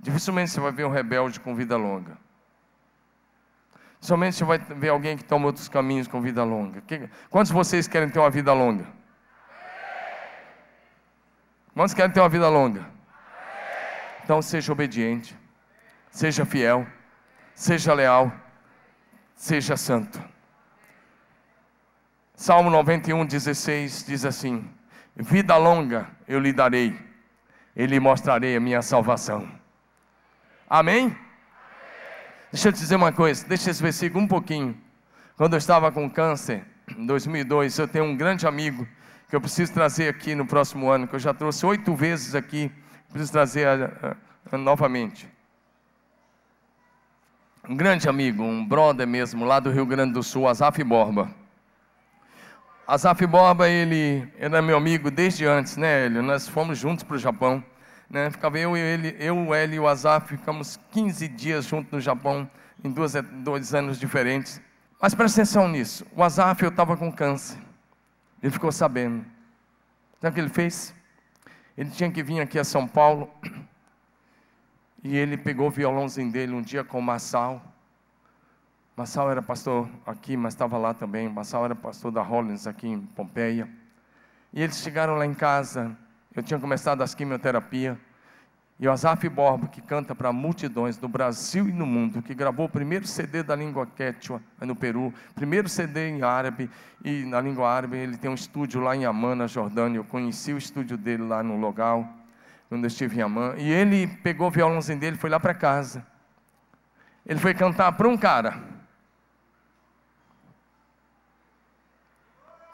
Dificilmente 0.01 0.51
você 0.51 0.61
vai 0.61 0.73
ver 0.73 0.87
um 0.87 0.91
rebelde 0.91 1.39
com 1.39 1.55
vida 1.55 1.77
longa. 1.77 2.17
Somente 4.01 4.37
você 4.37 4.45
vai 4.45 4.59
ver 4.59 4.89
alguém 4.89 5.17
que 5.17 5.25
toma 5.25 5.47
outros 5.47 5.69
caminhos 5.69 6.09
com 6.09 6.21
vida 6.21 6.43
longa. 6.43 6.83
Quantos 7.29 7.51
de 7.51 7.55
vocês 7.55 7.87
querem 7.87 8.09
ter 8.09 8.19
uma 8.19 8.31
vida 8.31 8.53
longa? 8.53 8.87
Quantos 11.75 11.95
querem 11.95 12.11
ter 12.11 12.21
uma 12.21 12.29
vida 12.29 12.49
longa? 12.49 12.85
Então 14.25 14.41
seja 14.41 14.73
obediente, 14.73 15.37
seja 16.11 16.45
fiel, 16.45 16.87
seja 17.55 17.93
leal 17.93 18.33
seja 19.39 19.77
santo. 19.77 20.21
Salmo 22.35 22.69
91, 22.69 23.25
16 23.25 24.05
diz 24.05 24.25
assim: 24.25 24.69
vida 25.17 25.57
longa 25.57 26.09
eu 26.27 26.41
lhe 26.41 26.53
darei, 26.53 26.99
e 27.75 27.87
lhe 27.87 27.99
mostrarei 28.01 28.57
a 28.57 28.61
minha 28.61 28.83
salvação. 28.83 29.49
Amém? 30.69 31.17
Deixa 32.53 32.69
eu 32.69 32.73
te 32.73 32.81
dizer 32.81 32.97
uma 32.97 33.13
coisa, 33.13 33.47
deixa 33.47 33.71
esse 33.71 33.83
versículo 33.83 34.25
um 34.25 34.29
pouquinho. 34.29 34.77
Quando 35.37 35.55
eu 35.55 35.59
estava 35.59 35.93
com 35.93 36.11
câncer, 36.11 36.65
em 36.97 37.07
2002, 37.07 37.79
eu 37.79 37.87
tenho 37.87 38.05
um 38.05 38.17
grande 38.17 38.47
amigo 38.47 38.87
que 39.29 39.37
eu 39.37 39.41
preciso 39.41 39.73
trazer 39.73 40.09
aqui 40.09 40.35
no 40.35 40.47
próximo 40.47 40.91
ano, 40.91 41.07
que 41.07 41.15
eu 41.15 41.21
já 41.21 41.33
trouxe 41.33 41.65
oito 41.65 41.95
vezes 41.95 42.35
aqui, 42.35 42.73
preciso 43.11 43.33
trazer 43.33 43.67
novamente. 44.53 45.29
Um 47.69 47.77
grande 47.77 48.09
amigo, 48.09 48.43
um 48.43 48.65
brother 48.65 49.07
mesmo, 49.07 49.45
lá 49.45 49.61
do 49.61 49.71
Rio 49.71 49.85
Grande 49.85 50.15
do 50.15 50.23
Sul, 50.23 50.49
Azaf 50.49 50.83
Borba. 50.83 51.29
Azaf 52.87 53.27
Borba, 53.27 53.69
ele 53.69 54.27
era 54.39 54.63
meu 54.63 54.79
amigo 54.79 55.11
desde 55.11 55.45
antes, 55.45 55.77
né, 55.77 56.07
Hélio? 56.07 56.23
Nós 56.23 56.49
fomos 56.49 56.79
juntos 56.79 57.05
para 57.05 57.17
o 57.17 57.19
Japão. 57.19 57.63
Né? 58.09 58.31
Ficava 58.31 58.59
eu 58.59 58.75
e 58.75 58.81
ele, 58.81 59.17
eu, 59.19 59.55
ele 59.55 59.77
e 59.77 59.79
o 59.79 59.87
Azaf, 59.87 60.29
ficamos 60.29 60.81
15 60.93 61.29
dias 61.29 61.67
juntos 61.67 61.93
no 61.93 62.01
Japão, 62.01 62.51
em 62.83 62.91
dois, 62.91 63.13
dois 63.45 63.75
anos 63.75 64.01
diferentes. 64.01 64.63
Mas 64.99 65.15
presta 65.15 65.43
atenção 65.43 65.69
nisso. 65.69 66.07
O 66.17 66.25
Azaf, 66.25 66.63
eu 66.63 66.71
estava 66.71 66.97
com 66.97 67.13
câncer. 67.13 67.59
Ele 68.43 68.51
ficou 68.51 68.73
sabendo. 68.73 69.27
Sabe 70.23 70.31
o 70.31 70.35
que 70.35 70.41
ele 70.41 70.49
fez? 70.49 70.95
Ele 71.77 71.91
tinha 71.91 72.11
que 72.11 72.23
vir 72.23 72.41
aqui 72.41 72.59
a 72.59 72.65
São 72.65 72.89
Paulo. 72.89 73.31
E 75.09 75.17
ele 75.17 75.39
pegou 75.39 75.69
o 75.69 75.71
violãozinho 75.71 76.31
dele 76.31 76.53
um 76.53 76.61
dia 76.61 76.85
com 76.85 76.99
o 76.99 77.03
Massal. 77.03 77.63
Massal 78.95 79.31
era 79.31 79.41
pastor 79.41 79.89
aqui, 80.07 80.37
mas 80.37 80.53
estava 80.53 80.77
lá 80.77 80.93
também. 80.93 81.27
Massal 81.31 81.65
era 81.65 81.75
pastor 81.75 82.13
da 82.13 82.21
Hollins 82.21 82.67
aqui 82.67 82.87
em 82.87 83.01
Pompeia. 83.01 83.67
E 84.53 84.63
eles 84.63 84.77
chegaram 84.77 85.15
lá 85.15 85.25
em 85.25 85.33
casa. 85.33 85.97
Eu 86.37 86.43
tinha 86.43 86.61
começado 86.61 87.01
as 87.01 87.15
quimioterapia. 87.15 87.99
E 88.79 88.87
o 88.87 88.93
Azaf 88.93 89.27
Borba, 89.31 89.69
que 89.69 89.81
canta 89.81 90.15
para 90.15 90.31
multidões 90.31 91.01
no 91.01 91.09
Brasil 91.09 91.67
e 91.67 91.73
no 91.73 91.87
mundo, 91.87 92.21
que 92.21 92.35
gravou 92.35 92.67
o 92.67 92.69
primeiro 92.69 93.07
CD 93.07 93.43
da 93.43 93.57
língua 93.57 93.87
quechua 93.87 94.43
no 94.61 94.77
Peru, 94.77 95.15
primeiro 95.35 95.71
CD 95.71 96.11
em 96.11 96.21
árabe, 96.21 96.71
e 97.03 97.25
na 97.25 97.41
língua 97.41 97.71
árabe 97.71 97.97
ele 97.97 98.19
tem 98.19 98.31
um 98.31 98.35
estúdio 98.35 98.83
lá 98.83 98.95
em 98.95 99.07
Amman, 99.07 99.37
na 99.37 99.47
Jordânia. 99.47 99.99
Eu 99.99 100.05
conheci 100.05 100.53
o 100.53 100.59
estúdio 100.59 100.99
dele 100.99 101.23
lá 101.23 101.43
no 101.43 101.57
Logal, 101.57 102.07
quando 102.69 102.85
eu 102.85 102.89
estive 102.89 103.19
em 103.19 103.23
Amman. 103.23 103.55
E 103.57 103.71
ele 103.71 104.07
pegou 104.07 104.49
o 104.49 104.51
violãozinho 104.51 104.99
dele 104.99 105.17
e 105.17 105.19
foi 105.19 105.31
lá 105.31 105.41
para 105.41 105.55
casa. 105.55 106.07
Ele 107.25 107.39
foi 107.39 107.55
cantar 107.55 107.93
para 107.93 108.09
um 108.09 108.17
cara, 108.17 108.59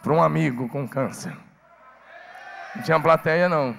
para 0.02 0.12
um 0.12 0.22
amigo 0.22 0.68
com 0.68 0.86
câncer. 0.86 1.36
Não 2.76 2.82
tinha 2.82 3.00
plateia, 3.00 3.48
não. 3.48 3.76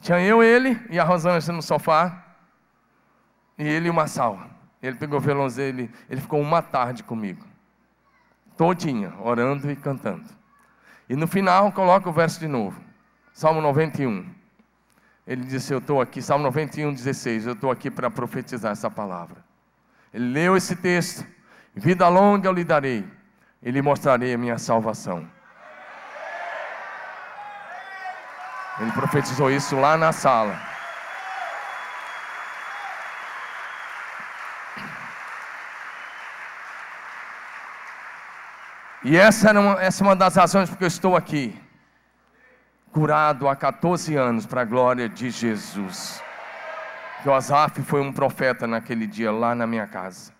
Tinha 0.00 0.20
eu, 0.20 0.42
ele 0.42 0.80
e 0.88 0.98
a 0.98 1.04
Rosângela 1.04 1.56
no 1.56 1.62
sofá. 1.62 2.24
E 3.58 3.66
ele 3.66 3.88
e 3.88 3.90
uma 3.90 4.06
sal. 4.06 4.40
Ele 4.82 4.96
pegou 4.96 5.18
o 5.18 5.20
violãozinho, 5.20 5.68
ele, 5.68 5.90
ele 6.08 6.20
ficou 6.20 6.40
uma 6.40 6.62
tarde 6.62 7.02
comigo. 7.02 7.44
Todinha, 8.56 9.12
orando 9.20 9.70
e 9.70 9.76
cantando. 9.76 10.24
E 11.08 11.16
no 11.16 11.26
final, 11.26 11.70
coloca 11.72 12.08
o 12.08 12.12
verso 12.12 12.40
de 12.40 12.48
novo. 12.48 12.80
Salmo 13.32 13.60
91. 13.60 14.39
Ele 15.30 15.44
disse: 15.44 15.72
Eu 15.72 15.78
estou 15.78 16.00
aqui, 16.00 16.20
Salmo 16.20 16.42
91, 16.42 16.92
16. 16.92 17.46
Eu 17.46 17.52
estou 17.52 17.70
aqui 17.70 17.88
para 17.88 18.10
profetizar 18.10 18.72
essa 18.72 18.90
palavra. 18.90 19.36
Ele 20.12 20.24
leu 20.32 20.56
esse 20.56 20.74
texto. 20.74 21.24
Vida 21.72 22.08
longa 22.08 22.48
eu 22.48 22.52
lhe 22.52 22.64
darei. 22.64 23.04
E 23.62 23.70
lhe 23.70 23.80
mostrarei 23.80 24.34
a 24.34 24.38
minha 24.38 24.58
salvação. 24.58 25.24
Ele 28.80 28.90
profetizou 28.90 29.48
isso 29.52 29.76
lá 29.76 29.96
na 29.96 30.10
sala. 30.10 30.60
E 39.04 39.16
essa, 39.16 39.50
era 39.50 39.60
uma, 39.60 39.80
essa 39.80 40.02
é 40.02 40.06
uma 40.08 40.16
das 40.16 40.34
razões 40.34 40.68
porque 40.68 40.84
eu 40.84 40.88
estou 40.88 41.16
aqui, 41.16 41.56
curado 42.92 43.48
há 43.48 43.56
14 43.56 44.14
anos, 44.16 44.46
para 44.46 44.62
a 44.62 44.64
glória 44.64 45.08
de 45.08 45.30
Jesus. 45.30 46.22
Josaf 47.24 47.82
foi 47.82 48.00
um 48.00 48.12
profeta 48.12 48.66
naquele 48.66 49.06
dia, 49.06 49.30
lá 49.30 49.54
na 49.54 49.66
minha 49.66 49.86
casa, 49.86 50.32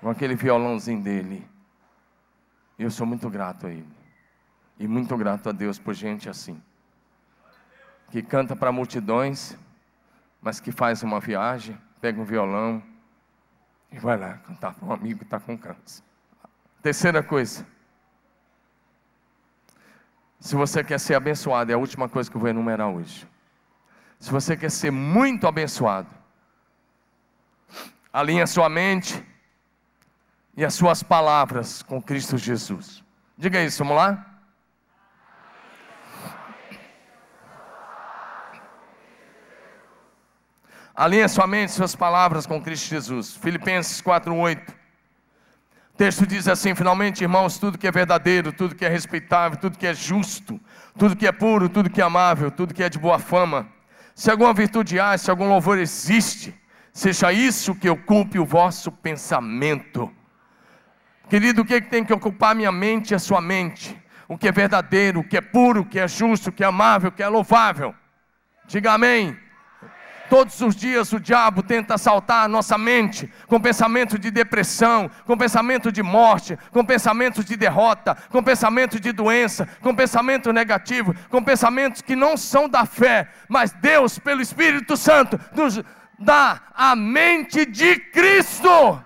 com 0.00 0.10
aquele 0.10 0.34
violãozinho 0.34 1.02
dele. 1.02 1.48
Eu 2.78 2.90
sou 2.90 3.06
muito 3.06 3.28
grato 3.30 3.66
a 3.66 3.70
ele, 3.70 3.96
e 4.78 4.86
muito 4.86 5.16
grato 5.16 5.48
a 5.48 5.52
Deus 5.52 5.78
por 5.78 5.94
gente 5.94 6.28
assim 6.28 6.60
que 8.14 8.22
canta 8.22 8.54
para 8.54 8.70
multidões, 8.70 9.58
mas 10.40 10.60
que 10.60 10.70
faz 10.70 11.02
uma 11.02 11.18
viagem, 11.18 11.76
pega 12.00 12.20
um 12.20 12.24
violão 12.24 12.80
e 13.90 13.98
vai 13.98 14.16
lá 14.16 14.34
cantar 14.34 14.72
para 14.72 14.86
um 14.86 14.92
amigo 14.92 15.18
que 15.18 15.24
está 15.24 15.40
com 15.40 15.58
câncer. 15.58 16.00
Terceira 16.80 17.24
coisa. 17.24 17.66
Se 20.44 20.54
você 20.54 20.84
quer 20.84 21.00
ser 21.00 21.14
abençoado, 21.14 21.72
é 21.72 21.74
a 21.74 21.78
última 21.78 22.06
coisa 22.06 22.30
que 22.30 22.36
eu 22.36 22.40
vou 22.42 22.50
enumerar 22.50 22.90
hoje. 22.90 23.26
Se 24.20 24.30
você 24.30 24.54
quer 24.54 24.70
ser 24.70 24.90
muito 24.90 25.46
abençoado, 25.46 26.06
alinha 28.12 28.46
sua 28.46 28.68
mente 28.68 29.24
e 30.54 30.62
as 30.62 30.74
suas 30.74 31.02
palavras 31.02 31.82
com 31.82 32.00
Cristo 32.02 32.36
Jesus. 32.36 33.02
Diga 33.38 33.64
isso, 33.64 33.78
vamos 33.78 33.96
lá? 33.96 34.42
Alinha 40.94 41.26
sua 41.26 41.46
mente, 41.46 41.72
suas 41.72 41.96
palavras 41.96 42.44
com 42.44 42.62
Cristo 42.62 42.90
Jesus. 42.90 43.34
Filipenses 43.34 44.02
4:8. 44.02 44.83
O 45.94 45.96
texto 45.96 46.26
diz 46.26 46.48
assim: 46.48 46.74
finalmente, 46.74 47.22
irmãos, 47.22 47.56
tudo 47.56 47.78
que 47.78 47.86
é 47.86 47.92
verdadeiro, 47.92 48.52
tudo 48.52 48.74
que 48.74 48.84
é 48.84 48.88
respeitável, 48.88 49.56
tudo 49.56 49.78
que 49.78 49.86
é 49.86 49.94
justo, 49.94 50.60
tudo 50.98 51.14
que 51.14 51.24
é 51.24 51.30
puro, 51.30 51.68
tudo 51.68 51.88
que 51.88 52.00
é 52.00 52.04
amável, 52.04 52.50
tudo 52.50 52.74
que 52.74 52.82
é 52.82 52.88
de 52.88 52.98
boa 52.98 53.20
fama, 53.20 53.68
se 54.12 54.28
alguma 54.28 54.52
virtude 54.52 54.98
há, 54.98 55.16
se 55.16 55.30
algum 55.30 55.48
louvor 55.48 55.78
existe, 55.78 56.52
seja 56.92 57.32
isso 57.32 57.76
que 57.76 57.88
ocupe 57.88 58.40
o 58.40 58.44
vosso 58.44 58.90
pensamento. 58.90 60.10
Querido, 61.30 61.62
o 61.62 61.64
que, 61.64 61.74
é 61.74 61.80
que 61.80 61.88
tem 61.88 62.04
que 62.04 62.12
ocupar 62.12 62.56
minha 62.56 62.72
mente 62.72 63.12
e 63.12 63.14
a 63.14 63.18
sua 63.20 63.40
mente? 63.40 63.96
O 64.26 64.36
que 64.36 64.48
é 64.48 64.52
verdadeiro, 64.52 65.20
o 65.20 65.24
que 65.24 65.36
é 65.36 65.40
puro, 65.40 65.82
o 65.82 65.86
que 65.86 66.00
é 66.00 66.08
justo, 66.08 66.50
o 66.50 66.52
que 66.52 66.64
é 66.64 66.66
amável, 66.66 67.10
o 67.10 67.12
que 67.12 67.22
é 67.22 67.28
louvável. 67.28 67.94
Diga 68.66 68.94
amém. 68.94 69.38
Todos 70.28 70.60
os 70.60 70.74
dias 70.74 71.12
o 71.12 71.20
diabo 71.20 71.62
tenta 71.62 71.94
assaltar 71.94 72.44
a 72.44 72.48
nossa 72.48 72.78
mente 72.78 73.30
com 73.46 73.60
pensamento 73.60 74.18
de 74.18 74.30
depressão, 74.30 75.10
com 75.26 75.36
pensamento 75.36 75.92
de 75.92 76.02
morte, 76.02 76.58
com 76.70 76.84
pensamento 76.84 77.44
de 77.44 77.56
derrota, 77.56 78.16
com 78.30 78.42
pensamento 78.42 78.98
de 78.98 79.12
doença, 79.12 79.68
com 79.80 79.94
pensamento 79.94 80.52
negativo, 80.52 81.14
com 81.28 81.42
pensamentos 81.42 82.00
que 82.00 82.16
não 82.16 82.36
são 82.36 82.68
da 82.68 82.86
fé, 82.86 83.28
mas 83.48 83.72
Deus, 83.72 84.18
pelo 84.18 84.40
Espírito 84.40 84.96
Santo, 84.96 85.38
nos 85.54 85.82
dá 86.18 86.62
a 86.74 86.96
mente 86.96 87.66
de 87.66 87.96
Cristo. 87.96 89.04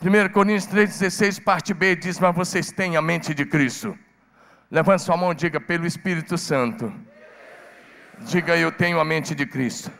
1 0.00 0.32
Coríntios 0.32 0.66
3,16, 0.66 1.42
parte 1.42 1.72
B, 1.72 1.94
diz: 1.94 2.18
Mas 2.18 2.34
vocês 2.34 2.72
têm 2.72 2.96
a 2.96 3.02
mente 3.02 3.32
de 3.32 3.44
Cristo. 3.46 3.96
Levante 4.72 5.02
sua 5.02 5.18
mão 5.18 5.32
e 5.32 5.34
diga 5.34 5.60
pelo 5.60 5.86
Espírito 5.86 6.38
Santo. 6.38 6.90
Diga 8.20 8.56
eu 8.56 8.72
tenho 8.72 8.98
a 8.98 9.04
mente 9.04 9.34
de 9.34 9.44
Cristo. 9.44 9.92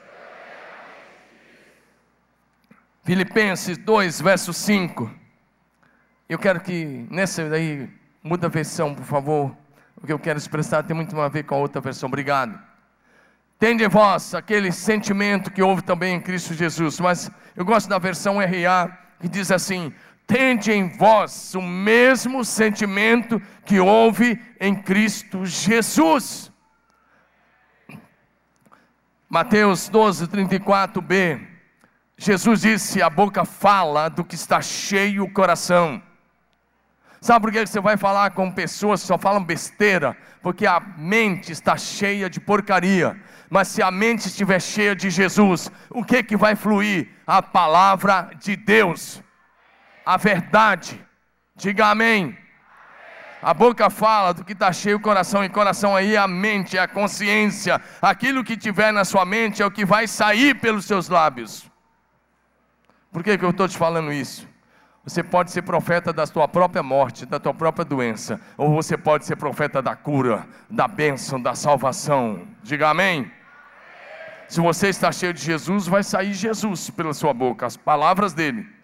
Filipenses 3.04 3.76
2, 3.76 4.22
verso 4.22 4.50
5. 4.54 5.10
Eu 6.26 6.38
quero 6.38 6.58
que 6.58 7.06
nessa 7.10 7.50
daí 7.50 7.86
muda 8.22 8.46
a 8.46 8.48
versão, 8.48 8.94
por 8.94 9.04
favor. 9.04 9.54
O 9.94 10.06
que 10.06 10.12
eu 10.14 10.18
quero 10.18 10.38
expressar 10.38 10.82
tem 10.84 10.96
muito 10.96 11.20
a 11.20 11.28
ver 11.28 11.42
com 11.42 11.54
a 11.54 11.58
outra 11.58 11.78
versão. 11.78 12.06
Obrigado. 12.06 12.58
Tende 13.58 13.86
vós 13.88 14.34
aquele 14.34 14.72
sentimento 14.72 15.50
que 15.50 15.62
houve 15.62 15.82
também 15.82 16.14
em 16.14 16.20
Cristo 16.20 16.54
Jesus, 16.54 16.98
mas 16.98 17.30
eu 17.54 17.66
gosto 17.66 17.90
da 17.90 17.98
versão 17.98 18.38
RA 18.38 18.88
que 19.20 19.28
diz 19.28 19.50
assim: 19.50 19.92
tende 20.26 20.72
em 20.72 20.88
vós 20.88 21.54
o 21.54 21.62
mesmo 21.62 22.44
sentimento 22.44 23.40
que 23.64 23.78
houve 23.78 24.40
em 24.60 24.74
Cristo 24.74 25.44
Jesus. 25.44 26.50
Mateus 29.28 29.88
12, 29.88 30.26
34b. 30.26 31.40
Jesus 32.18 32.60
disse: 32.60 33.02
A 33.02 33.08
boca 33.08 33.44
fala 33.44 34.08
do 34.08 34.22
que 34.22 34.34
está 34.34 34.60
cheio 34.60 35.24
o 35.24 35.32
coração. 35.32 36.02
Sabe 37.20 37.40
por 37.40 37.52
que 37.52 37.64
você 37.64 37.80
vai 37.80 37.96
falar 37.96 38.32
com 38.32 38.50
pessoas 38.50 39.00
que 39.00 39.06
só 39.06 39.16
falam 39.16 39.44
besteira? 39.44 40.16
Porque 40.42 40.66
a 40.66 40.80
mente 40.80 41.52
está 41.52 41.76
cheia 41.76 42.28
de 42.28 42.40
porcaria. 42.40 43.16
Mas 43.48 43.68
se 43.68 43.80
a 43.80 43.90
mente 43.90 44.26
estiver 44.26 44.60
cheia 44.60 44.94
de 44.94 45.08
Jesus, 45.08 45.70
o 45.88 46.04
que 46.04 46.22
que 46.22 46.36
vai 46.36 46.56
fluir? 46.56 47.08
A 47.26 47.40
palavra 47.40 48.32
de 48.40 48.56
Deus 48.56 49.22
a 50.04 50.16
verdade. 50.16 51.04
Diga 51.54 51.86
amém. 51.86 52.36
A 53.42 53.52
boca 53.52 53.90
fala 53.90 54.32
do 54.32 54.44
que 54.44 54.52
está 54.52 54.72
cheio 54.72 54.98
o 54.98 55.00
coração, 55.00 55.44
e 55.44 55.48
coração 55.48 55.96
aí 55.96 56.14
é 56.14 56.18
a 56.18 56.28
mente, 56.28 56.76
é 56.78 56.80
a 56.80 56.86
consciência. 56.86 57.80
Aquilo 58.00 58.44
que 58.44 58.56
tiver 58.56 58.92
na 58.92 59.04
sua 59.04 59.24
mente 59.24 59.60
é 59.60 59.66
o 59.66 59.70
que 59.70 59.84
vai 59.84 60.06
sair 60.06 60.54
pelos 60.54 60.84
seus 60.84 61.08
lábios. 61.08 61.68
Por 63.10 63.22
que, 63.22 63.36
que 63.36 63.44
eu 63.44 63.50
estou 63.50 63.66
te 63.66 63.76
falando 63.76 64.12
isso? 64.12 64.48
Você 65.04 65.24
pode 65.24 65.50
ser 65.50 65.62
profeta 65.62 66.12
da 66.12 66.24
sua 66.24 66.46
própria 66.46 66.84
morte, 66.84 67.26
da 67.26 67.40
tua 67.40 67.52
própria 67.52 67.84
doença, 67.84 68.40
ou 68.56 68.72
você 68.72 68.96
pode 68.96 69.26
ser 69.26 69.34
profeta 69.34 69.82
da 69.82 69.96
cura, 69.96 70.46
da 70.70 70.86
bênção, 70.86 71.42
da 71.42 71.56
salvação. 71.56 72.46
Diga 72.62 72.90
amém. 72.90 73.28
Se 74.48 74.60
você 74.60 74.88
está 74.88 75.10
cheio 75.10 75.34
de 75.34 75.42
Jesus, 75.42 75.88
vai 75.88 76.04
sair 76.04 76.32
Jesus 76.32 76.90
pela 76.90 77.12
sua 77.12 77.34
boca, 77.34 77.66
as 77.66 77.76
palavras 77.76 78.32
dele. 78.32 78.81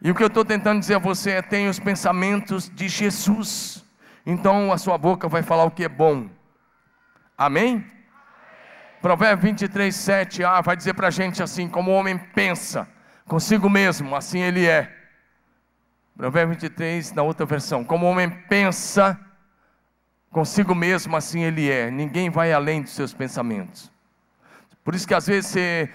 E 0.00 0.10
o 0.10 0.14
que 0.14 0.22
eu 0.22 0.26
estou 0.26 0.44
tentando 0.44 0.80
dizer 0.80 0.94
a 0.94 0.98
você 0.98 1.32
é: 1.32 1.42
tenha 1.42 1.70
os 1.70 1.78
pensamentos 1.78 2.68
de 2.68 2.88
Jesus. 2.88 3.84
Então 4.24 4.72
a 4.72 4.78
sua 4.78 4.98
boca 4.98 5.28
vai 5.28 5.42
falar 5.42 5.64
o 5.64 5.70
que 5.70 5.84
é 5.84 5.88
bom. 5.88 6.28
Amém? 7.38 7.74
Amém. 7.74 7.96
Provérbio 9.00 9.44
23, 9.50 9.94
7 9.94 10.42
ah, 10.42 10.60
vai 10.60 10.76
dizer 10.76 10.94
para 10.94 11.08
a 11.08 11.10
gente 11.10 11.42
assim: 11.42 11.68
como 11.68 11.90
o 11.90 11.94
homem 11.94 12.18
pensa 12.18 12.88
consigo 13.26 13.68
mesmo, 13.70 14.16
assim 14.16 14.40
ele 14.40 14.66
é. 14.66 14.92
Provérbio 16.16 16.54
23, 16.54 17.12
na 17.12 17.22
outra 17.22 17.46
versão: 17.46 17.84
como 17.84 18.06
o 18.06 18.10
homem 18.10 18.28
pensa 18.48 19.16
consigo 20.30 20.74
mesmo, 20.74 21.16
assim 21.16 21.44
ele 21.44 21.70
é. 21.70 21.90
Ninguém 21.90 22.30
vai 22.30 22.52
além 22.52 22.82
dos 22.82 22.92
seus 22.92 23.14
pensamentos. 23.14 23.92
Por 24.82 24.94
isso 24.94 25.06
que 25.06 25.14
às 25.14 25.26
vezes 25.26 25.50
você 25.50 25.90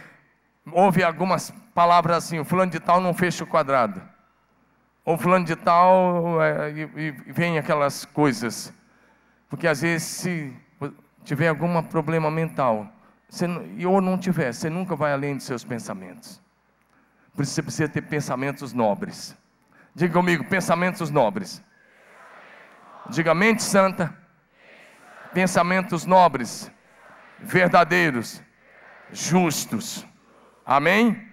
ouve 0.72 1.04
algumas 1.04 1.52
palavras 1.74 2.18
assim: 2.18 2.40
o 2.40 2.46
fulano 2.46 2.72
de 2.72 2.80
tal 2.80 3.00
não 3.00 3.14
fecha 3.14 3.44
o 3.44 3.48
quadrado. 3.48 4.02
Ou 5.04 5.18
fulano 5.18 5.46
de 5.46 5.56
tal, 5.56 6.42
é, 6.44 6.72
e, 6.72 6.82
e 7.28 7.32
vem 7.32 7.58
aquelas 7.58 8.06
coisas. 8.06 8.72
Porque 9.50 9.68
às 9.68 9.82
vezes, 9.82 10.08
se 10.08 10.56
tiver 11.24 11.48
algum 11.48 11.82
problema 11.84 12.30
mental, 12.30 12.88
você, 13.28 13.46
ou 13.86 14.02
não 14.02 14.18
tiver, 14.18 14.54
você 14.54 14.70
nunca 14.70 14.96
vai 14.96 15.12
além 15.14 15.36
dos 15.36 15.46
seus 15.46 15.64
pensamentos. 15.64 16.42
Por 17.34 17.44
isso 17.44 17.54
você 17.54 17.64
precisa 17.64 17.90
ter 17.90 18.02
pensamentos 18.02 18.74
nobres. 18.74 19.36
Diga 19.96 20.14
comigo, 20.14 20.44
pensamentos 20.46 21.10
nobres. 21.10 21.64
Diga 23.10 23.34
mente 23.34 23.64
santa, 23.64 24.16
pensamentos 25.34 26.06
nobres, 26.06 26.72
verdadeiros, 27.40 28.42
justos. 29.12 30.06
Amém? 30.66 31.32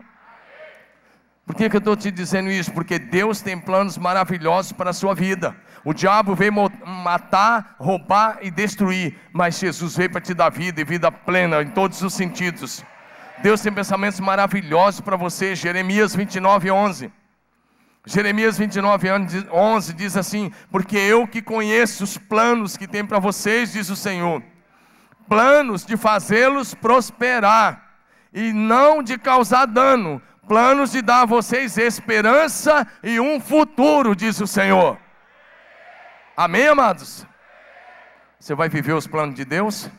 Por 1.48 1.54
que, 1.54 1.70
que 1.70 1.76
eu 1.76 1.78
estou 1.78 1.96
te 1.96 2.10
dizendo 2.10 2.50
isso? 2.50 2.70
Porque 2.72 2.98
Deus 2.98 3.40
tem 3.40 3.58
planos 3.58 3.96
maravilhosos 3.96 4.70
para 4.72 4.90
a 4.90 4.92
sua 4.92 5.14
vida. 5.14 5.56
O 5.82 5.94
diabo 5.94 6.34
veio 6.34 6.52
matar, 6.84 7.74
roubar 7.78 8.38
e 8.42 8.50
destruir, 8.50 9.16
mas 9.32 9.58
Jesus 9.58 9.96
veio 9.96 10.10
para 10.10 10.20
te 10.20 10.34
dar 10.34 10.50
vida 10.50 10.78
e 10.78 10.84
vida 10.84 11.10
plena 11.10 11.62
em 11.62 11.70
todos 11.70 12.02
os 12.02 12.12
sentidos. 12.12 12.84
Deus 13.38 13.62
tem 13.62 13.72
pensamentos 13.72 14.20
maravilhosos 14.20 15.00
para 15.00 15.16
você. 15.16 15.54
Jeremias 15.54 16.14
29, 16.14 16.70
11. 16.70 17.10
Jeremias 18.04 18.58
29, 18.58 19.08
11 19.50 19.92
diz 19.94 20.18
assim: 20.18 20.52
Porque 20.70 20.98
eu 20.98 21.26
que 21.26 21.40
conheço 21.40 22.04
os 22.04 22.18
planos 22.18 22.76
que 22.76 22.86
tem 22.86 23.06
para 23.06 23.18
vocês, 23.18 23.72
diz 23.72 23.88
o 23.88 23.96
Senhor, 23.96 24.42
planos 25.26 25.86
de 25.86 25.96
fazê-los 25.96 26.74
prosperar 26.74 27.87
e 28.32 28.52
não 28.52 29.02
de 29.02 29.18
causar 29.18 29.66
dano, 29.66 30.20
planos 30.46 30.92
de 30.92 31.02
dar 31.02 31.22
a 31.22 31.26
vocês 31.26 31.76
esperança 31.76 32.86
e 33.02 33.20
um 33.20 33.40
futuro, 33.40 34.14
diz 34.14 34.40
o 34.40 34.46
Senhor. 34.46 34.98
Amém, 36.36 36.68
amados? 36.68 37.26
Você 38.38 38.54
vai 38.54 38.68
viver 38.68 38.92
os 38.92 39.06
planos 39.06 39.34
de 39.34 39.44
Deus? 39.44 39.90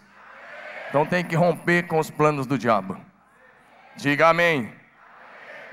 Então 0.90 1.06
tem 1.06 1.24
que 1.24 1.36
romper 1.36 1.84
com 1.84 2.00
os 2.00 2.10
planos 2.10 2.48
do 2.48 2.58
diabo. 2.58 2.98
Diga 3.96 4.30
amém. 4.30 4.74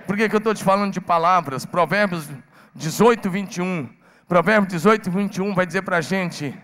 Por 0.06 0.16
que, 0.16 0.28
que 0.28 0.34
eu 0.34 0.38
estou 0.38 0.54
te 0.54 0.62
falando 0.62 0.92
de 0.92 1.00
palavras? 1.00 1.64
Provérbios 1.64 2.28
18, 2.74 3.30
21. 3.30 3.88
Provérbios 4.28 4.72
18, 4.72 5.10
21 5.10 5.54
vai 5.54 5.64
dizer 5.64 5.82
para 5.82 5.98
a 5.98 6.00
gente: 6.00 6.54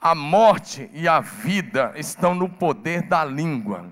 a 0.00 0.14
morte 0.14 0.90
e 0.92 1.06
a 1.06 1.20
vida 1.20 1.92
estão 1.96 2.34
no 2.34 2.48
poder 2.48 3.02
da 3.02 3.24
língua. 3.24 3.86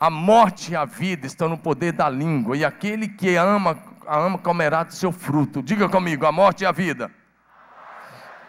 A 0.00 0.08
morte 0.08 0.72
e 0.72 0.76
a 0.76 0.84
vida 0.84 1.26
estão 1.26 1.48
no 1.48 1.58
poder 1.58 1.92
da 1.92 2.08
língua, 2.08 2.56
e 2.56 2.64
aquele 2.64 3.08
que 3.08 3.34
ama, 3.34 3.76
ama 4.06 4.38
comerá 4.38 4.84
do 4.84 4.94
seu 4.94 5.10
fruto. 5.10 5.62
Diga 5.62 5.88
comigo: 5.88 6.24
a 6.24 6.30
morte 6.30 6.62
e 6.62 6.66
a 6.66 6.72
vida 6.72 7.10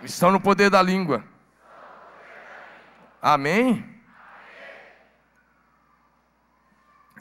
estão 0.03 0.31
no 0.31 0.39
poder 0.39 0.69
da 0.69 0.81
língua. 0.81 1.23
Amém? 3.21 3.83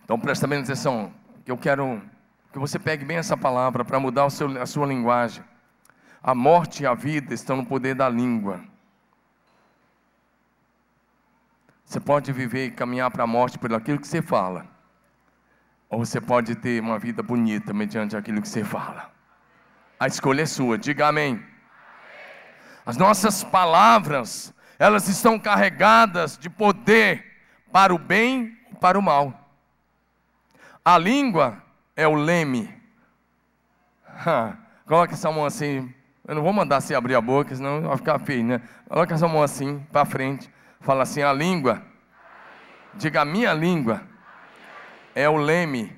Então 0.05 0.19
presta 0.19 0.47
bem 0.47 0.61
atenção, 0.61 1.13
que 1.45 1.51
eu 1.51 1.59
quero 1.59 2.01
que 2.53 2.59
você 2.59 2.79
pegue 2.79 3.05
bem 3.05 3.19
essa 3.19 3.37
palavra 3.37 3.85
para 3.85 4.01
mudar 4.01 4.29
seu, 4.31 4.61
a 4.61 4.67
sua 4.67 4.87
linguagem. 4.87 5.43
A 6.23 6.35
morte 6.35 6.83
e 6.83 6.87
a 6.87 6.95
vida 6.95 7.33
estão 7.33 7.57
no 7.57 7.67
poder 7.67 7.95
da 7.95 8.09
língua. 8.09 8.61
Você 11.89 11.99
pode 11.99 12.31
viver 12.33 12.67
e 12.67 12.71
caminhar 12.71 13.11
para 13.11 13.25
a 13.25 13.27
morte 13.27 13.59
pelo 13.59 13.75
aquilo 13.75 13.99
que 13.99 14.07
você 14.07 14.21
fala. 14.21 14.67
Ou 15.89 16.05
você 16.05 16.21
pode 16.21 16.55
ter 16.55 16.83
uma 16.83 16.99
vida 16.99 17.23
bonita 17.23 17.73
mediante 17.73 18.15
aquilo 18.15 18.43
que 18.43 18.49
você 18.49 18.63
fala. 18.63 19.11
A 19.99 20.07
escolha 20.07 20.43
é 20.43 20.47
sua. 20.47 20.77
Diga 20.77 21.09
amém. 21.09 21.43
As 22.85 22.99
nossas 22.99 23.43
palavras, 23.43 24.53
elas 24.79 25.09
estão 25.09 25.39
carregadas 25.39 26.37
de 26.37 26.51
poder 26.51 27.25
para 27.73 27.95
o 27.95 27.99
bem 27.99 28.55
e 28.71 28.75
para 28.75 28.99
o 28.99 29.03
mal. 29.03 29.51
A 30.85 30.99
língua 30.99 31.57
é 31.97 32.07
o 32.07 32.17
leme. 32.17 32.71
Coloca 34.85 35.15
essa 35.15 35.33
mão 35.33 35.47
assim. 35.47 35.91
Eu 36.27 36.35
não 36.35 36.43
vou 36.43 36.53
mandar 36.53 36.83
você 36.83 36.95
abrir 36.95 37.15
a 37.15 37.21
boca, 37.23 37.57
senão 37.57 37.81
vai 37.81 37.97
ficar 37.97 38.19
feio, 38.19 38.45
né? 38.45 38.61
Coloca 38.87 39.15
essa 39.15 39.27
mão 39.27 39.43
assim, 39.43 39.79
para 39.91 40.05
frente. 40.05 40.51
Fala 40.81 41.03
assim: 41.03 41.23
a 41.23 41.33
língua. 41.33 41.83
Diga: 42.95 43.23
a 43.23 43.25
minha 43.25 43.53
língua 43.53 44.03
é 45.15 45.29
o 45.29 45.37
leme 45.37 45.97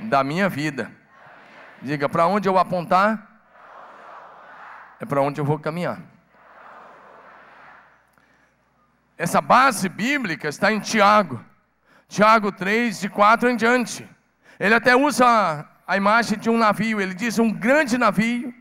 da 0.00 0.22
minha 0.22 0.48
vida. 0.48 0.90
Diga: 1.80 2.08
para 2.08 2.26
onde 2.26 2.48
eu 2.48 2.58
apontar, 2.58 3.40
é 5.00 5.04
para 5.04 5.20
onde 5.20 5.40
eu 5.40 5.44
vou 5.44 5.58
caminhar. 5.58 6.00
Essa 9.18 9.40
base 9.40 9.88
bíblica 9.88 10.48
está 10.48 10.70
em 10.70 10.78
Tiago. 10.78 11.42
Tiago 12.08 12.52
3, 12.52 13.00
de 13.00 13.08
4 13.08 13.48
em 13.48 13.56
diante. 13.56 14.08
Ele 14.60 14.74
até 14.74 14.94
usa 14.94 15.66
a 15.86 15.96
imagem 15.96 16.38
de 16.38 16.50
um 16.50 16.58
navio. 16.58 17.00
Ele 17.00 17.14
diz: 17.14 17.38
um 17.38 17.50
grande 17.50 17.96
navio 17.96 18.54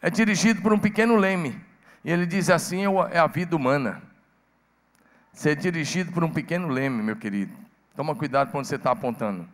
é 0.00 0.08
dirigido 0.08 0.62
por 0.62 0.72
um 0.72 0.78
pequeno 0.78 1.16
leme. 1.16 1.60
E 2.04 2.10
ele 2.10 2.24
diz 2.24 2.48
assim: 2.48 2.84
é 3.10 3.18
a 3.18 3.26
vida 3.26 3.56
humana 3.56 4.07
ser 5.38 5.54
dirigido 5.54 6.10
por 6.10 6.24
um 6.24 6.32
pequeno 6.32 6.66
leme, 6.66 7.00
meu 7.00 7.14
querido. 7.14 7.56
Toma 7.94 8.12
cuidado 8.16 8.50
quando 8.50 8.64
você 8.64 8.74
está 8.74 8.90
apontando. 8.90 9.48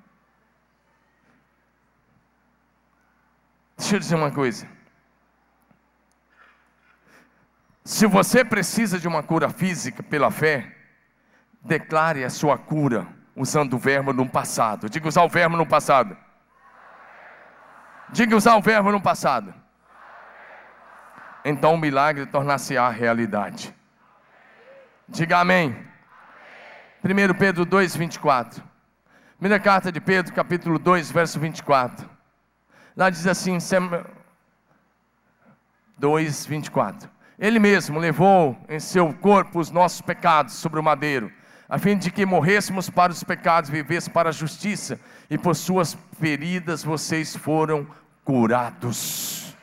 Deixa 3.77 3.97
eu 3.97 4.01
dizer 4.01 4.15
uma 4.15 4.31
coisa. 4.31 4.67
Se 7.85 8.07
você 8.07 8.43
precisa 8.43 8.99
de 8.99 9.07
uma 9.07 9.23
cura 9.23 9.51
física 9.51 10.03
pela 10.03 10.31
fé, 10.31 10.75
declare 11.61 12.25
a 12.25 12.31
sua 12.31 12.57
cura 12.57 13.07
usando 13.37 13.75
o 13.75 13.79
verbo 13.79 14.11
no 14.11 14.27
passado. 14.27 14.89
Diga 14.89 15.07
usar 15.07 15.23
o 15.23 15.29
verbo 15.29 15.55
no 15.55 15.67
passado. 15.67 16.17
Diga 18.09 18.35
usar 18.35 18.57
o 18.57 18.63
verbo 18.63 18.91
no 18.91 19.03
passado. 19.03 19.53
Então 21.45 21.75
o 21.75 21.79
milagre 21.79 22.25
tornar-se-á 22.25 22.89
realidade. 22.89 23.84
Diga 25.09 25.39
amém. 25.39 25.77
1 27.05 27.35
Pedro 27.39 27.67
2, 27.67 27.95
24. 27.95 28.65
Primeira 29.39 29.63
carta 29.63 29.93
de 29.93 30.01
Pedro, 30.01 30.33
capítulo 30.33 30.79
2, 30.79 31.13
verso 31.13 31.39
24. 31.39 32.09
Lá 32.97 33.11
diz 33.11 33.27
assim, 33.27 33.59
2, 35.99 36.47
24. 36.47 37.11
Ele 37.39 37.59
mesmo 37.59 37.99
levou 37.99 38.57
em 38.67 38.81
seu 38.81 39.13
corpo 39.13 39.59
os 39.59 39.71
nossos 39.71 40.01
pecados 40.01 40.55
sobre 40.55 40.81
o 40.81 40.83
madeiro, 40.83 41.31
a 41.69 41.79
fim 41.79 41.99
de 41.99 42.11
que 42.11 42.25
morrêssemos 42.25 42.89
para 42.89 43.13
os 43.13 43.23
pecados, 43.23 43.69
vivêssemos 43.69 44.15
para 44.15 44.31
a 44.31 44.33
justiça, 44.33 44.99
e 45.29 45.37
por 45.37 45.55
suas 45.55 45.99
feridas 46.19 46.83
vocês 46.83 47.37
foram 47.37 47.87
curados. 48.25 49.55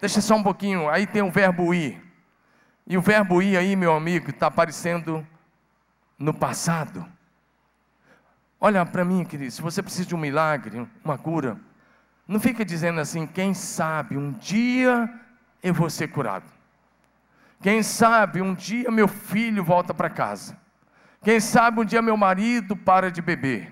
Deixa 0.00 0.20
só 0.20 0.36
um 0.36 0.42
pouquinho, 0.44 0.88
aí 0.88 1.08
tem 1.08 1.22
o 1.22 1.30
verbo 1.30 1.74
ir. 1.74 2.07
E 2.88 2.96
o 2.96 3.02
verbo 3.02 3.42
ir 3.42 3.54
aí, 3.58 3.76
meu 3.76 3.94
amigo, 3.94 4.30
está 4.30 4.46
aparecendo 4.46 5.24
no 6.18 6.32
passado. 6.32 7.04
Olha 8.58 8.84
para 8.86 9.04
mim, 9.04 9.26
querido, 9.26 9.50
se 9.50 9.60
você 9.60 9.82
precisa 9.82 10.08
de 10.08 10.14
um 10.14 10.18
milagre, 10.18 10.88
uma 11.04 11.18
cura, 11.18 11.60
não 12.26 12.40
fica 12.40 12.64
dizendo 12.64 12.98
assim, 12.98 13.26
quem 13.26 13.52
sabe 13.52 14.16
um 14.16 14.32
dia 14.32 15.06
eu 15.62 15.74
vou 15.74 15.90
ser 15.90 16.08
curado. 16.08 16.46
Quem 17.60 17.82
sabe 17.82 18.40
um 18.40 18.54
dia 18.54 18.90
meu 18.90 19.06
filho 19.06 19.62
volta 19.62 19.92
para 19.92 20.08
casa. 20.08 20.56
Quem 21.22 21.40
sabe 21.40 21.80
um 21.80 21.84
dia 21.84 22.00
meu 22.00 22.16
marido 22.16 22.74
para 22.74 23.10
de 23.10 23.20
beber. 23.20 23.70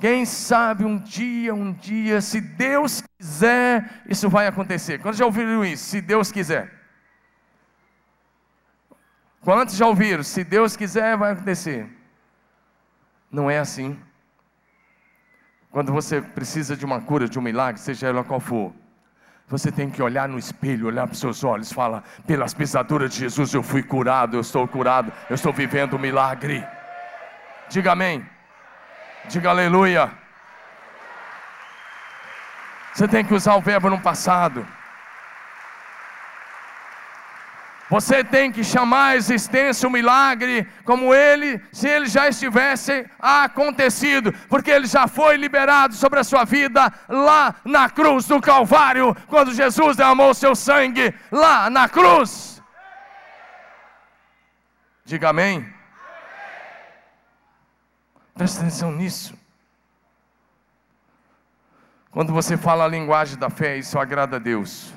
Quem 0.00 0.24
sabe 0.24 0.84
um 0.84 0.96
dia, 0.96 1.52
um 1.52 1.72
dia, 1.72 2.20
se 2.20 2.40
Deus 2.40 3.02
quiser, 3.18 4.02
isso 4.08 4.28
vai 4.28 4.46
acontecer. 4.46 5.00
Quantos 5.00 5.18
já 5.18 5.26
ouviram 5.26 5.64
isso? 5.64 5.86
Se 5.86 6.00
Deus 6.00 6.30
quiser. 6.30 6.83
Quantos 9.44 9.76
já 9.76 9.86
ouviram? 9.86 10.22
Se 10.22 10.42
Deus 10.42 10.74
quiser, 10.74 11.16
vai 11.18 11.32
acontecer. 11.32 11.86
Não 13.30 13.50
é 13.50 13.58
assim. 13.58 14.00
Quando 15.70 15.92
você 15.92 16.22
precisa 16.22 16.74
de 16.74 16.84
uma 16.84 17.00
cura, 17.02 17.28
de 17.28 17.38
um 17.38 17.42
milagre, 17.42 17.78
seja 17.78 18.08
ela 18.08 18.24
qual 18.24 18.40
for, 18.40 18.72
você 19.46 19.70
tem 19.70 19.90
que 19.90 20.02
olhar 20.02 20.26
no 20.26 20.38
espelho, 20.38 20.86
olhar 20.86 21.06
para 21.06 21.12
os 21.12 21.20
seus 21.20 21.44
olhos, 21.44 21.70
fala: 21.70 22.02
pelas 22.26 22.54
pisaduras 22.54 23.12
de 23.12 23.18
Jesus 23.20 23.52
eu 23.52 23.62
fui 23.62 23.82
curado, 23.82 24.36
eu 24.36 24.40
estou 24.40 24.66
curado, 24.66 25.12
eu 25.28 25.34
estou 25.34 25.52
vivendo 25.52 25.96
um 25.96 25.98
milagre. 25.98 26.66
Diga 27.68 27.92
amém. 27.92 28.24
Diga 29.28 29.50
aleluia. 29.50 30.10
Você 32.94 33.06
tem 33.06 33.24
que 33.24 33.34
usar 33.34 33.56
o 33.56 33.60
verbo 33.60 33.90
no 33.90 34.00
passado. 34.00 34.66
Você 37.94 38.24
tem 38.24 38.50
que 38.50 38.64
chamar 38.64 39.10
a 39.10 39.16
existência 39.16 39.88
o 39.88 39.92
milagre 39.92 40.66
como 40.84 41.14
ele, 41.14 41.62
se 41.70 41.86
ele 41.86 42.06
já 42.06 42.28
estivesse 42.28 43.08
acontecido, 43.20 44.32
porque 44.48 44.68
ele 44.68 44.88
já 44.88 45.06
foi 45.06 45.36
liberado 45.36 45.94
sobre 45.94 46.18
a 46.18 46.24
sua 46.24 46.42
vida 46.42 46.92
lá 47.08 47.54
na 47.64 47.88
cruz 47.88 48.26
do 48.26 48.40
Calvário, 48.40 49.16
quando 49.28 49.54
Jesus 49.54 49.96
derramou 49.96 50.34
seu 50.34 50.56
sangue 50.56 51.14
lá 51.30 51.70
na 51.70 51.88
cruz. 51.88 52.60
Diga 55.04 55.28
amém. 55.28 55.64
Presta 58.34 58.62
atenção 58.62 58.90
nisso. 58.90 59.38
Quando 62.10 62.32
você 62.32 62.56
fala 62.56 62.86
a 62.86 62.88
linguagem 62.88 63.38
da 63.38 63.48
fé, 63.48 63.76
isso 63.76 63.96
agrada 64.00 64.34
a 64.34 64.40
Deus. 64.40 64.92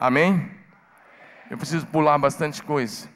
Amém? 0.00 0.59
Eu 1.50 1.58
preciso 1.58 1.84
pular 1.88 2.16
bastante 2.16 2.62
coisa. 2.62 3.10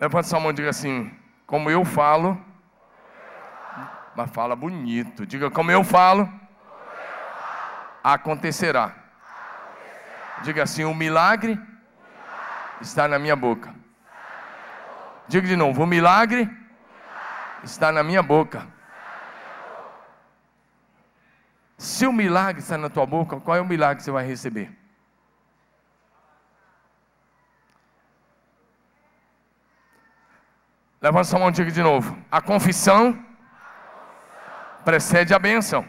Levanta 0.00 0.26
sua 0.26 0.40
mão 0.40 0.50
e 0.50 0.54
diga 0.54 0.70
assim: 0.70 1.14
Como 1.46 1.70
eu 1.70 1.84
falo, 1.84 2.42
mas 4.16 4.30
fala 4.30 4.56
bonito. 4.56 5.26
Diga: 5.26 5.50
Como 5.50 5.70
eu 5.70 5.84
falo, 5.84 6.32
acontecerá. 8.02 8.94
Diga 10.42 10.62
assim: 10.62 10.84
O 10.84 10.94
milagre 10.94 11.60
está 12.80 13.06
na 13.06 13.18
minha 13.18 13.36
boca. 13.36 13.74
Diga 15.26 15.46
de 15.46 15.56
novo: 15.56 15.82
O 15.82 15.86
milagre 15.86 16.50
está 17.62 17.92
na 17.92 18.02
minha 18.02 18.22
boca. 18.22 18.66
Se 21.78 22.04
o 22.08 22.12
milagre 22.12 22.60
está 22.60 22.76
na 22.76 22.90
tua 22.90 23.06
boca, 23.06 23.38
qual 23.38 23.56
é 23.56 23.60
o 23.60 23.64
milagre 23.64 23.98
que 23.98 24.02
você 24.02 24.10
vai 24.10 24.26
receber? 24.26 24.76
Levanta 31.00 31.22
sua 31.22 31.38
mão 31.38 31.50
e 31.50 31.52
diga 31.52 31.70
de 31.70 31.80
novo. 31.80 32.18
A 32.32 32.40
confissão 32.40 33.16
precede 34.84 35.32
a 35.32 35.38
bênção. 35.38 35.86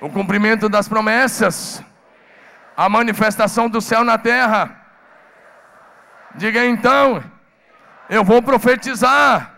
O 0.00 0.08
cumprimento 0.08 0.66
das 0.66 0.88
promessas. 0.88 1.84
A 2.74 2.88
manifestação 2.88 3.68
do 3.68 3.82
céu 3.82 4.02
na 4.02 4.16
terra. 4.16 4.80
Diga 6.36 6.64
então, 6.64 7.22
eu 8.08 8.24
vou 8.24 8.42
profetizar 8.42 9.56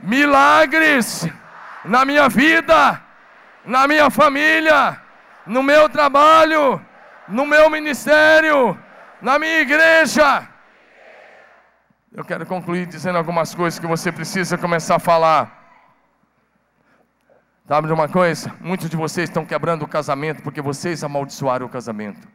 milagres 0.00 1.24
na 1.84 2.04
minha 2.04 2.28
vida 2.28 3.03
na 3.64 3.88
minha 3.88 4.10
família, 4.10 5.00
no 5.46 5.62
meu 5.62 5.88
trabalho, 5.88 6.80
no 7.28 7.46
meu 7.46 7.70
ministério, 7.70 8.78
na 9.20 9.38
minha 9.38 9.60
igreja. 9.60 10.48
Eu 12.12 12.24
quero 12.24 12.46
concluir 12.46 12.86
dizendo 12.86 13.18
algumas 13.18 13.54
coisas 13.54 13.78
que 13.78 13.86
você 13.86 14.12
precisa 14.12 14.56
começar 14.56 14.96
a 14.96 15.00
falar. 15.00 15.64
Sabe 17.66 17.86
de 17.86 17.92
uma 17.94 18.08
coisa? 18.08 18.54
Muitos 18.60 18.90
de 18.90 18.96
vocês 18.96 19.28
estão 19.28 19.44
quebrando 19.44 19.82
o 19.82 19.88
casamento 19.88 20.42
porque 20.42 20.60
vocês 20.60 21.02
amaldiçoaram 21.02 21.66
o 21.66 21.68
casamento. 21.68 22.28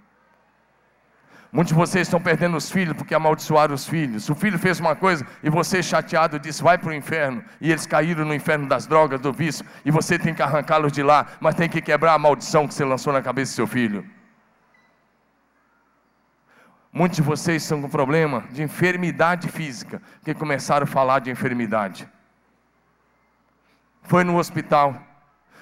Muitos 1.52 1.74
de 1.74 1.80
vocês 1.80 2.08
estão 2.08 2.22
perdendo 2.22 2.56
os 2.56 2.70
filhos 2.70 2.95
porque 2.95 3.16
amaldiçoaram 3.16 3.74
os 3.74 3.88
filhos. 3.88 4.30
O 4.30 4.36
filho 4.36 4.60
fez 4.60 4.80
uma 4.80 4.95
coisa 4.95 5.26
e 5.41 5.50
você, 5.50 5.82
chateado, 5.82 6.38
disse: 6.38 6.62
vai 6.62 6.78
para 6.78 6.89
o 6.89 6.93
inferno. 6.93 7.43
E 7.60 7.72
eles 7.72 7.88
caíram 7.88 8.24
no 8.24 8.36
inferno 8.36 8.68
das 8.68 8.86
drogas, 8.86 9.20
do 9.20 9.34
vício. 9.34 9.66
E 9.84 9.89
você 9.89 10.20
tem 10.20 10.34
que 10.34 10.43
arrancá-los 10.43 10.91
de 10.91 11.02
lá, 11.02 11.26
mas 11.39 11.56
tem 11.56 11.68
que 11.68 11.82
quebrar 11.82 12.14
a 12.14 12.20
maldição 12.20 12.68
que 12.68 12.74
você 12.74 12.86
lançou 12.86 13.12
na 13.12 13.22
cabeça 13.22 13.54
do 13.54 13.56
seu 13.56 13.68
filho. 13.68 14.06
Muitos 16.93 17.18
de 17.18 17.24
vocês 17.24 17.64
estão 17.64 17.82
com 17.82 17.89
problema 17.89 18.43
de 18.52 18.62
enfermidade 18.62 19.47
física, 19.47 20.02
que 20.24 20.34
começaram 20.36 20.84
a 20.84 20.88
falar 20.88 21.20
de 21.20 21.32
enfermidade. 21.32 22.08
Foi 24.04 24.24
no 24.24 24.38
hospital 24.38 25.09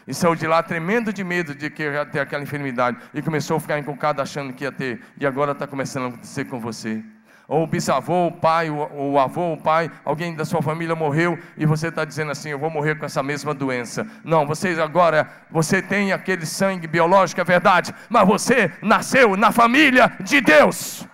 e 0.08 0.14
saiu 0.14 0.36
de 0.36 0.48
lá 0.48 0.64
tremendo 0.64 1.12
de 1.12 1.24
medo 1.24 1.54
de 1.54 1.70
que 1.70 1.84
ia 1.84 2.06
ter 2.06 2.22
aquela 2.22 2.42
enfermidade. 2.42 2.98
E 3.14 3.22
começou 3.22 3.58
a 3.58 3.60
ficar 3.60 3.78
encucado 3.78 4.22
achando 4.22 4.54
que 4.54 4.64
ia 4.64 4.72
ter. 4.72 5.02
E 5.20 5.28
agora 5.28 5.52
está 5.52 5.68
começando 5.68 6.06
a 6.06 6.08
acontecer 6.08 6.46
com 6.46 6.60
você. 6.60 7.04
Ou 7.48 7.64
o 7.64 7.68
bisavô, 7.68 8.28
o 8.28 8.32
pai, 8.32 8.70
o, 8.70 9.12
o 9.14 9.20
avô, 9.20 9.54
o 9.54 9.58
pai, 9.58 9.90
alguém 10.04 10.36
da 10.36 10.44
sua 10.44 10.62
família 10.62 10.96
morreu 10.96 11.40
e 11.58 11.66
você 11.66 11.88
está 11.88 12.04
dizendo 12.04 12.32
assim: 12.32 12.50
Eu 12.50 12.60
vou 12.60 12.70
morrer 12.70 12.96
com 12.96 13.06
essa 13.06 13.24
mesma 13.24 13.54
doença. 13.54 14.06
Não, 14.24 14.46
vocês 14.46 14.78
agora, 14.78 15.30
você 15.50 15.82
tem 15.82 16.12
aquele 16.12 16.46
sangue 16.46 16.88
biológico, 16.88 17.40
é 17.40 17.46
verdade, 17.46 17.96
mas 18.10 18.28
você 18.28 18.72
nasceu 18.82 19.38
na 19.38 19.52
família 19.54 20.12
de 20.20 20.42
Deus. 20.42 21.08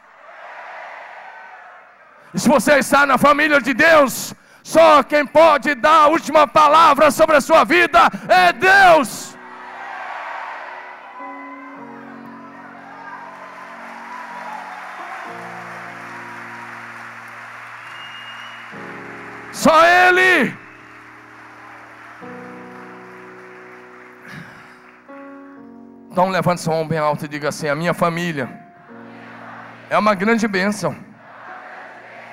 E 2.34 2.40
se 2.40 2.50
você 2.50 2.80
está 2.80 3.06
na 3.06 3.20
família 3.20 3.62
de 3.62 3.76
Deus, 3.76 4.34
só 4.64 5.04
quem 5.04 5.26
pode 5.26 5.76
dar 5.76 6.04
a 6.04 6.08
última 6.08 6.48
palavra 6.48 7.12
sobre 7.12 7.36
a 7.36 7.42
sua 7.42 7.66
vida 7.66 8.00
é 8.30 8.54
Deus. 8.54 9.38
Só 19.52 19.86
Ele. 19.86 20.56
Então 26.10 26.30
levante 26.30 26.62
sua 26.62 26.76
mão 26.76 26.88
bem 26.88 27.00
alta 27.00 27.26
e 27.26 27.28
diga 27.28 27.50
assim: 27.50 27.68
a 27.68 27.76
minha 27.76 27.94
família 27.94 28.50
é 29.90 29.98
uma 29.98 30.14
grande 30.16 30.48
bênção, 30.48 30.96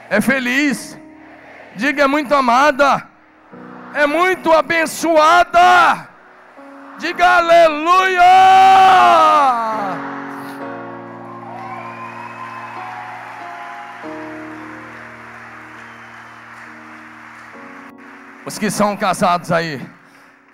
é 0.08 0.20
feliz 0.20 0.99
Diga, 1.76 2.02
é 2.02 2.06
muito 2.06 2.34
amada, 2.34 3.06
é 3.94 4.06
muito 4.06 4.52
abençoada. 4.52 6.08
Diga 6.98 7.36
aleluia. 7.36 8.20
Os 18.44 18.58
que 18.58 18.70
são 18.70 18.96
casados 18.96 19.52
aí, 19.52 19.80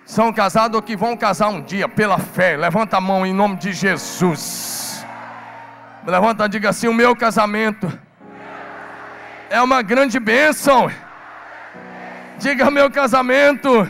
são 0.05 0.31
casados 0.31 0.75
ou 0.75 0.81
que 0.81 0.95
vão 0.95 1.17
casar 1.17 1.49
um 1.49 1.61
dia 1.61 1.89
pela 1.89 2.19
fé, 2.19 2.55
levanta 2.55 2.97
a 2.97 3.01
mão 3.01 3.25
em 3.25 3.33
nome 3.33 3.57
de 3.57 3.73
Jesus. 3.73 5.03
Levanta, 6.05 6.47
diga 6.47 6.69
assim: 6.69 6.87
o 6.87 6.93
meu 6.93 7.15
casamento 7.15 7.91
é 9.49 9.61
uma 9.61 9.81
grande 9.81 10.19
bênção. 10.19 10.89
Diga: 12.37 12.69
meu 12.69 12.89
casamento 12.89 13.89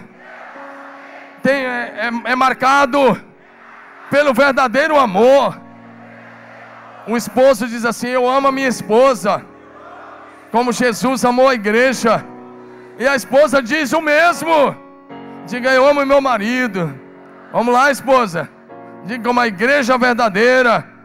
tem, 1.43 1.65
é, 1.65 2.11
é, 2.25 2.31
é 2.31 2.35
marcado 2.35 3.21
pelo 4.09 4.33
verdadeiro 4.33 4.97
amor. 4.97 5.59
Um 7.07 7.15
esposo 7.15 7.67
diz 7.67 7.85
assim: 7.85 8.07
Eu 8.07 8.27
amo 8.27 8.47
a 8.47 8.51
minha 8.51 8.67
esposa, 8.67 9.45
como 10.51 10.71
Jesus 10.71 11.23
amou 11.23 11.47
a 11.47 11.55
igreja. 11.55 12.23
E 12.99 13.07
a 13.07 13.15
esposa 13.15 13.61
diz 13.61 13.93
o 13.93 14.01
mesmo. 14.01 14.75
Diga: 15.45 15.73
Eu 15.73 15.87
amo 15.87 16.05
meu 16.05 16.21
marido. 16.21 16.93
Vamos 17.51 17.73
lá, 17.73 17.91
esposa. 17.91 18.49
Diga 19.05 19.23
como 19.23 19.39
a 19.39 19.47
igreja 19.47 19.97
verdadeira 19.97 20.97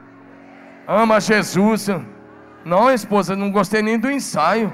ama 0.87 1.21
Jesus. 1.21 1.89
Não, 2.65 2.91
esposa, 2.91 3.35
não 3.37 3.51
gostei 3.51 3.83
nem 3.83 3.99
do 3.99 4.11
ensaio. 4.11 4.73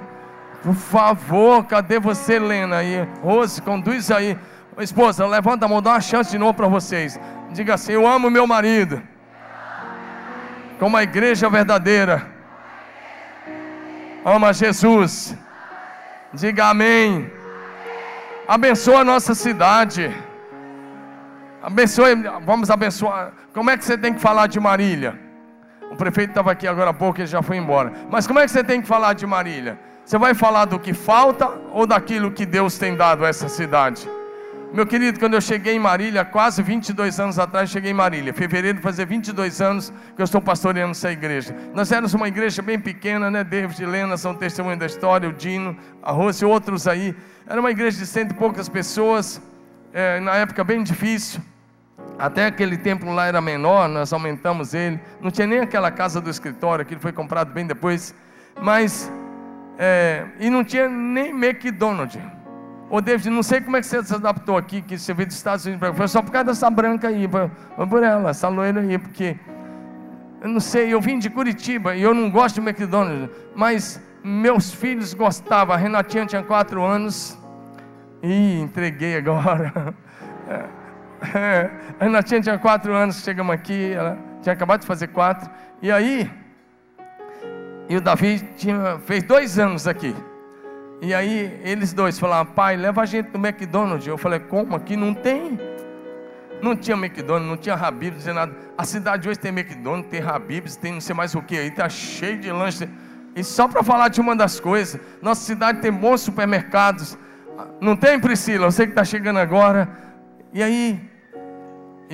Por 0.63 0.75
favor, 0.75 1.65
cadê 1.65 1.99
você, 1.99 2.39
Lena? 2.39 2.79
Aí, 2.79 3.07
Rose, 3.23 3.63
conduz 3.63 4.11
aí. 4.11 4.37
Esposa, 4.79 5.27
levanta 5.27 5.67
a 5.67 5.69
mão, 5.69 5.83
dá 5.83 5.91
uma 5.91 6.01
chance 6.01 6.31
de 6.31 6.39
novo 6.39 6.55
para 6.55 6.69
vocês. 6.69 7.19
Diga 7.51 7.75
assim: 7.75 7.93
Eu 7.93 8.07
amo 8.07 8.31
meu 8.31 8.47
marido. 8.47 9.03
Como 10.79 10.97
a 10.97 11.03
igreja 11.03 11.49
verdadeira. 11.49 12.27
Ama 14.25 14.53
Jesus. 14.53 15.37
Diga 16.33 16.67
amém. 16.67 17.31
Abençoa 18.47 19.01
a 19.01 19.05
nossa 19.05 19.35
cidade. 19.35 20.15
Abençoe, 21.63 22.15
vamos 22.45 22.71
abençoar. 22.71 23.33
Como 23.53 23.71
é 23.71 23.77
que 23.77 23.85
você 23.85 23.99
tem 23.99 24.15
que 24.15 24.21
falar 24.21 24.47
de 24.47 24.61
Marília? 24.61 25.19
O 25.91 25.97
prefeito 25.97 26.31
estava 26.31 26.53
aqui 26.53 26.67
agora 26.67 26.91
há 26.91 26.95
pouco, 26.95 27.19
ele 27.19 27.27
já 27.27 27.43
foi 27.43 27.57
embora. 27.57 27.93
Mas 28.11 28.27
como 28.27 28.39
é 28.39 28.45
que 28.45 28.51
você 28.51 28.63
tem 28.63 28.81
que 28.81 28.87
falar 28.87 29.15
de 29.15 29.27
Marília? 29.27 29.79
Você 30.09 30.17
vai 30.17 30.33
falar 30.33 30.65
do 30.65 30.79
que 30.79 30.95
falta 30.95 31.47
ou 31.71 31.87
daquilo 31.87 32.31
que 32.31 32.47
Deus 32.47 32.79
tem 32.79 32.97
dado 32.97 33.27
a 33.27 33.29
essa 33.29 33.47
cidade? 33.47 34.09
Meu 34.73 34.87
querido, 34.87 35.21
quando 35.21 35.35
eu 35.35 35.41
cheguei 35.43 35.75
em 35.75 35.79
Marília, 35.79 36.25
quase 36.25 36.63
22 36.63 37.21
anos 37.21 37.39
atrás, 37.39 37.69
cheguei 37.69 37.91
em 37.91 37.95
Marília. 37.95 38.33
Fevereiro 38.33 38.81
fazer 38.81 39.05
22 39.05 39.61
anos 39.61 39.93
que 40.17 40.23
eu 40.23 40.25
estou 40.25 40.41
pastoreando 40.41 40.93
essa 40.93 41.13
igreja. 41.13 41.55
Nós 41.75 41.93
éramos 41.93 42.15
uma 42.15 42.27
igreja 42.27 42.63
bem 42.63 42.81
pequena, 42.81 43.31
né? 43.31 43.45
David 43.45 43.79
e 43.79 43.85
Helena 43.85 44.17
são 44.17 44.35
testemunho 44.35 44.79
da 44.79 44.87
história, 44.87 45.29
o 45.29 45.33
Dino, 45.35 45.77
a 46.03 46.11
Rose 46.11 46.43
e 46.43 46.47
outros 46.47 46.89
aí. 46.89 47.15
Era 47.47 47.61
uma 47.61 47.71
igreja 47.71 47.99
de 47.99 48.07
cento 48.07 48.31
e 48.31 48.35
poucas 48.35 48.67
pessoas, 48.67 49.43
é, 49.93 50.21
na 50.21 50.37
época 50.37 50.65
bem 50.65 50.83
difícil. 50.83 51.39
Até 52.19 52.47
aquele 52.47 52.79
templo 52.79 53.13
lá 53.13 53.27
era 53.27 53.43
menor, 53.43 53.91
nós 53.91 54.11
aumentamos 54.11 54.73
ele. 54.73 54.99
Não 55.21 55.31
tinha 55.31 55.47
nem 55.47 55.59
aquela 55.59 55.91
casa 55.91 56.19
do 56.19 56.31
escritório, 56.31 56.81
aquilo 56.81 56.99
foi 56.99 57.13
comprado 57.13 57.53
bem 57.53 57.67
depois. 57.67 58.15
Mas, 58.59 59.13
é, 59.79 60.27
e 60.41 60.51
não 60.51 60.65
tinha 60.65 60.89
nem 60.89 61.31
McDonald's. 61.31 62.21
Ô 62.91 63.01
David, 63.01 63.31
não 63.31 63.43
sei 63.43 63.61
como 63.61 63.77
é 63.77 63.81
que 63.81 63.87
você 63.87 64.03
se 64.03 64.15
adaptou 64.15 64.57
aqui, 64.57 64.83
que 64.83 64.99
você 64.99 65.15
veio 65.15 65.29
dos 65.29 65.37
Estados 65.37 65.65
Unidos, 65.67 65.97
foi 65.97 66.09
só 66.09 66.21
por 66.21 66.33
causa 66.33 66.47
dessa 66.47 66.69
branca 66.69 67.09
aí, 67.09 67.29
foi 67.29 67.87
por 67.87 68.03
ela, 68.03 68.31
essa 68.31 68.49
loira 68.49 68.81
aí, 68.81 68.99
porque 68.99 69.37
eu 70.41 70.49
não 70.49 70.61
sei, 70.61 70.93
eu 70.93 71.01
vim 71.01 71.19
de 71.19 71.29
Curitiba 71.29 71.95
e 71.95 72.03
eu 72.03 72.15
não 72.15 72.31
gosto 72.31 72.61
de 72.61 72.69
McDonald's, 72.69 73.31
mas 73.55 74.01
meus 74.25 74.73
filhos 74.73 75.15
gostavam. 75.15 75.75
A 75.75 75.79
Renatinha 75.79 76.27
tinha 76.27 76.43
quatro 76.43 76.83
anos 76.83 77.39
e 78.23 78.61
entreguei 78.61 79.17
agora. 79.17 79.95
É, 81.35 81.69
a 81.99 82.05
Renatinha 82.05 82.41
tinha 82.41 82.57
quatro 82.57 82.95
anos, 82.95 83.25
chegamos 83.25 83.53
aqui, 83.53 83.91
ela 83.91 84.17
tinha 84.41 84.53
acabado 84.53 84.83
de 84.83 84.87
fazer 84.87 85.09
quatro. 85.09 85.51
E 85.83 85.91
aí, 85.91 86.31
e 87.89 87.97
o 87.97 88.01
Davi 88.01 88.47
tinha, 88.57 88.99
fez 89.07 89.23
dois 89.23 89.59
anos 89.59 89.87
aqui. 89.87 90.15
E 91.01 91.15
aí 91.15 91.61
eles 91.65 91.93
dois 91.93 92.19
falaram, 92.19 92.47
pai, 92.47 92.77
leva 92.77 93.03
a 93.03 93.07
gente 93.07 93.31
no 93.33 93.47
McDonald's. 93.47 94.07
Eu 94.07 94.19
falei, 94.19 94.41
como? 94.41 94.77
Aqui 94.77 94.97
não 94.97 95.15
tem. 95.15 95.59
Não 96.61 96.77
tinha 96.77 96.97
McDonald's, 96.97 97.49
não 97.49 97.57
tinha 97.57 97.75
Habib's, 97.77 98.17
não 98.17 98.23
tinha 98.23 98.35
nada. 98.35 98.57
A 98.77 98.85
cidade 98.85 99.29
hoje 99.29 99.39
tem 99.39 99.51
McDonald's, 99.51 100.11
tem 100.11 100.21
Habib's, 100.21 100.77
tem 100.77 100.93
não 100.93 101.01
sei 101.01 101.15
mais 101.15 101.35
o 101.35 101.41
que 101.41 101.57
aí, 101.57 101.71
tá 101.71 101.89
cheio 101.89 102.39
de 102.39 102.51
lanche. 102.51 102.89
E 103.35 103.45
só 103.45 103.69
para 103.69 103.83
falar 103.83 104.09
de 104.09 104.21
uma 104.21 104.35
das 104.35 104.59
coisas, 104.59 105.01
nossa 105.23 105.43
cidade 105.43 105.81
tem 105.81 105.93
bons 105.93 106.21
supermercados. 106.21 107.17
Não 107.81 107.97
tem, 107.97 108.19
Priscila? 108.19 108.71
Você 108.71 108.85
que 108.85 108.93
está 108.93 109.05
chegando 109.05 109.39
agora. 109.39 109.89
E 110.53 110.63
aí, 110.63 111.08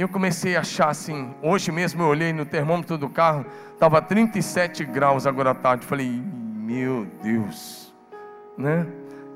eu 0.03 0.09
comecei 0.09 0.57
a 0.57 0.61
achar 0.61 0.88
assim. 0.88 1.34
Hoje 1.42 1.70
mesmo 1.70 2.03
eu 2.03 2.07
olhei 2.07 2.32
no 2.32 2.45
termômetro 2.45 2.99
do 2.99 3.09
carro, 3.09 3.47
estava 3.72 4.03
37 4.03 4.84
graus 4.84 5.26
agora 5.26 5.51
à 5.51 5.55
tarde. 5.55 5.86
Falei, 5.86 6.22
meu 6.57 7.07
Deus 7.22 7.84
né? 8.57 8.86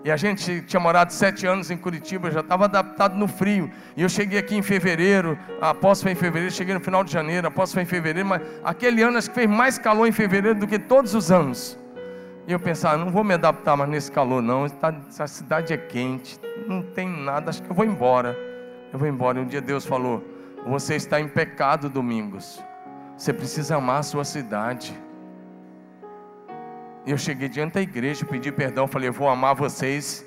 E 0.04 0.11
a 0.11 0.16
gente 0.16 0.62
tinha 0.62 0.78
morado 0.78 1.12
sete 1.12 1.44
anos 1.44 1.70
em 1.70 1.76
Curitiba, 1.76 2.30
já 2.30 2.40
estava 2.40 2.66
adaptado 2.66 3.16
no 3.16 3.26
frio. 3.26 3.70
E 3.96 4.02
eu 4.02 4.09
cheguei 4.09 4.38
aqui 4.38 4.56
em 4.56 4.62
fevereiro, 4.62 5.36
após 5.61 6.00
foi 6.00 6.12
em 6.12 6.14
fevereiro, 6.14 6.54
cheguei 6.54 6.72
no 6.72 6.80
final 6.80 7.02
de 7.02 7.12
janeiro, 7.12 7.48
após 7.48 7.72
foi 7.72 7.82
em 7.82 7.86
fevereiro, 7.86 8.28
mas 8.28 8.40
aquele 8.62 9.02
ano 9.02 9.18
acho 9.18 9.28
que 9.28 9.34
fez 9.34 9.50
mais 9.50 9.76
calor 9.76 10.06
em 10.06 10.12
fevereiro 10.12 10.59
do 10.59 10.66
que 10.66 10.78
todos 10.78 11.14
os 11.14 11.32
anos. 11.32 11.76
E 12.46 12.52
eu 12.52 12.61
pensava, 12.61 12.96
não 12.96 13.11
vou 13.11 13.24
me 13.24 13.34
adaptar 13.34 13.76
mais 13.76 13.90
nesse 13.90 14.11
calor, 14.11 14.40
não. 14.40 14.64
Essa 14.64 15.26
cidade 15.26 15.74
é 15.74 15.76
quente, 15.76 16.40
não 16.66 16.80
tem 16.80 17.06
nada, 17.06 17.50
acho 17.50 17.62
que 17.62 17.68
eu 17.68 17.74
vou 17.74 17.84
embora. 17.84 18.38
Eu 18.90 18.98
vou 18.98 19.06
embora. 19.06 19.38
E 19.38 19.42
um 19.42 19.46
dia 19.46 19.61
Deus 19.61 19.84
falou: 19.84 20.24
Você 20.69 20.97
está 20.97 21.19
em 21.19 21.27
pecado, 21.27 21.89
Domingos. 21.89 22.62
Você 23.16 23.33
precisa 23.33 23.77
amar 23.77 24.01
a 24.01 24.03
sua 24.03 24.23
cidade. 24.23 24.93
E 27.07 27.11
eu 27.11 27.16
cheguei 27.16 27.49
diante 27.49 27.73
da 27.73 27.81
igreja, 27.81 28.27
pedi 28.27 28.53
perdão, 28.53 28.87
falei: 28.87 29.09
Eu 29.09 29.14
vou 29.14 29.31
amar 29.31 29.55
vocês 29.55 30.27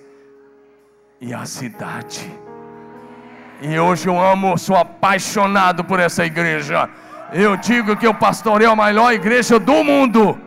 e 1.21 1.31
a 1.31 1.45
cidade. 1.45 2.27
E 3.61 3.77
hoje 3.77 4.09
eu 4.09 4.19
amo, 4.19 4.57
sou 4.57 4.75
apaixonado 4.75 5.83
por 5.83 5.99
essa 5.99 6.25
igreja. 6.25 6.89
Eu 7.31 7.55
digo 7.55 7.95
que 7.95 8.07
eu 8.07 8.13
pastoreio 8.15 8.71
a 8.71 8.75
maior 8.75 9.13
igreja 9.13 9.59
do 9.59 9.83
mundo. 9.83 10.41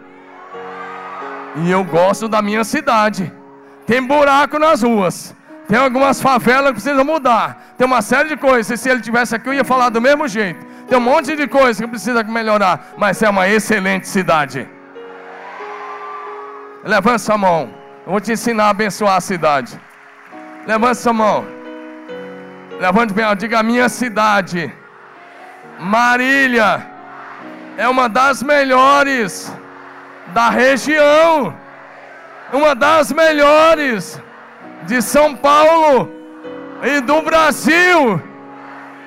E 1.63 1.71
eu 1.71 1.85
gosto 1.85 2.29
da 2.29 2.43
minha 2.43 2.65
cidade. 2.65 3.33
Tem 3.87 4.05
buraco 4.05 4.59
nas 4.59 4.83
ruas. 4.83 5.37
Tem 5.69 5.79
algumas 5.79 6.21
favelas 6.21 6.69
que 6.69 6.75
precisam 6.75 7.05
mudar. 7.05 7.75
Tem 7.77 7.87
uma 7.87 8.03
série 8.03 8.29
de 8.29 8.37
coisas. 8.37 8.79
Se 8.79 8.89
ele 8.89 9.01
tivesse 9.01 9.35
aqui, 9.35 9.49
eu 9.49 9.55
ia 9.55 9.65
falar 9.65 9.89
do 9.89 10.01
mesmo 10.01 10.29
jeito. 10.29 10.65
Tem 10.89 10.99
um 10.99 11.01
monte 11.01 11.35
de 11.35 11.47
coisas 11.49 11.81
que 11.81 11.87
precisa 11.87 12.23
melhorar. 12.23 12.93
Mas 12.97 13.23
é 13.23 13.31
uma 13.31 13.49
excelente 13.49 14.07
cidade. 14.07 14.69
Levanta 16.85 17.19
sua 17.19 17.39
mão. 17.39 17.73
Eu 18.05 18.13
vou 18.13 18.21
te 18.21 18.33
ensinar 18.33 18.67
a 18.67 18.71
abençoar 18.71 19.17
a 19.17 19.21
cidade. 19.21 19.81
Levanta 20.67 20.95
sua 20.95 21.15
mão. 21.15 21.47
Levante 22.79 23.15
bem, 23.15 23.25
diga 23.37 23.61
a 23.61 23.63
minha 23.63 23.89
cidade. 23.89 24.73
Marília 25.79 26.87
é 27.79 27.89
uma 27.89 28.09
das 28.09 28.43
melhores 28.43 29.51
da 30.35 30.51
região. 30.51 31.57
Uma 32.53 32.75
das 32.75 33.11
melhores 33.11 34.21
de 34.87 35.01
São 35.03 35.35
Paulo 35.35 36.11
e 36.83 37.01
do 37.01 37.23
Brasil. 37.23 38.21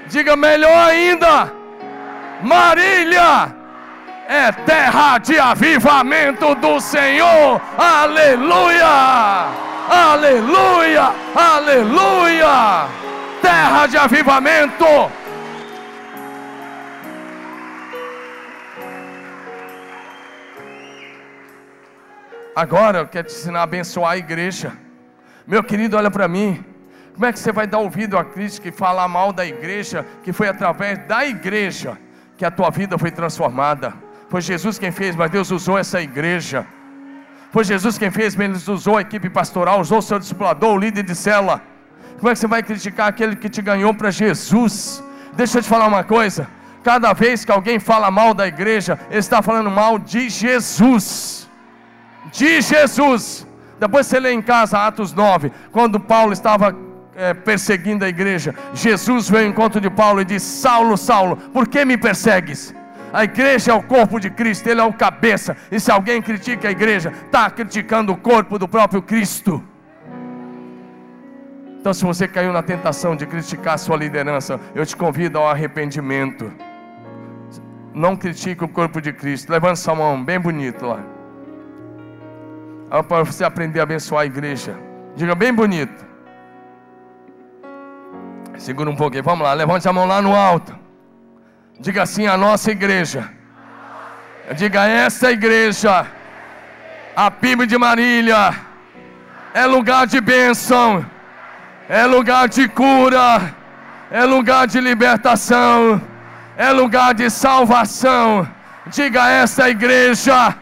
Diga 0.08 0.36
melhor 0.36 0.90
ainda. 0.90 1.52
Marília 2.42 3.56
é 4.28 4.52
terra 4.52 5.18
de 5.18 5.40
avivamento 5.40 6.56
do 6.56 6.80
Senhor. 6.80 7.62
Aleluia! 7.78 9.48
Aleluia! 9.90 11.14
Aleluia! 11.36 12.88
Terra 13.42 13.88
de 13.88 13.98
avivamento. 13.98 14.86
Agora 22.56 23.00
eu 23.00 23.08
quero 23.08 23.28
te 23.28 23.36
ensinar 23.36 23.60
a 23.60 23.64
abençoar 23.64 24.14
a 24.14 24.18
igreja. 24.18 24.87
Meu 25.48 25.64
querido, 25.64 25.96
olha 25.96 26.12
para 26.12 26.28
mim. 26.28 26.64
Como 27.14 27.26
é 27.26 27.32
que 27.32 27.40
você 27.40 27.54
vai 27.54 27.66
dar 27.66 27.80
ouvido 27.80 28.18
a 28.18 28.26
Cristo 28.26 28.62
que 28.62 28.70
fala 28.70 29.08
mal 29.08 29.32
da 29.32 29.46
igreja, 29.46 30.06
que 30.22 30.34
foi 30.34 30.50
através 30.50 31.00
da 31.08 31.26
igreja 31.26 31.98
que 32.38 32.44
a 32.44 32.52
tua 32.52 32.70
vida 32.70 32.98
foi 32.98 33.12
transformada? 33.12 33.94
Foi 34.30 34.42
Jesus 34.42 34.78
quem 34.78 34.92
fez, 34.92 35.16
mas 35.16 35.32
Deus 35.32 35.50
usou 35.50 35.78
essa 35.78 36.02
igreja. 36.02 36.68
Foi 37.50 37.64
Jesus 37.64 37.98
quem 37.98 38.12
fez, 38.12 38.36
mas 38.36 38.68
Ele 38.68 38.76
usou 38.76 38.98
a 38.98 39.02
equipe 39.02 39.30
pastoral, 39.30 39.80
usou 39.80 40.00
o 40.00 40.02
seu 40.02 40.20
discipulador, 40.20 40.76
o 40.76 40.78
líder 40.78 41.04
de 41.04 41.16
cela. 41.16 41.62
Como 42.18 42.30
é 42.30 42.34
que 42.34 42.40
você 42.40 42.48
vai 42.48 42.62
criticar 42.62 43.08
aquele 43.08 43.36
que 43.38 43.50
te 43.50 43.62
ganhou 43.62 43.94
para 43.94 44.12
Jesus? 44.12 45.02
Deixa 45.34 45.60
eu 45.60 45.64
te 45.64 45.70
falar 45.70 45.88
uma 45.88 46.04
coisa. 46.04 46.46
Cada 46.84 47.14
vez 47.14 47.46
que 47.46 47.52
alguém 47.54 47.80
fala 47.80 48.12
mal 48.12 48.34
da 48.34 48.46
igreja, 48.46 49.00
ele 49.10 49.20
está 49.20 49.42
falando 49.42 49.72
mal 49.72 49.98
de 49.98 50.30
Jesus. 50.30 51.48
De 52.34 52.62
Jesus. 52.62 53.48
Depois 53.80 54.08
você 54.08 54.20
lê 54.20 54.32
em 54.32 54.42
casa 54.42 54.86
Atos 54.86 55.14
9, 55.14 55.52
quando 55.72 56.00
Paulo 56.00 56.34
estava 56.34 56.76
é, 57.16 57.34
perseguindo 57.34 58.06
a 58.06 58.10
igreja, 58.10 58.54
Jesus 58.74 59.30
veio 59.30 59.46
ao 59.46 59.52
encontro 59.52 59.80
de 59.82 59.90
Paulo 59.90 60.22
e 60.22 60.26
disse: 60.26 60.62
Saulo, 60.62 60.98
Saulo, 60.98 61.38
por 61.38 61.68
que 61.68 61.84
me 61.86 61.98
persegues? 61.98 62.74
A 63.14 63.24
igreja 63.24 63.72
é 63.72 63.74
o 63.74 63.82
corpo 63.82 64.20
de 64.20 64.30
Cristo, 64.30 64.68
Ele 64.68 64.82
é 64.82 64.84
o 64.84 64.94
cabeça. 64.94 65.56
E 65.72 65.80
se 65.80 65.92
alguém 65.92 66.22
critica 66.22 66.68
a 66.68 66.72
igreja, 66.72 67.12
está 67.26 67.50
criticando 67.50 68.12
o 68.12 68.18
corpo 68.18 68.60
do 68.60 68.68
próprio 68.68 69.02
Cristo. 69.02 69.64
Então, 71.80 71.94
se 71.94 72.04
você 72.04 72.28
caiu 72.28 72.52
na 72.52 72.62
tentação 72.62 73.16
de 73.16 73.26
criticar 73.26 73.76
a 73.76 73.78
sua 73.78 73.96
liderança, 73.96 74.60
eu 74.76 74.86
te 74.86 74.96
convido 74.96 75.38
ao 75.38 75.50
arrependimento. 75.50 76.52
Não 77.94 78.16
critique 78.16 78.64
o 78.64 78.68
corpo 78.68 79.02
de 79.02 79.14
Cristo. 79.14 79.52
Levante 79.52 79.80
sua 79.80 79.96
mão, 79.96 80.22
bem 80.22 80.40
bonito 80.40 80.86
lá. 80.86 81.17
Para 82.90 83.24
você 83.24 83.44
aprender 83.44 83.80
a 83.80 83.84
abençoar 83.84 84.24
a 84.24 84.26
igreja. 84.26 84.78
Diga 85.16 85.36
bem 85.36 85.54
bonito. 85.54 86.06
Segura 88.58 88.90
um 88.90 88.96
pouquinho. 88.96 89.24
Vamos 89.24 89.46
lá, 89.46 89.54
levante 89.54 89.88
a 89.88 89.94
mão 89.94 90.06
lá 90.06 90.22
no 90.22 90.36
alto. 90.36 90.78
Diga 91.80 92.04
assim: 92.04 92.28
a 92.28 92.38
nossa 92.38 92.72
igreja. 92.72 93.30
Diga 94.56 94.88
essa 94.88 95.32
igreja. 95.32 96.08
A 97.16 97.32
PIB 97.32 97.66
de 97.66 97.78
Marília 97.78 98.54
é 99.54 99.66
lugar 99.66 100.06
de 100.06 100.22
bênção 100.22 101.06
é 101.90 102.06
lugar 102.06 102.50
de 102.50 102.68
cura, 102.68 103.54
é 104.12 104.26
lugar 104.26 104.68
de 104.68 104.80
libertação, 104.80 106.02
é 106.58 106.72
lugar 106.72 107.14
de 107.14 107.30
salvação. 107.30 108.48
Diga 108.88 109.30
esta 109.30 109.70
igreja 109.70 110.56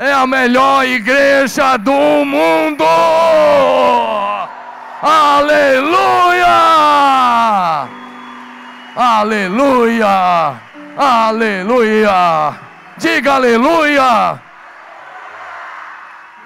é 0.00 0.10
a 0.10 0.26
melhor 0.26 0.86
igreja 0.86 1.76
do 1.76 1.92
mundo. 2.24 2.82
Aleluia! 5.02 6.46
Aleluia! 8.96 10.54
Aleluia! 10.96 12.54
Diga 12.96 13.34
aleluia! 13.34 14.40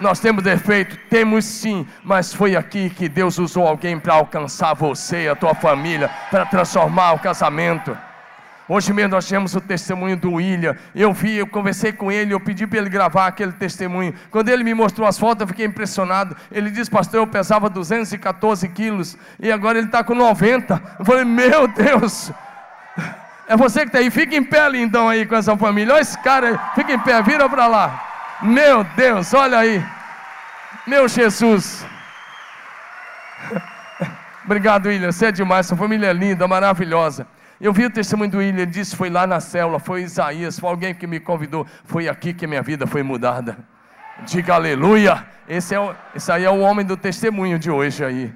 Nós 0.01 0.19
temos 0.19 0.43
defeito? 0.43 0.97
Temos 1.09 1.45
sim, 1.45 1.87
mas 2.03 2.35
foi 2.35 2.57
aqui 2.57 2.91
que 2.91 3.09
Deus 3.09 3.39
usou 3.39 3.69
alguém 3.69 4.01
para 4.01 4.15
alcançar 4.15 4.75
você, 4.75 5.29
a 5.29 5.37
tua 5.37 5.55
família, 5.55 6.11
para 6.29 6.45
transformar 6.45 7.13
o 7.13 7.21
casamento. 7.21 7.97
Hoje 8.67 8.95
mesmo 8.95 9.11
nós 9.11 9.27
tivemos 9.27 9.55
o 9.55 9.61
testemunho 9.61 10.17
do 10.17 10.33
William. 10.35 10.75
Eu 10.95 11.13
vi, 11.13 11.37
eu 11.37 11.47
conversei 11.47 11.93
com 11.93 12.11
ele, 12.11 12.33
eu 12.33 12.41
pedi 12.41 12.67
para 12.67 12.79
ele 12.79 12.89
gravar 12.89 13.27
aquele 13.27 13.53
testemunho. 13.53 14.15
Quando 14.31 14.49
ele 14.49 14.65
me 14.65 14.73
mostrou 14.73 15.07
as 15.07 15.19
fotos, 15.19 15.43
eu 15.43 15.49
fiquei 15.49 15.67
impressionado. 15.67 16.35
Ele 16.51 16.71
disse, 16.71 16.91
pastor, 16.91 17.21
eu 17.21 17.27
pesava 17.27 17.69
214 17.69 18.67
quilos 18.71 19.19
e 19.39 19.53
agora 19.53 19.77
ele 19.77 19.89
está 19.89 20.03
com 20.03 20.15
90. 20.15 20.83
Eu 20.99 21.05
falei, 21.05 21.25
meu 21.25 21.69
Deus, 21.69 22.33
é 23.47 23.55
você 23.55 23.81
que 23.81 23.89
está 23.89 23.99
aí, 23.99 24.11
fica 24.11 24.35
em 24.35 24.43
pé 24.43 24.67
lindão 24.71 25.11
aí 25.11 25.27
com 25.27 25.37
essa 25.37 25.55
família. 25.59 25.93
Olha 25.93 26.01
esse 26.01 26.19
cara 26.23 26.49
aí, 26.49 26.59
fica 26.75 26.95
em 26.95 26.99
pé, 26.99 27.21
vira 27.23 27.47
para 27.49 27.67
lá. 27.67 28.39
Meu 28.43 28.83
Deus, 28.97 29.35
olha 29.35 29.59
aí. 29.59 29.85
Meu 30.87 31.07
Jesus. 31.07 31.87
Obrigado, 34.43 34.87
William. 34.87 35.13
Você 35.13 35.27
é 35.27 35.33
demais. 35.33 35.67
Sua 35.67 35.77
família 35.77 36.07
é 36.07 36.13
linda, 36.15 36.49
maravilhosa. 36.49 37.27
Eu 37.61 37.73
vi 37.73 37.87
o 37.87 37.91
testemunho 37.91 38.31
do 38.31 38.39
William, 38.39 38.63
ele 38.63 38.71
disse: 38.71 38.97
foi 38.97 39.09
lá 39.09 39.27
na 39.27 39.41
célula, 39.41 39.79
foi 39.79 40.03
Isaías, 40.03 40.59
foi 40.59 40.71
alguém 40.71 40.95
que 40.95 41.07
me 41.07 41.21
convidou. 41.21 41.67
Foi 41.85 42.09
aqui 42.09 42.35
que 42.35 42.47
minha 42.47 42.63
vida 42.63 42.87
foi 42.87 43.03
mudada. 43.03 43.59
Diga 44.27 44.55
aleluia. 44.55 45.27
Esse, 45.49 45.75
é 45.75 45.81
o, 45.81 45.95
esse 46.15 46.31
aí 46.33 46.45
é 46.45 46.51
o 46.51 46.61
homem 46.61 46.85
do 46.85 46.97
testemunho 46.97 47.59
de 47.59 47.71
hoje 47.71 48.05
aí. 48.05 48.33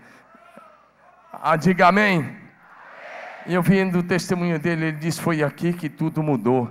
Ah, 1.33 1.57
diga 1.57 1.89
amém. 1.89 2.37
Eu 3.47 3.63
vi 3.63 3.85
do 3.91 4.03
testemunho 4.03 4.59
dele, 4.59 4.87
ele 4.87 4.97
disse: 4.97 5.21
Foi 5.21 5.43
aqui 5.43 5.73
que 5.73 5.89
tudo 5.89 6.23
mudou. 6.23 6.71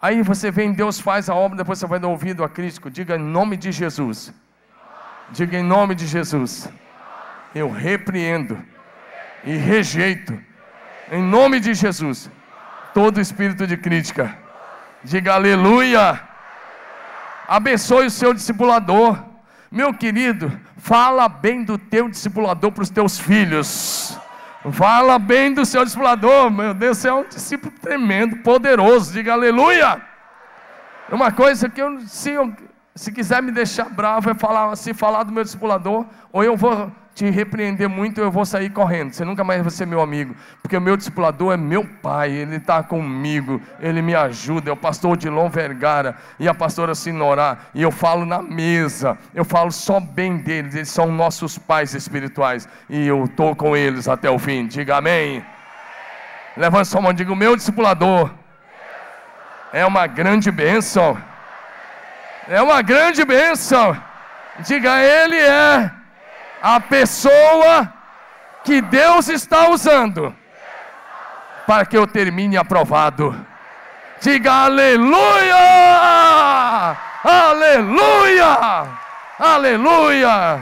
Aí 0.00 0.22
você 0.22 0.50
vem, 0.50 0.72
Deus 0.72 1.00
faz 1.00 1.28
a 1.30 1.34
obra, 1.34 1.58
depois 1.58 1.78
você 1.78 1.86
vai 1.86 1.98
dar 1.98 2.08
ouvido 2.08 2.44
a 2.44 2.48
crítico. 2.48 2.90
Diga 2.90 3.16
em 3.16 3.22
nome 3.22 3.56
de 3.56 3.72
Jesus. 3.72 4.32
Diga 5.30 5.58
em 5.58 5.62
nome 5.62 5.94
de 5.94 6.06
Jesus. 6.06 6.68
Eu 7.54 7.70
repreendo 7.70 8.62
e 9.44 9.56
rejeito 9.56 10.38
em 11.10 11.22
nome 11.22 11.60
de 11.60 11.74
Jesus, 11.74 12.30
todo 12.92 13.20
espírito 13.20 13.66
de 13.66 13.76
crítica. 13.76 14.36
Diga 15.02 15.34
aleluia. 15.34 16.20
Abençoe 17.46 18.06
o 18.06 18.10
seu 18.10 18.32
discipulador. 18.32 19.18
Meu 19.70 19.92
querido, 19.92 20.50
fala 20.78 21.28
bem 21.28 21.62
do 21.62 21.76
teu 21.76 22.08
discipulador 22.08 22.72
para 22.72 22.82
os 22.82 22.90
teus 22.90 23.18
filhos. 23.18 24.18
Fala 24.72 25.18
bem 25.18 25.52
do 25.52 25.66
seu 25.66 25.84
discipulador. 25.84 26.50
Meu 26.50 26.72
Deus, 26.72 26.98
você 26.98 27.08
é 27.08 27.12
um 27.12 27.24
discípulo 27.24 27.72
tremendo, 27.82 28.36
poderoso. 28.38 29.12
Diga 29.12 29.34
aleluia. 29.34 30.00
Uma 31.10 31.30
coisa 31.30 31.68
que 31.68 31.82
eu, 31.82 32.00
se, 32.06 32.30
eu, 32.30 32.54
se 32.94 33.12
quiser 33.12 33.42
me 33.42 33.52
deixar 33.52 33.90
bravo, 33.90 34.30
é 34.30 34.34
falar, 34.34 34.74
se 34.76 34.94
falar 34.94 35.24
do 35.24 35.32
meu 35.32 35.44
discipulador, 35.44 36.06
ou 36.32 36.42
eu 36.42 36.56
vou 36.56 36.90
te 37.14 37.30
repreender 37.30 37.88
muito, 37.88 38.20
eu 38.20 38.30
vou 38.30 38.44
sair 38.44 38.70
correndo. 38.70 39.12
Você 39.12 39.24
nunca 39.24 39.44
mais 39.44 39.62
vai 39.62 39.70
ser 39.70 39.86
meu 39.86 40.00
amigo, 40.00 40.34
porque 40.60 40.76
o 40.76 40.80
meu 40.80 40.96
discipulador 40.96 41.54
é 41.54 41.56
meu 41.56 41.84
pai, 41.84 42.32
ele 42.32 42.56
está 42.56 42.82
comigo, 42.82 43.62
ele 43.78 44.02
me 44.02 44.14
ajuda. 44.14 44.70
É 44.70 44.72
o 44.72 44.76
pastor 44.76 45.12
Odilon 45.12 45.48
Vergara 45.48 46.16
e 46.40 46.48
a 46.48 46.54
pastora 46.54 46.94
Sinorá, 46.94 47.58
e 47.72 47.82
eu 47.82 47.92
falo 47.92 48.26
na 48.26 48.42
mesa, 48.42 49.16
eu 49.32 49.44
falo 49.44 49.70
só 49.70 50.00
bem 50.00 50.38
deles, 50.38 50.74
eles 50.74 50.88
são 50.88 51.12
nossos 51.12 51.56
pais 51.56 51.94
espirituais, 51.94 52.68
e 52.90 53.06
eu 53.06 53.24
estou 53.24 53.54
com 53.54 53.76
eles 53.76 54.08
até 54.08 54.28
o 54.28 54.38
fim. 54.38 54.66
Diga 54.66 54.96
amém. 54.96 55.44
Levanta 56.56 56.84
sua 56.84 57.00
mão 57.00 57.12
diga: 57.12 57.32
o 57.32 57.36
meu 57.36 57.56
discipulador 57.56 58.30
é 59.72 59.86
uma 59.86 60.06
grande 60.08 60.50
bênção. 60.50 61.16
É 62.48 62.60
uma 62.60 62.82
grande 62.82 63.24
bênção. 63.24 63.96
Diga, 64.60 65.02
ele 65.02 65.36
é 65.36 65.90
a 66.64 66.80
pessoa 66.80 67.92
que 68.64 68.80
Deus 68.80 69.28
está 69.28 69.68
usando 69.68 70.34
para 71.66 71.84
que 71.84 71.94
eu 71.94 72.06
termine 72.06 72.56
aprovado. 72.56 73.38
Diga 74.18 74.50
aleluia! 74.50 75.54
Aleluia! 77.22 78.88
Aleluia! 79.38 80.60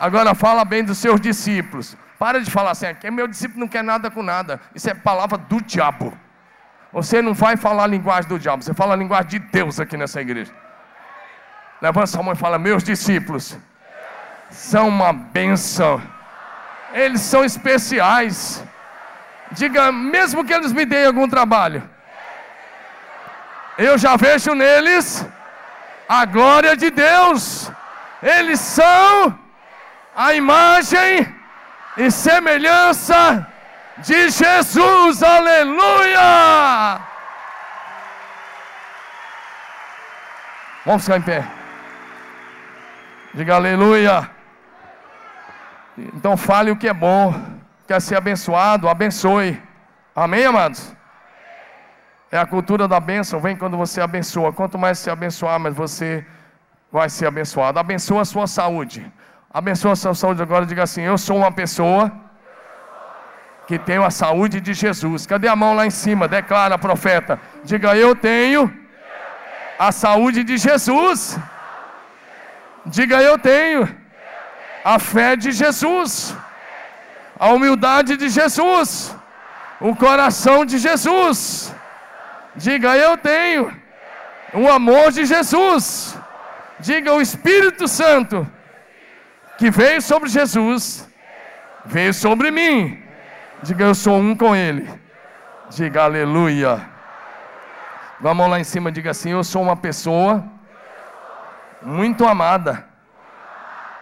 Agora 0.00 0.34
fala 0.34 0.64
bem 0.64 0.82
dos 0.82 0.96
seus 0.96 1.20
discípulos. 1.20 1.94
Para 2.18 2.40
de 2.40 2.50
falar 2.50 2.70
assim, 2.70 2.94
que 2.94 3.10
meu 3.10 3.28
discípulo 3.28 3.60
não 3.60 3.68
quer 3.68 3.84
nada 3.84 4.10
com 4.10 4.22
nada. 4.22 4.58
Isso 4.74 4.88
é 4.88 4.94
palavra 4.94 5.36
do 5.36 5.60
diabo. 5.60 6.16
Você 6.90 7.20
não 7.20 7.34
vai 7.34 7.54
falar 7.58 7.84
a 7.84 7.86
linguagem 7.86 8.30
do 8.30 8.38
diabo, 8.38 8.62
você 8.62 8.72
fala 8.72 8.94
a 8.94 8.96
linguagem 8.96 9.28
de 9.28 9.38
Deus 9.40 9.78
aqui 9.78 9.98
nessa 9.98 10.22
igreja. 10.22 10.54
Levanta 11.82 12.06
sua 12.06 12.22
mão 12.22 12.32
e 12.32 12.36
fala: 12.36 12.58
Meus 12.60 12.84
discípulos 12.84 13.58
são 14.50 14.88
uma 14.88 15.12
benção. 15.12 16.00
Eles 16.94 17.20
são 17.22 17.44
especiais. 17.44 18.62
Diga, 19.50 19.90
mesmo 19.90 20.44
que 20.44 20.54
eles 20.54 20.72
me 20.72 20.84
deem 20.86 21.06
algum 21.06 21.28
trabalho, 21.28 21.82
eu 23.76 23.98
já 23.98 24.14
vejo 24.16 24.54
neles 24.54 25.26
a 26.08 26.24
glória 26.24 26.76
de 26.76 26.88
Deus. 26.90 27.70
Eles 28.22 28.60
são 28.60 29.36
a 30.14 30.34
imagem 30.34 31.34
e 31.96 32.10
semelhança 32.10 33.44
de 33.98 34.30
Jesus. 34.30 35.22
Aleluia! 35.22 37.00
Vamos 40.86 41.02
ficar 41.02 41.18
em 41.18 41.22
pé. 41.22 41.61
Diga 43.34 43.54
aleluia. 43.54 44.30
Então 45.96 46.36
fale 46.36 46.70
o 46.70 46.76
que 46.76 46.86
é 46.86 46.92
bom. 46.92 47.34
Quer 47.88 48.00
ser 48.00 48.16
abençoado? 48.16 48.90
Abençoe. 48.90 49.58
Amém, 50.14 50.44
amados? 50.44 50.94
É 52.30 52.38
a 52.38 52.44
cultura 52.44 52.86
da 52.86 53.00
bênção. 53.00 53.40
Vem 53.40 53.56
quando 53.56 53.76
você 53.76 54.02
abençoa. 54.02 54.52
Quanto 54.52 54.78
mais 54.78 54.98
você 54.98 55.10
abençoar, 55.10 55.58
mais 55.58 55.74
você 55.74 56.26
vai 56.90 57.08
ser 57.08 57.26
abençoado. 57.26 57.78
Abençoa 57.78 58.20
a 58.20 58.24
sua 58.26 58.46
saúde. 58.46 59.10
Abençoa 59.52 59.92
a 59.92 59.96
sua 59.96 60.14
saúde 60.14 60.42
agora. 60.42 60.66
Diga 60.66 60.82
assim: 60.82 61.00
Eu 61.00 61.16
sou 61.16 61.38
uma 61.38 61.52
pessoa 61.52 62.12
que 63.66 63.78
tenho 63.78 64.04
a 64.04 64.10
saúde 64.10 64.60
de 64.60 64.74
Jesus. 64.74 65.26
Cadê 65.26 65.48
a 65.48 65.56
mão 65.56 65.74
lá 65.74 65.86
em 65.86 65.90
cima? 65.90 66.28
Declara, 66.28 66.76
profeta. 66.78 67.40
Diga: 67.64 67.96
Eu 67.96 68.14
tenho 68.14 68.70
a 69.78 69.90
saúde 69.90 70.44
de 70.44 70.58
Jesus. 70.58 71.38
Diga 72.86 73.22
eu 73.22 73.38
tenho 73.38 73.88
a 74.84 74.98
fé 74.98 75.36
de 75.36 75.52
Jesus, 75.52 76.36
a 77.38 77.48
humildade 77.48 78.16
de 78.16 78.28
Jesus, 78.28 79.14
o 79.80 79.94
coração 79.94 80.64
de 80.64 80.78
Jesus. 80.78 81.74
Diga 82.56 82.96
eu 82.96 83.16
tenho 83.16 83.72
o 84.54 84.68
amor 84.68 85.12
de 85.12 85.24
Jesus. 85.24 86.18
Diga 86.80 87.12
o 87.14 87.20
Espírito 87.20 87.86
Santo 87.86 88.46
que 89.56 89.70
veio 89.70 90.02
sobre 90.02 90.28
Jesus, 90.28 91.08
veio 91.84 92.12
sobre 92.12 92.50
mim. 92.50 93.00
Diga 93.62 93.84
eu 93.84 93.94
sou 93.94 94.18
um 94.18 94.34
com 94.34 94.56
Ele. 94.56 94.90
Diga 95.70 96.02
aleluia. 96.02 96.80
Vamos 98.20 98.50
lá 98.50 98.58
em 98.58 98.64
cima, 98.64 98.90
diga 98.90 99.12
assim: 99.12 99.30
Eu 99.30 99.44
sou 99.44 99.62
uma 99.62 99.76
pessoa 99.76 100.44
muito 101.84 102.26
amada 102.26 102.84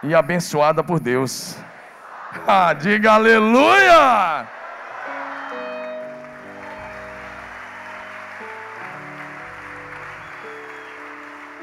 e 0.03 0.13
abençoada 0.15 0.83
por 0.83 0.99
Deus. 0.99 1.57
Ah, 2.47 2.71
diga 2.71 3.11
aleluia! 3.11 4.47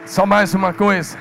Só 0.05 0.27
mais 0.27 0.53
uma 0.55 0.75
coisa. 0.75 1.19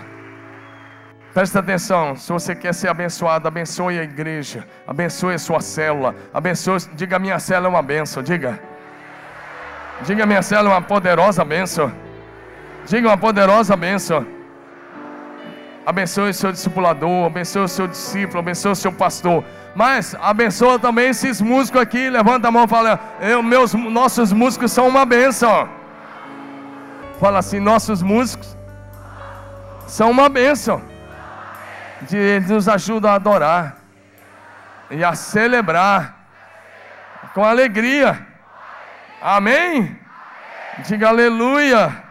Presta 1.34 1.60
atenção, 1.60 2.16
se 2.18 2.30
você 2.30 2.54
quer 2.54 2.74
ser 2.74 2.89
abençoado, 2.89 3.48
abençoe 3.48 4.00
a 4.00 4.04
igreja, 4.04 4.68
abençoe 4.86 5.36
a 5.36 5.39
sua 5.39 5.62
célula, 5.62 6.14
abençoe, 6.34 6.80
diga 6.93 7.18
minha 7.18 7.39
célula 7.39 7.68
é 7.68 7.70
uma 7.70 7.84
benção, 7.84 8.22
diga. 8.22 8.60
Diga 10.02 10.26
minha 10.26 10.41
célula 10.41 10.74
é 10.74 10.78
uma 10.78 10.82
poderosa 10.82 11.45
benção. 11.45 11.89
Diga 12.86 13.08
uma 13.08 13.18
poderosa 13.18 13.78
benção. 13.78 14.37
Abençoe 15.88 16.32
o 16.32 16.34
seu 16.34 16.52
discipulador, 16.52 17.28
abençoe 17.28 17.62
o 17.62 17.68
seu 17.68 17.88
discípulo, 17.88 18.40
abençoe 18.40 18.74
o 18.74 18.76
seu 18.76 18.92
pastor. 18.92 19.42
Mas 19.74 20.14
abençoa 20.20 20.78
também 20.78 21.08
esses 21.08 21.40
músicos 21.40 21.80
aqui. 21.80 22.10
Levanta 22.10 22.50
a 22.50 22.52
mão 22.52 22.66
e 22.66 22.68
fala: 22.68 23.00
eu, 23.22 23.42
meus, 23.42 23.74
nossos 23.74 24.34
músicos 24.34 24.74
são 24.74 24.86
uma 24.86 25.06
bênção. 25.06 25.70
Fala 27.22 27.40
assim: 27.40 27.62
nossos 27.62 28.02
músicos 28.02 28.58
são 29.88 30.12
uma 30.12 30.28
bênção. 30.28 30.82
Eles 32.12 32.50
nos 32.50 32.68
ajudam 32.68 33.10
a 33.10 33.16
adorar 33.16 33.78
e 34.92 35.06
a 35.06 35.16
celebrar 35.16 36.18
com 37.34 37.46
alegria. 37.46 38.28
Amém? 39.22 39.98
Diga 40.86 41.08
aleluia. 41.08 42.04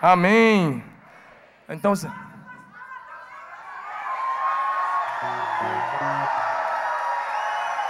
Amém. 0.00 0.82
Então. 1.68 1.92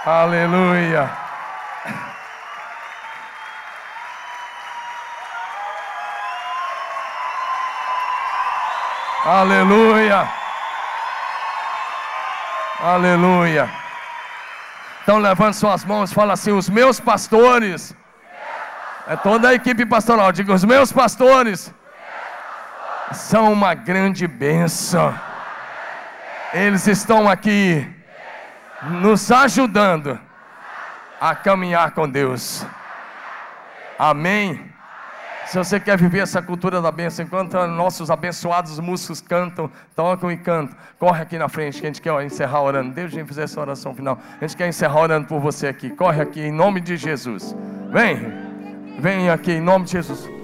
Aleluia. 0.04 1.08
Aleluia. 9.24 10.28
Aleluia. 12.80 13.70
Então 15.04 15.18
levante 15.18 15.56
suas 15.56 15.84
mãos 15.84 16.10
e 16.10 16.14
fala 16.14 16.32
assim: 16.32 16.50
os 16.50 16.68
meus 16.68 16.98
pastores. 16.98 17.94
É 19.06 19.14
toda 19.14 19.50
a 19.50 19.54
equipe 19.54 19.86
pastoral. 19.86 20.32
Diga: 20.32 20.52
os 20.52 20.64
meus 20.64 20.92
pastores 20.92 21.72
são 23.12 23.52
uma 23.52 23.72
grande 23.74 24.26
bênção. 24.26 25.16
Eles 26.52 26.88
estão 26.88 27.28
aqui 27.28 28.01
nos 28.90 29.30
ajudando 29.30 30.18
a 31.20 31.34
caminhar 31.34 31.92
com 31.92 32.08
Deus. 32.08 32.66
Amém. 33.98 34.72
Se 35.46 35.58
você 35.58 35.78
quer 35.78 35.98
viver 35.98 36.20
essa 36.20 36.40
cultura 36.40 36.80
da 36.80 36.90
bênção, 36.90 37.24
enquanto 37.24 37.54
nossos 37.66 38.10
abençoados 38.10 38.78
músicos 38.80 39.20
cantam, 39.20 39.70
tocam 39.94 40.32
e 40.32 40.36
cantam, 40.36 40.76
corre 40.98 41.22
aqui 41.22 41.38
na 41.38 41.48
frente 41.48 41.80
que 41.80 41.86
a 41.86 41.90
gente 41.90 42.00
quer 42.00 42.24
encerrar 42.24 42.62
orando. 42.62 42.92
Deus 42.92 43.14
a 43.14 43.24
fazer 43.26 43.42
essa 43.42 43.60
oração 43.60 43.94
final. 43.94 44.18
A 44.40 44.46
gente 44.46 44.56
quer 44.56 44.68
encerrar 44.68 45.00
orando 45.00 45.26
por 45.26 45.40
você 45.40 45.66
aqui. 45.66 45.90
Corre 45.90 46.22
aqui 46.22 46.40
em 46.40 46.52
nome 46.52 46.80
de 46.80 46.96
Jesus. 46.96 47.54
Vem, 47.90 48.32
vem 48.98 49.30
aqui 49.30 49.52
em 49.52 49.60
nome 49.60 49.84
de 49.84 49.92
Jesus. 49.92 50.41